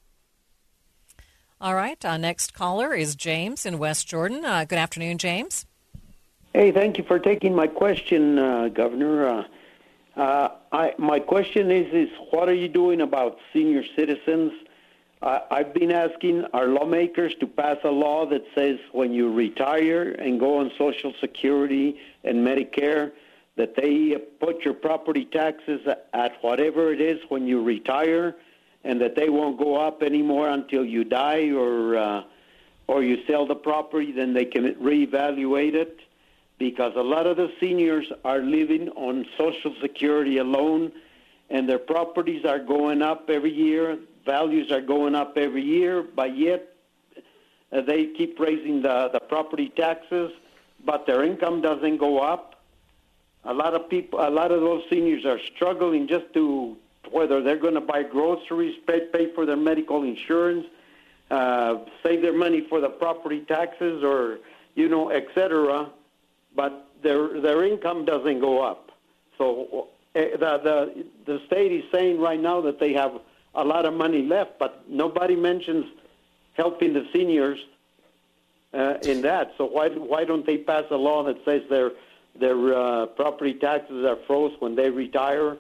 All 1.61 1.75
right. 1.75 2.03
Our 2.05 2.19
next 2.19 2.53
caller 2.53 2.95
is 2.95 3.15
James 3.15 3.65
in 3.65 3.79
West 3.79 4.07
Jordan. 4.07 4.45
Uh, 4.45 4.65
good 4.65 4.79
afternoon, 4.79 5.19
James. 5.19 5.67
Hey, 6.53 6.73
thank 6.73 6.99
you 6.99 7.05
for 7.05 7.19
taking 7.19 7.55
my 7.55 7.67
question, 7.67 8.39
uh, 8.39 8.69
Governor. 8.69 9.27
Uh, 9.27 9.45
uh, 10.21 10.49
I, 10.73 10.95
my 10.99 11.21
question 11.21 11.71
is, 11.71 11.93
is 11.93 12.09
what 12.31 12.49
are 12.49 12.55
you 12.55 12.69
doing 12.69 13.01
about 13.01 13.39
senior 13.53 13.85
citizens? 13.97 14.53
I've 15.21 15.75
been 15.75 15.91
asking 15.91 16.45
our 16.53 16.69
lawmakers 16.69 17.35
to 17.41 17.47
pass 17.49 17.79
a 17.83 17.91
law 17.91 18.25
that 18.27 18.45
says 18.55 18.79
when 18.93 19.13
you 19.13 19.33
retire 19.33 20.13
and 20.13 20.39
go 20.39 20.59
on 20.59 20.71
Social 20.79 21.13
Security 21.21 21.99
and 22.23 22.47
Medicare, 22.47 23.11
that 23.57 23.75
they 23.75 24.17
put 24.39 24.65
your 24.65 24.75
property 24.75 25.25
taxes 25.25 25.81
at 26.13 26.33
whatever 26.41 26.93
it 26.93 27.01
is 27.01 27.19
when 27.29 27.49
you 27.49 27.61
retire, 27.61 28.37
and 28.89 29.01
that 29.01 29.15
they 29.15 29.29
won't 29.29 29.59
go 29.59 29.77
up 29.77 30.03
anymore 30.03 30.49
until 30.49 30.85
you 30.85 31.05
die 31.05 31.51
or 31.51 31.97
uh, 31.97 32.23
or 32.89 33.05
you 33.05 33.19
sell 33.27 33.47
the 33.47 33.55
property. 33.55 34.11
Then 34.13 34.33
they 34.33 34.47
can 34.47 34.75
reevaluate 34.77 35.75
it 35.75 36.01
because 36.59 36.95
a 36.97 37.03
lot 37.03 37.27
of 37.27 37.37
the 37.37 37.53
seniors 37.61 38.11
are 38.25 38.41
living 38.41 38.89
on 38.91 39.27
Social 39.37 39.75
Security 39.81 40.39
alone, 40.39 40.91
and 41.51 41.69
their 41.69 41.79
properties 41.79 42.45
are 42.45 42.59
going 42.59 43.03
up 43.03 43.29
every 43.29 43.53
year. 43.53 43.99
Values 44.25 44.73
are 44.73 44.81
going 44.81 45.15
up 45.15 45.37
every 45.37 45.63
year, 45.63 46.03
but 46.03 46.37
yet 46.37 46.75
uh, 47.73 47.83
they 47.83 48.07
keep 48.07 48.41
raising 48.41 48.83
the, 48.83 49.11
the 49.13 49.21
property 49.21 49.71
taxes, 49.77 50.33
but 50.85 51.07
their 51.07 51.25
income 51.25 51.61
doesn't 51.61 51.99
go 51.99 52.19
up 52.19 52.49
a 53.45 53.55
lot 53.55 53.75
of 53.75 53.89
people, 53.89 54.21
a 54.21 54.31
lot 54.31 54.53
of 54.53 54.61
those 54.61 54.83
seniors 54.91 55.25
are 55.25 55.39
struggling 55.55 56.07
just 56.07 56.33
to 56.35 56.77
whether 57.13 57.43
they're 57.43 57.59
going 57.59 57.75
to 57.75 57.81
buy 57.81 58.03
groceries, 58.03 58.77
pay, 58.87 59.01
pay 59.13 59.33
for 59.35 59.47
their 59.47 59.57
medical 59.57 60.03
insurance, 60.03 60.67
uh, 61.31 61.77
save 62.03 62.23
their 62.23 62.37
money 62.37 62.67
for 62.69 62.81
the 62.81 62.89
property 62.89 63.41
taxes, 63.41 64.03
or 64.03 64.39
you 64.75 64.89
know, 64.89 65.11
etc. 65.11 65.91
But 66.55 66.89
their 67.03 67.41
their 67.41 67.65
income 67.65 68.05
doesn't 68.05 68.41
go 68.41 68.63
up. 68.63 68.91
So 69.37 69.89
uh, 70.15 70.21
the 70.21 70.39
the 70.39 71.05
the 71.27 71.41
state 71.47 71.73
is 71.73 71.85
saying 71.93 72.21
right 72.21 72.41
now 72.41 72.61
that 72.63 72.81
they 72.81 72.93
have 72.95 73.21
a 73.55 73.65
lot 73.65 73.85
of 73.85 73.95
money 73.95 74.23
left, 74.23 74.59
but 74.59 74.89
nobody 74.89 75.37
mentions 75.37 75.87
helping 76.55 76.93
the 76.93 77.07
seniors 77.13 77.59
uh, 78.73 78.95
in 79.03 79.23
that. 79.23 79.53
So 79.59 79.67
why 79.67 79.89
why 79.91 80.25
don't 80.25 80.47
they 80.47 80.59
pass 80.59 80.85
a 80.91 80.97
law 80.97 81.23
that 81.25 81.37
says 81.45 81.63
they're 81.69 81.93
their 82.39 82.75
uh, 82.75 83.07
property 83.07 83.55
taxes 83.55 84.05
are 84.05 84.17
froze 84.27 84.53
when 84.61 84.75
they 84.77 84.91
retire. 84.91 85.57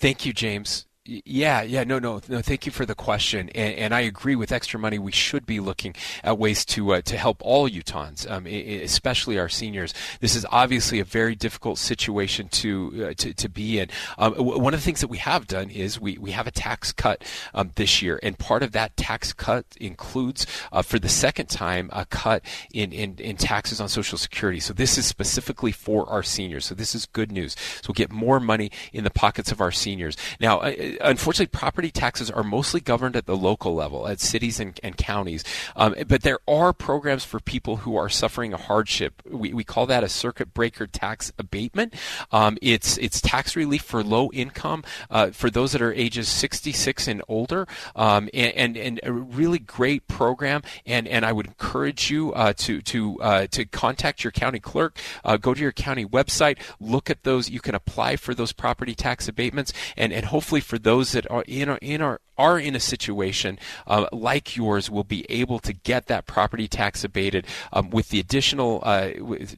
Thank 0.00 0.26
you, 0.26 0.32
James. 0.32 0.86
Yeah, 1.08 1.62
yeah, 1.62 1.84
no, 1.84 2.00
no, 2.00 2.20
no. 2.28 2.42
Thank 2.42 2.66
you 2.66 2.72
for 2.72 2.84
the 2.84 2.96
question, 2.96 3.48
and, 3.50 3.74
and, 3.74 3.94
I 3.94 4.00
agree 4.00 4.34
with 4.34 4.50
extra 4.50 4.80
money. 4.80 4.98
We 4.98 5.12
should 5.12 5.46
be 5.46 5.60
looking 5.60 5.94
at 6.24 6.36
ways 6.36 6.64
to 6.66 6.94
uh, 6.94 7.00
to 7.02 7.16
help 7.16 7.40
all 7.42 7.70
Utahns, 7.70 8.28
um, 8.28 8.46
especially 8.46 9.38
our 9.38 9.48
seniors. 9.48 9.94
This 10.20 10.34
is 10.34 10.44
obviously 10.50 10.98
a 10.98 11.04
very 11.04 11.36
difficult 11.36 11.78
situation 11.78 12.48
to 12.48 13.08
uh, 13.10 13.14
to, 13.18 13.32
to 13.34 13.48
be 13.48 13.78
in. 13.78 13.88
Um, 14.18 14.34
one 14.34 14.74
of 14.74 14.80
the 14.80 14.84
things 14.84 15.00
that 15.00 15.06
we 15.06 15.18
have 15.18 15.46
done 15.46 15.70
is 15.70 16.00
we, 16.00 16.18
we 16.18 16.32
have 16.32 16.48
a 16.48 16.50
tax 16.50 16.90
cut 16.90 17.22
um, 17.54 17.70
this 17.76 18.02
year, 18.02 18.18
and 18.24 18.36
part 18.36 18.64
of 18.64 18.72
that 18.72 18.96
tax 18.96 19.32
cut 19.32 19.64
includes, 19.80 20.44
uh, 20.72 20.82
for 20.82 20.98
the 20.98 21.08
second 21.08 21.46
time, 21.46 21.88
a 21.92 22.04
cut 22.06 22.42
in, 22.72 22.92
in 22.92 23.14
in 23.18 23.36
taxes 23.36 23.80
on 23.80 23.88
Social 23.88 24.18
Security. 24.18 24.58
So 24.58 24.72
this 24.72 24.98
is 24.98 25.06
specifically 25.06 25.72
for 25.72 26.08
our 26.10 26.24
seniors. 26.24 26.66
So 26.66 26.74
this 26.74 26.96
is 26.96 27.06
good 27.06 27.30
news. 27.30 27.54
So 27.80 27.88
we'll 27.88 27.94
get 27.94 28.10
more 28.10 28.40
money 28.40 28.72
in 28.92 29.04
the 29.04 29.10
pockets 29.10 29.52
of 29.52 29.60
our 29.60 29.70
seniors. 29.70 30.16
Now 30.40 30.58
uh, 30.58 30.95
unfortunately, 31.00 31.46
property 31.46 31.90
taxes 31.90 32.30
are 32.30 32.42
mostly 32.42 32.80
governed 32.80 33.16
at 33.16 33.26
the 33.26 33.36
local 33.36 33.74
level, 33.74 34.08
at 34.08 34.20
cities 34.20 34.60
and, 34.60 34.78
and 34.82 34.96
counties. 34.96 35.44
Um, 35.74 35.94
but 36.06 36.22
there 36.22 36.38
are 36.48 36.72
programs 36.72 37.24
for 37.24 37.40
people 37.40 37.78
who 37.78 37.96
are 37.96 38.08
suffering 38.08 38.52
a 38.52 38.56
hardship. 38.56 39.22
We, 39.28 39.52
we 39.52 39.64
call 39.64 39.86
that 39.86 40.04
a 40.04 40.08
circuit 40.08 40.54
breaker 40.54 40.86
tax 40.86 41.32
abatement. 41.38 41.94
Um, 42.32 42.58
it's 42.62 42.96
it's 42.98 43.20
tax 43.20 43.56
relief 43.56 43.82
for 43.82 44.02
low 44.02 44.30
income 44.32 44.84
uh, 45.10 45.30
for 45.30 45.50
those 45.50 45.72
that 45.72 45.82
are 45.82 45.92
ages 45.92 46.28
66 46.28 47.08
and 47.08 47.22
older, 47.28 47.66
um, 47.94 48.28
and, 48.32 48.54
and, 48.54 48.76
and 48.76 49.00
a 49.02 49.12
really 49.12 49.58
great 49.58 50.06
program. 50.08 50.62
And 50.84 51.06
and 51.08 51.24
I 51.24 51.32
would 51.32 51.46
encourage 51.46 52.10
you 52.10 52.32
uh, 52.32 52.52
to 52.58 52.80
to 52.82 53.20
uh, 53.20 53.46
to 53.48 53.64
contact 53.64 54.24
your 54.24 54.30
county 54.30 54.60
clerk, 54.60 54.98
uh, 55.24 55.36
go 55.36 55.54
to 55.54 55.60
your 55.60 55.72
county 55.72 56.04
website, 56.04 56.58
look 56.80 57.10
at 57.10 57.24
those. 57.24 57.50
You 57.50 57.60
can 57.60 57.74
apply 57.74 58.16
for 58.16 58.34
those 58.34 58.52
property 58.52 58.94
tax 58.94 59.28
abatements, 59.28 59.72
and 59.96 60.12
and 60.12 60.26
hopefully 60.26 60.60
for 60.60 60.78
those 60.86 61.10
that 61.10 61.28
are 61.28 61.42
in 61.48 61.68
our, 61.68 61.78
in 61.82 62.00
our 62.00 62.20
are 62.38 62.60
in 62.60 62.76
a 62.76 62.80
situation 62.80 63.58
uh, 63.88 64.06
like 64.12 64.56
yours 64.56 64.88
will 64.88 65.02
be 65.02 65.26
able 65.28 65.58
to 65.58 65.72
get 65.72 66.06
that 66.06 66.26
property 66.26 66.68
tax 66.68 67.02
abated 67.02 67.44
um, 67.72 67.90
with 67.90 68.10
the 68.10 68.20
additional 68.20 68.80
uh, 68.84 69.10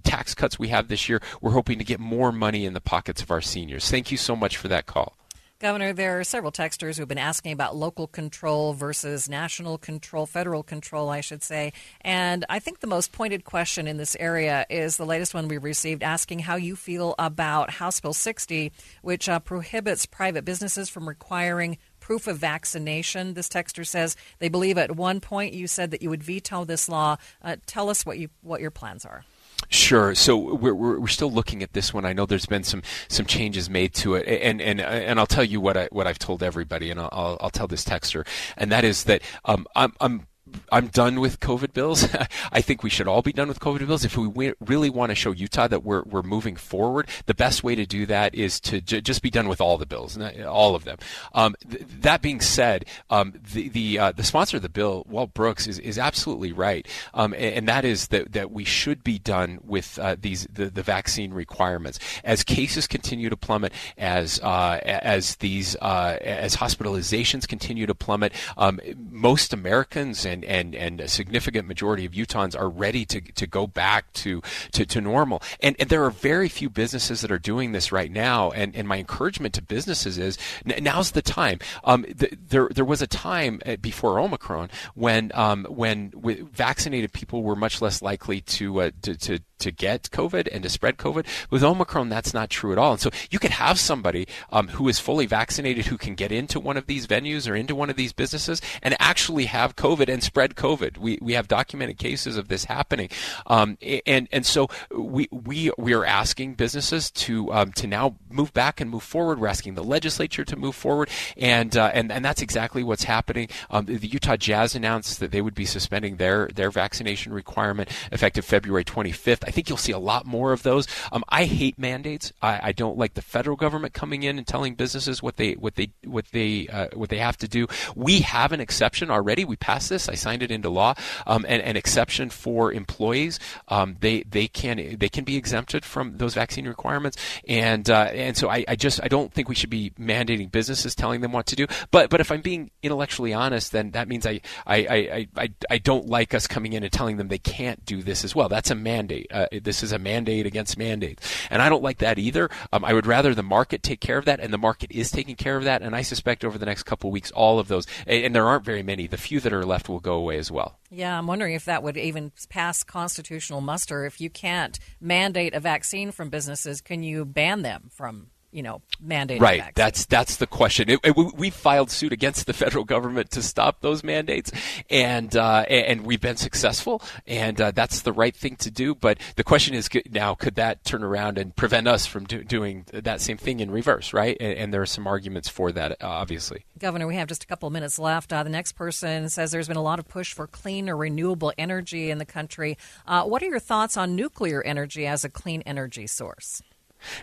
tax 0.04 0.34
cuts 0.34 0.58
we 0.58 0.68
have 0.68 0.88
this 0.88 1.06
year. 1.06 1.20
We're 1.42 1.50
hoping 1.50 1.76
to 1.78 1.84
get 1.84 2.00
more 2.00 2.32
money 2.32 2.64
in 2.64 2.72
the 2.72 2.80
pockets 2.80 3.20
of 3.20 3.30
our 3.30 3.42
seniors. 3.42 3.90
Thank 3.90 4.10
you 4.10 4.16
so 4.16 4.34
much 4.34 4.56
for 4.56 4.68
that 4.68 4.86
call. 4.86 5.17
Governor, 5.60 5.92
there 5.92 6.20
are 6.20 6.24
several 6.24 6.52
texters 6.52 6.94
who 6.94 7.02
have 7.02 7.08
been 7.08 7.18
asking 7.18 7.50
about 7.50 7.74
local 7.74 8.06
control 8.06 8.74
versus 8.74 9.28
national 9.28 9.76
control, 9.76 10.24
federal 10.24 10.62
control, 10.62 11.10
I 11.10 11.20
should 11.20 11.42
say. 11.42 11.72
And 12.00 12.44
I 12.48 12.60
think 12.60 12.78
the 12.78 12.86
most 12.86 13.10
pointed 13.10 13.44
question 13.44 13.88
in 13.88 13.96
this 13.96 14.16
area 14.20 14.66
is 14.70 14.96
the 14.96 15.04
latest 15.04 15.34
one 15.34 15.48
we 15.48 15.58
received 15.58 16.04
asking 16.04 16.38
how 16.38 16.54
you 16.54 16.76
feel 16.76 17.16
about 17.18 17.70
House 17.70 17.98
Bill 17.98 18.12
60, 18.12 18.70
which 19.02 19.28
uh, 19.28 19.40
prohibits 19.40 20.06
private 20.06 20.44
businesses 20.44 20.88
from 20.88 21.08
requiring 21.08 21.78
proof 21.98 22.28
of 22.28 22.38
vaccination. 22.38 23.34
This 23.34 23.48
texter 23.48 23.84
says 23.84 24.16
they 24.38 24.48
believe 24.48 24.78
at 24.78 24.94
one 24.94 25.18
point 25.18 25.54
you 25.54 25.66
said 25.66 25.90
that 25.90 26.02
you 26.02 26.10
would 26.10 26.22
veto 26.22 26.64
this 26.64 26.88
law. 26.88 27.16
Uh, 27.42 27.56
tell 27.66 27.90
us 27.90 28.06
what 28.06 28.20
you 28.20 28.28
what 28.42 28.60
your 28.60 28.70
plans 28.70 29.04
are. 29.04 29.24
Sure. 29.70 30.14
So 30.14 30.36
we're, 30.54 30.74
we're, 30.74 30.98
we're 31.00 31.06
still 31.08 31.30
looking 31.30 31.62
at 31.62 31.74
this 31.74 31.92
one. 31.92 32.06
I 32.06 32.12
know 32.14 32.24
there's 32.24 32.46
been 32.46 32.64
some 32.64 32.82
some 33.08 33.26
changes 33.26 33.68
made 33.68 33.92
to 33.94 34.14
it, 34.14 34.26
and 34.26 34.62
and 34.62 34.80
and 34.80 35.20
I'll 35.20 35.26
tell 35.26 35.44
you 35.44 35.60
what 35.60 35.76
I 35.76 35.88
what 35.92 36.06
I've 36.06 36.18
told 36.18 36.42
everybody, 36.42 36.90
and 36.90 36.98
I'll 36.98 37.36
I'll 37.40 37.50
tell 37.50 37.66
this 37.66 37.84
texter, 37.84 38.26
and 38.56 38.72
that 38.72 38.84
is 38.84 39.04
that 39.04 39.22
um, 39.44 39.66
I'm 39.76 39.92
I'm 40.00 40.26
I'm 40.70 40.88
done 40.88 41.20
with 41.20 41.40
COVID 41.40 41.72
bills. 41.72 42.06
I 42.52 42.60
think 42.60 42.82
we 42.82 42.90
should 42.90 43.08
all 43.08 43.22
be 43.22 43.32
done 43.32 43.48
with 43.48 43.60
COVID 43.60 43.86
bills. 43.86 44.04
If 44.04 44.16
we 44.16 44.54
really 44.60 44.90
want 44.90 45.10
to 45.10 45.14
show 45.14 45.32
Utah 45.32 45.68
that 45.68 45.82
we're, 45.82 46.02
we're 46.02 46.22
moving 46.22 46.56
forward, 46.56 47.08
the 47.26 47.34
best 47.34 47.64
way 47.64 47.74
to 47.74 47.86
do 47.86 48.06
that 48.06 48.34
is 48.34 48.60
to 48.60 48.80
j- 48.80 49.00
just 49.00 49.22
be 49.22 49.30
done 49.30 49.48
with 49.48 49.60
all 49.60 49.78
the 49.78 49.86
bills, 49.86 50.18
all 50.46 50.74
of 50.74 50.84
them. 50.84 50.98
Um, 51.34 51.54
th- 51.68 51.82
that 52.00 52.22
being 52.22 52.40
said, 52.40 52.84
um, 53.10 53.34
the 53.52 53.68
the, 53.68 53.98
uh, 53.98 54.12
the 54.12 54.24
sponsor 54.24 54.56
of 54.56 54.62
the 54.62 54.68
bill, 54.68 55.04
Walt 55.08 55.34
Brooks, 55.34 55.66
is, 55.66 55.78
is 55.78 55.98
absolutely 55.98 56.52
right, 56.52 56.86
um, 57.14 57.32
and, 57.34 57.42
and, 57.42 57.68
that 57.68 57.84
is 57.84 58.08
that, 58.08 58.32
that 58.32 58.50
we 58.50 58.64
should 58.64 59.04
be 59.04 59.18
done 59.18 59.58
with 59.62 59.98
uh, 59.98 60.16
these 60.18 60.46
the, 60.52 60.66
the 60.66 60.82
vaccine 60.82 61.32
requirements 61.32 61.98
as 62.24 62.42
cases 62.42 62.86
continue 62.86 63.28
to 63.28 63.36
plummet, 63.36 63.72
as 63.96 64.40
uh, 64.40 64.80
as 64.84 65.36
these 65.36 65.76
uh, 65.76 66.16
as 66.20 66.56
hospitalizations 66.56 67.46
continue 67.46 67.86
to 67.86 67.94
plummet. 67.94 68.32
Um, 68.56 68.80
most 69.10 69.52
Americans 69.52 70.24
and 70.24 70.37
and, 70.44 70.74
and, 70.74 70.74
and 70.74 71.00
a 71.00 71.08
significant 71.08 71.66
majority 71.66 72.04
of 72.04 72.12
Utahns 72.12 72.58
are 72.58 72.68
ready 72.68 73.04
to, 73.06 73.20
to 73.20 73.46
go 73.46 73.66
back 73.66 74.12
to, 74.14 74.42
to, 74.72 74.86
to 74.86 75.00
normal. 75.00 75.42
And, 75.60 75.76
and 75.78 75.88
there 75.88 76.04
are 76.04 76.10
very 76.10 76.48
few 76.48 76.70
businesses 76.70 77.20
that 77.22 77.30
are 77.30 77.38
doing 77.38 77.72
this 77.72 77.92
right 77.92 78.10
now. 78.10 78.50
And, 78.50 78.74
and 78.76 78.86
my 78.86 78.98
encouragement 78.98 79.54
to 79.54 79.62
businesses 79.62 80.18
is 80.18 80.38
now's 80.64 81.12
the 81.12 81.22
time. 81.22 81.58
Um, 81.84 82.04
there, 82.08 82.68
there 82.68 82.84
was 82.84 83.02
a 83.02 83.06
time 83.06 83.60
uh, 83.66 83.76
before 83.76 84.20
Omicron 84.20 84.70
when, 84.94 85.32
um, 85.34 85.64
when 85.68 86.10
vaccinated 86.52 87.12
people 87.12 87.42
were 87.42 87.56
much 87.56 87.80
less 87.82 88.02
likely 88.02 88.40
to, 88.42 88.80
uh, 88.82 88.90
to, 89.02 89.16
to 89.16 89.40
to 89.58 89.70
get 89.70 90.04
COVID 90.10 90.48
and 90.52 90.62
to 90.62 90.68
spread 90.68 90.96
COVID. 90.96 91.26
With 91.50 91.62
Omicron, 91.62 92.08
that's 92.08 92.34
not 92.34 92.50
true 92.50 92.72
at 92.72 92.78
all. 92.78 92.92
And 92.92 93.00
so 93.00 93.10
you 93.30 93.38
could 93.38 93.52
have 93.52 93.78
somebody 93.78 94.26
um, 94.52 94.68
who 94.68 94.88
is 94.88 94.98
fully 94.98 95.26
vaccinated 95.26 95.86
who 95.86 95.98
can 95.98 96.14
get 96.14 96.32
into 96.32 96.60
one 96.60 96.76
of 96.76 96.86
these 96.86 97.06
venues 97.06 97.50
or 97.50 97.54
into 97.54 97.74
one 97.74 97.90
of 97.90 97.96
these 97.96 98.12
businesses 98.12 98.60
and 98.82 98.96
actually 98.98 99.46
have 99.46 99.76
COVID 99.76 100.08
and 100.08 100.22
spread 100.22 100.54
COVID. 100.54 100.98
We, 100.98 101.18
we 101.20 101.32
have 101.34 101.48
documented 101.48 101.98
cases 101.98 102.36
of 102.36 102.48
this 102.48 102.64
happening. 102.64 103.08
Um, 103.46 103.78
and, 104.06 104.28
and 104.32 104.46
so 104.46 104.68
we, 104.94 105.28
we, 105.30 105.70
we 105.78 105.94
are 105.94 106.04
asking 106.04 106.54
businesses 106.54 107.10
to, 107.12 107.52
um, 107.52 107.72
to 107.72 107.86
now 107.86 108.16
move 108.30 108.52
back 108.52 108.80
and 108.80 108.90
move 108.90 109.02
forward. 109.02 109.38
We're 109.40 109.48
asking 109.48 109.74
the 109.74 109.84
legislature 109.84 110.44
to 110.44 110.56
move 110.56 110.74
forward. 110.74 111.10
And, 111.36 111.76
uh, 111.76 111.90
and, 111.94 112.12
and 112.12 112.24
that's 112.24 112.42
exactly 112.42 112.82
what's 112.82 113.04
happening. 113.04 113.48
Um, 113.70 113.86
the 113.86 114.06
Utah 114.06 114.36
Jazz 114.36 114.74
announced 114.74 115.20
that 115.20 115.30
they 115.30 115.40
would 115.40 115.54
be 115.54 115.64
suspending 115.64 116.16
their, 116.16 116.48
their 116.54 116.70
vaccination 116.70 117.32
requirement 117.32 117.88
effective 118.12 118.44
February 118.44 118.84
25th. 118.84 119.47
I 119.48 119.50
think 119.50 119.70
you'll 119.70 119.78
see 119.78 119.92
a 119.92 119.98
lot 119.98 120.26
more 120.26 120.52
of 120.52 120.62
those. 120.62 120.86
Um, 121.10 121.24
I 121.30 121.44
hate 121.44 121.78
mandates. 121.78 122.34
I, 122.42 122.60
I, 122.64 122.72
don't 122.72 122.98
like 122.98 123.14
the 123.14 123.22
federal 123.22 123.56
government 123.56 123.94
coming 123.94 124.22
in 124.22 124.36
and 124.36 124.46
telling 124.46 124.74
businesses 124.74 125.22
what 125.22 125.36
they 125.36 125.54
what 125.54 125.76
they 125.76 125.88
what 126.04 126.26
they 126.32 126.68
uh, 126.68 126.88
what 126.92 127.08
they 127.08 127.16
have 127.16 127.38
to 127.38 127.48
do. 127.48 127.66
We 127.96 128.20
have 128.20 128.52
an 128.52 128.60
exception 128.60 129.10
already. 129.10 129.46
We 129.46 129.56
passed 129.56 129.88
this. 129.88 130.06
I 130.06 130.14
signed 130.14 130.42
it 130.42 130.50
into 130.50 130.68
law. 130.68 130.94
Um, 131.26 131.46
an, 131.48 131.62
an, 131.62 131.78
exception 131.78 132.28
for 132.28 132.72
employees. 132.72 133.40
Um, 133.68 133.96
they 134.00 134.22
they 134.24 134.48
can 134.48 134.96
they 134.98 135.08
can 135.08 135.24
be 135.24 135.36
exempted 135.36 135.82
from 135.82 136.18
those 136.18 136.34
vaccine 136.34 136.68
requirements. 136.68 137.16
And 137.48 137.88
uh, 137.88 138.10
and 138.12 138.36
so 138.36 138.50
I, 138.50 138.66
I 138.68 138.76
just 138.76 139.00
I 139.02 139.08
don't 139.08 139.32
think 139.32 139.48
we 139.48 139.54
should 139.54 139.70
be 139.70 139.92
mandating 139.98 140.52
businesses 140.52 140.94
telling 140.94 141.22
them 141.22 141.32
what 141.32 141.46
to 141.46 141.56
do. 141.56 141.66
But 141.90 142.10
but 142.10 142.20
if 142.20 142.30
I'm 142.30 142.42
being 142.42 142.70
intellectually 142.82 143.32
honest, 143.32 143.72
then 143.72 143.92
that 143.92 144.08
means 144.08 144.26
I 144.26 144.42
I 144.66 144.76
I, 144.76 145.28
I, 145.36 145.48
I 145.70 145.78
don't 145.78 146.06
like 146.06 146.34
us 146.34 146.46
coming 146.46 146.74
in 146.74 146.82
and 146.82 146.92
telling 146.92 147.16
them 147.16 147.28
they 147.28 147.38
can't 147.38 147.82
do 147.86 148.02
this 148.02 148.24
as 148.24 148.34
well. 148.34 148.50
That's 148.50 148.70
a 148.70 148.74
mandate. 148.74 149.28
Uh, 149.38 149.46
this 149.62 149.82
is 149.82 149.92
a 149.92 149.98
mandate 149.98 150.46
against 150.46 150.76
mandates, 150.76 151.46
and 151.50 151.62
I 151.62 151.68
don't 151.68 151.82
like 151.82 151.98
that 151.98 152.18
either. 152.18 152.50
Um, 152.72 152.84
I 152.84 152.92
would 152.92 153.06
rather 153.06 153.34
the 153.34 153.42
market 153.42 153.82
take 153.82 154.00
care 154.00 154.18
of 154.18 154.24
that, 154.24 154.40
and 154.40 154.52
the 154.52 154.58
market 154.58 154.90
is 154.90 155.10
taking 155.10 155.36
care 155.36 155.56
of 155.56 155.64
that. 155.64 155.82
And 155.82 155.94
I 155.94 156.02
suspect 156.02 156.44
over 156.44 156.58
the 156.58 156.66
next 156.66 156.84
couple 156.84 157.08
of 157.10 157.12
weeks, 157.12 157.30
all 157.30 157.58
of 157.58 157.68
those, 157.68 157.86
and 158.06 158.34
there 158.34 158.46
aren't 158.46 158.64
very 158.64 158.82
many. 158.82 159.06
The 159.06 159.16
few 159.16 159.40
that 159.40 159.52
are 159.52 159.64
left 159.64 159.88
will 159.88 160.00
go 160.00 160.14
away 160.14 160.38
as 160.38 160.50
well. 160.50 160.78
Yeah, 160.90 161.16
I'm 161.16 161.26
wondering 161.26 161.54
if 161.54 161.66
that 161.66 161.82
would 161.82 161.96
even 161.96 162.32
pass 162.48 162.82
constitutional 162.82 163.60
muster. 163.60 164.06
If 164.06 164.20
you 164.20 164.30
can't 164.30 164.78
mandate 165.00 165.54
a 165.54 165.60
vaccine 165.60 166.12
from 166.12 166.30
businesses, 166.30 166.80
can 166.80 167.02
you 167.02 167.24
ban 167.24 167.62
them 167.62 167.90
from 167.92 168.28
you 168.50 168.62
know, 168.62 168.80
mandating. 169.04 169.40
Right. 169.40 169.74
That's 169.74 170.06
that's 170.06 170.36
the 170.36 170.46
question. 170.46 170.88
It, 170.88 171.00
it, 171.04 171.16
we 171.16 171.50
filed 171.50 171.90
suit 171.90 172.12
against 172.12 172.46
the 172.46 172.52
federal 172.52 172.84
government 172.84 173.30
to 173.32 173.42
stop 173.42 173.80
those 173.80 174.02
mandates, 174.02 174.50
and 174.88 175.34
uh, 175.36 175.64
and 175.68 176.06
we've 176.06 176.20
been 176.20 176.36
successful, 176.36 177.02
and 177.26 177.60
uh, 177.60 177.70
that's 177.72 178.02
the 178.02 178.12
right 178.12 178.34
thing 178.34 178.56
to 178.56 178.70
do. 178.70 178.94
But 178.94 179.18
the 179.36 179.44
question 179.44 179.74
is 179.74 179.88
now, 180.10 180.34
could 180.34 180.54
that 180.54 180.84
turn 180.84 181.02
around 181.02 181.38
and 181.38 181.54
prevent 181.54 181.88
us 181.88 182.06
from 182.06 182.24
do, 182.24 182.42
doing 182.42 182.86
that 182.92 183.20
same 183.20 183.36
thing 183.36 183.60
in 183.60 183.70
reverse? 183.70 184.12
Right. 184.12 184.36
And, 184.40 184.58
and, 184.58 184.74
there 184.74 184.82
are 184.82 184.86
some 184.86 185.06
arguments 185.06 185.48
for 185.48 185.72
that, 185.72 185.92
uh, 185.92 185.96
obviously. 186.06 186.64
Governor, 186.78 187.06
we 187.06 187.16
have 187.16 187.26
just 187.26 187.42
a 187.42 187.46
couple 187.46 187.66
of 187.66 187.72
minutes 187.72 187.98
left. 187.98 188.32
Uh, 188.32 188.42
the 188.42 188.50
next 188.50 188.72
person 188.72 189.28
says 189.28 189.50
there's 189.50 189.68
been 189.68 189.76
a 189.76 189.82
lot 189.82 189.98
of 189.98 190.08
push 190.08 190.32
for 190.32 190.46
clean 190.46 190.88
or 190.88 190.96
renewable 190.96 191.52
energy 191.58 192.10
in 192.10 192.18
the 192.18 192.26
country. 192.26 192.76
Uh, 193.06 193.24
what 193.24 193.42
are 193.42 193.46
your 193.46 193.58
thoughts 193.58 193.96
on 193.96 194.14
nuclear 194.14 194.62
energy 194.62 195.06
as 195.06 195.24
a 195.24 195.28
clean 195.28 195.62
energy 195.62 196.06
source? 196.06 196.62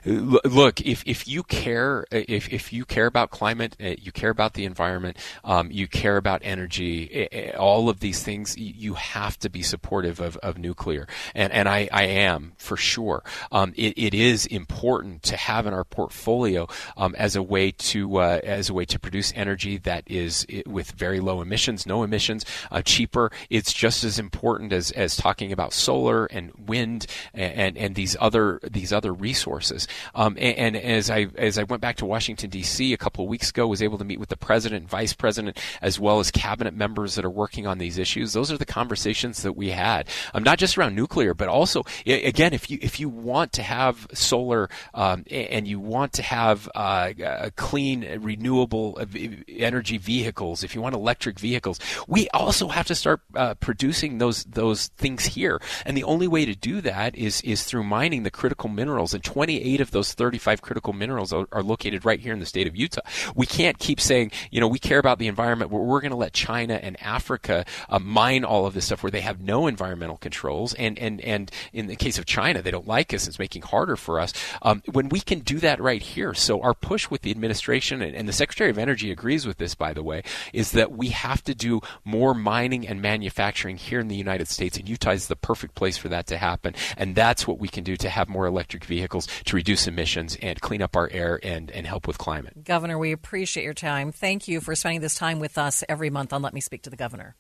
Look, 0.06 0.82
if, 0.82 1.04
if 1.06 1.28
you 1.28 1.44
care 1.44 2.06
if, 2.12 2.52
if 2.52 2.72
you 2.72 2.86
care 2.86 3.06
about 3.06 3.30
climate, 3.30 3.76
uh, 3.84 3.96
you 4.00 4.12
care 4.12 4.30
about 4.30 4.54
the 4.54 4.66
environment, 4.66 5.18
um, 5.44 5.72
you 5.72 5.88
care 5.88 6.18
about 6.18 6.42
energy, 6.44 7.28
all 7.58 7.90
of 7.90 8.00
these 8.00 8.24
things, 8.24 8.58
you 8.58 8.94
have 8.94 9.38
to 9.40 9.50
be 9.50 9.62
supportive 9.62 10.20
of, 10.20 10.38
of 10.38 10.58
nuclear, 10.58 11.08
and 11.34 11.52
and 11.52 11.68
I, 11.68 11.90
I 11.92 12.04
am 12.04 12.54
for 12.58 12.78
sure. 12.78 13.24
Um, 13.52 13.74
it, 13.76 13.98
it 13.98 14.14
is 14.14 14.46
important 14.46 15.24
to 15.24 15.38
have 15.38 15.66
in 15.66 15.74
our 15.74 15.84
portfolio 15.84 16.68
um, 16.98 17.16
as 17.16 17.36
a 17.36 17.44
way 17.44 17.72
to 17.72 18.18
uh, 18.18 18.40
as 18.44 18.70
a 18.70 18.74
way 18.74 18.86
to 18.86 19.00
produce 19.00 19.34
energy 19.36 19.78
that 19.80 20.04
is 20.08 20.46
with 20.66 20.92
very 20.92 21.20
low 21.20 21.42
emissions, 21.42 21.86
no 21.86 22.04
emissions, 22.04 22.46
uh, 22.72 22.82
cheaper. 22.82 23.32
It's 23.50 23.74
just 23.74 24.04
as 24.04 24.20
important 24.20 24.72
as, 24.72 24.92
as 24.92 25.16
talking 25.16 25.52
about 25.52 25.74
solar 25.74 26.26
and 26.26 26.52
wind 26.58 27.08
and, 27.34 27.54
and, 27.54 27.78
and 27.78 27.96
these 27.96 28.16
other 28.20 28.60
these 28.64 28.94
other 28.94 29.14
resources 29.14 29.65
Um, 30.14 30.38
and, 30.40 30.76
and, 30.76 30.76
as 30.76 31.10
I 31.10 31.28
as 31.38 31.58
I 31.58 31.64
went 31.64 31.82
back 31.82 31.98
to 31.98 32.06
Washington 32.06 32.50
D.C. 32.50 32.94
a 32.94 32.98
couple 32.98 33.24
of 33.24 33.30
weeks 33.30 33.50
ago, 33.50 33.68
was 33.68 33.82
able 33.82 33.98
to 33.98 34.06
meet 34.06 34.20
with 34.20 34.30
the 34.30 34.38
president, 34.38 34.90
vice 34.90 35.14
president, 35.14 35.60
as 35.82 36.00
well 36.00 36.20
as 36.20 36.32
cabinet 36.32 36.74
members 36.74 37.16
that 37.16 37.26
are 37.26 37.30
working 37.30 37.66
on 37.66 37.78
these 37.78 37.98
issues. 37.98 38.34
Those 38.34 38.52
are 38.52 38.58
the 38.58 38.66
conversations 38.66 39.44
that 39.44 39.54
we 39.54 39.72
had, 39.72 40.08
um, 40.34 40.44
not 40.44 40.60
just 40.60 40.78
around 40.78 40.96
nuclear, 40.96 41.34
but 41.34 41.48
also 41.48 41.84
again, 42.06 42.54
if 42.54 42.70
you 42.70 42.78
if 42.82 43.00
you 43.00 43.10
want 43.10 43.54
to 43.54 43.64
have 43.64 44.08
solar 44.14 44.70
um, 44.94 45.26
and 45.30 45.68
you 45.68 45.80
want 45.80 46.14
to 46.14 46.24
have 46.24 46.70
uh, 46.76 47.14
clean, 47.56 48.20
renewable 48.22 49.00
energy 49.48 49.98
vehicles, 49.98 50.64
if 50.64 50.76
you 50.76 50.82
want 50.82 50.96
electric 50.96 51.40
vehicles, 51.40 51.80
we 52.08 52.28
also 52.30 52.68
have 52.68 52.88
to 52.88 52.96
start 52.96 53.22
uh, 53.36 53.54
producing 53.56 54.18
those 54.18 54.44
those 54.46 54.88
things 54.98 55.26
here. 55.26 55.62
And 55.86 55.96
the 55.96 56.04
only 56.04 56.28
way 56.28 56.46
to 56.46 56.56
do 56.56 56.82
that 56.82 57.16
is 57.16 57.42
is 57.42 57.64
through 57.64 57.84
mining 57.84 58.24
the 58.24 58.32
critical 58.32 58.70
minerals. 58.70 59.14
And 59.14 59.24
20 59.24 59.55
28 59.56 59.82
of 59.82 59.92
those 59.92 60.14
35 60.14 60.62
critical 60.62 60.94
minerals 60.94 61.32
are, 61.32 61.48
are 61.52 61.64
located 61.64 62.06
right 62.06 62.20
here 62.20 62.34
in 62.34 62.40
the 62.40 62.46
state 62.46 62.68
of 62.68 62.76
Utah. 62.76 63.02
We 63.36 63.46
can't 63.46 63.78
keep 63.80 64.02
saying, 64.02 64.32
you 64.52 64.60
know, 64.60 64.68
we 64.68 64.80
care 64.80 65.00
about 65.00 65.20
the 65.20 65.28
environment, 65.28 65.72
but 65.72 65.78
we're 65.78 66.02
going 66.02 66.12
to 66.12 66.18
let 66.18 66.34
China 66.34 66.74
and 66.76 67.02
Africa 67.02 67.66
uh, 67.90 68.00
mine 68.00 68.44
all 68.44 68.66
of 68.66 68.74
this 68.74 68.86
stuff 68.86 69.04
where 69.04 69.12
they 69.12 69.22
have 69.22 69.42
no 69.42 69.68
environmental 69.68 70.18
controls. 70.18 70.74
And, 70.74 71.00
and, 71.00 71.22
and 71.22 71.52
in 71.72 71.88
the 71.88 71.96
case 71.96 72.18
of 72.18 72.26
China, 72.26 72.62
they 72.62 72.72
don't 72.72 72.88
like 72.88 73.14
us. 73.14 73.28
It's 73.28 73.40
making 73.40 73.62
harder 73.64 73.96
for 73.96 74.20
us. 74.20 74.34
Um, 74.62 74.84
when 74.92 75.10
we 75.10 75.22
can 75.22 75.40
do 75.40 75.60
that 75.60 75.80
right 75.80 76.02
here. 76.02 76.34
So 76.34 76.62
our 76.62 76.74
push 76.74 77.10
with 77.10 77.22
the 77.22 77.32
administration 77.32 78.02
and, 78.02 78.16
and 78.16 78.28
the 78.28 78.34
Secretary 78.34 78.70
of 78.70 78.78
Energy 78.78 79.12
agrees 79.12 79.46
with 79.46 79.58
this, 79.58 79.74
by 79.74 79.94
the 79.94 80.04
way, 80.04 80.24
is 80.52 80.72
that 80.72 80.92
we 80.92 81.10
have 81.10 81.44
to 81.46 81.56
do 81.56 81.82
more 82.04 82.34
mining 82.34 82.88
and 82.88 83.02
manufacturing 83.02 83.78
here 83.78 84.00
in 84.00 84.10
the 84.10 84.16
United 84.16 84.48
States. 84.50 84.78
And 84.78 84.90
Utah 84.90 85.12
is 85.12 85.28
the 85.28 85.36
perfect 85.36 85.76
place 85.76 85.98
for 85.98 86.10
that 86.10 86.28
to 86.28 86.38
happen. 86.38 86.76
And 86.98 87.16
that's 87.16 87.48
what 87.48 87.60
we 87.60 87.68
can 87.68 87.84
do 87.84 87.96
to 87.98 88.10
have 88.10 88.28
more 88.28 88.46
electric 88.46 88.84
vehicles 88.84 89.28
to 89.46 89.56
reduce 89.56 89.88
emissions 89.88 90.38
and 90.42 90.60
clean 90.62 90.82
up 90.82 90.96
our 90.96 91.10
air 91.12 91.40
and, 91.44 91.72
and 91.72 91.88
help 91.88 92.08
with 92.08 92.18
climate. 92.18 92.64
Governor, 92.64 92.98
we 92.98 93.12
appreciate 93.12 93.64
your 93.64 93.74
time. 93.74 94.12
Thank 94.12 94.48
you 94.48 94.62
for 94.62 94.76
spending 94.76 95.02
this 95.02 95.16
time 95.16 95.40
with 95.40 95.58
us 95.58 95.84
every 95.88 96.10
month 96.10 96.34
on 96.34 96.42
Let 96.42 96.54
Me 96.54 96.62
Speak 96.62 96.84
to 96.84 96.90
the 96.90 96.96
Governor. 96.96 97.36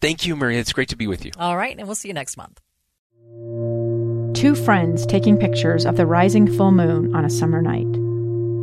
Thank 0.00 0.26
you, 0.26 0.34
Maria. 0.34 0.58
It's 0.58 0.72
great 0.72 0.88
to 0.88 0.96
be 0.96 1.06
with 1.06 1.24
you. 1.24 1.32
All 1.38 1.56
right, 1.56 1.76
and 1.76 1.86
we'll 1.86 1.94
see 1.94 2.08
you 2.08 2.14
next 2.14 2.36
month. 2.36 2.60
Two 4.34 4.54
friends 4.54 5.04
taking 5.04 5.36
pictures 5.36 5.84
of 5.84 5.96
the 5.96 6.06
rising 6.06 6.46
full 6.56 6.70
moon 6.72 7.14
on 7.14 7.24
a 7.24 7.30
summer 7.30 7.60
night. 7.60 7.92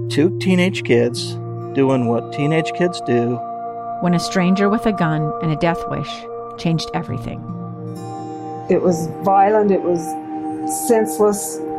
Two 0.09 0.37
teenage 0.39 0.83
kids 0.83 1.35
doing 1.75 2.07
what 2.07 2.33
teenage 2.33 2.71
kids 2.73 2.99
do. 3.01 3.35
When 4.01 4.15
a 4.15 4.19
stranger 4.19 4.69
with 4.69 4.85
a 4.87 4.93
gun 4.93 5.31
and 5.43 5.51
a 5.51 5.55
death 5.57 5.83
wish 5.89 6.09
changed 6.57 6.89
everything. 6.95 7.39
It 8.69 8.81
was 8.81 9.07
violent, 9.23 9.71
it 9.71 9.81
was 9.81 10.01
senseless, 10.87 11.59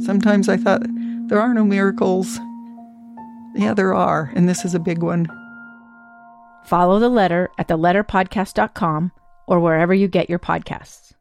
Sometimes 0.00 0.48
I 0.48 0.56
thought, 0.56 0.82
there 1.28 1.40
are 1.40 1.54
no 1.54 1.64
miracles. 1.64 2.38
Yeah, 3.54 3.74
there 3.74 3.94
are, 3.94 4.32
and 4.34 4.48
this 4.48 4.64
is 4.64 4.74
a 4.74 4.78
big 4.78 5.02
one. 5.02 5.26
Follow 6.64 6.98
the 6.98 7.08
letter 7.08 7.48
at 7.58 7.68
theletterpodcast.com 7.68 9.12
or 9.46 9.60
wherever 9.60 9.94
you 9.94 10.08
get 10.08 10.28
your 10.28 10.38
podcasts. 10.38 11.12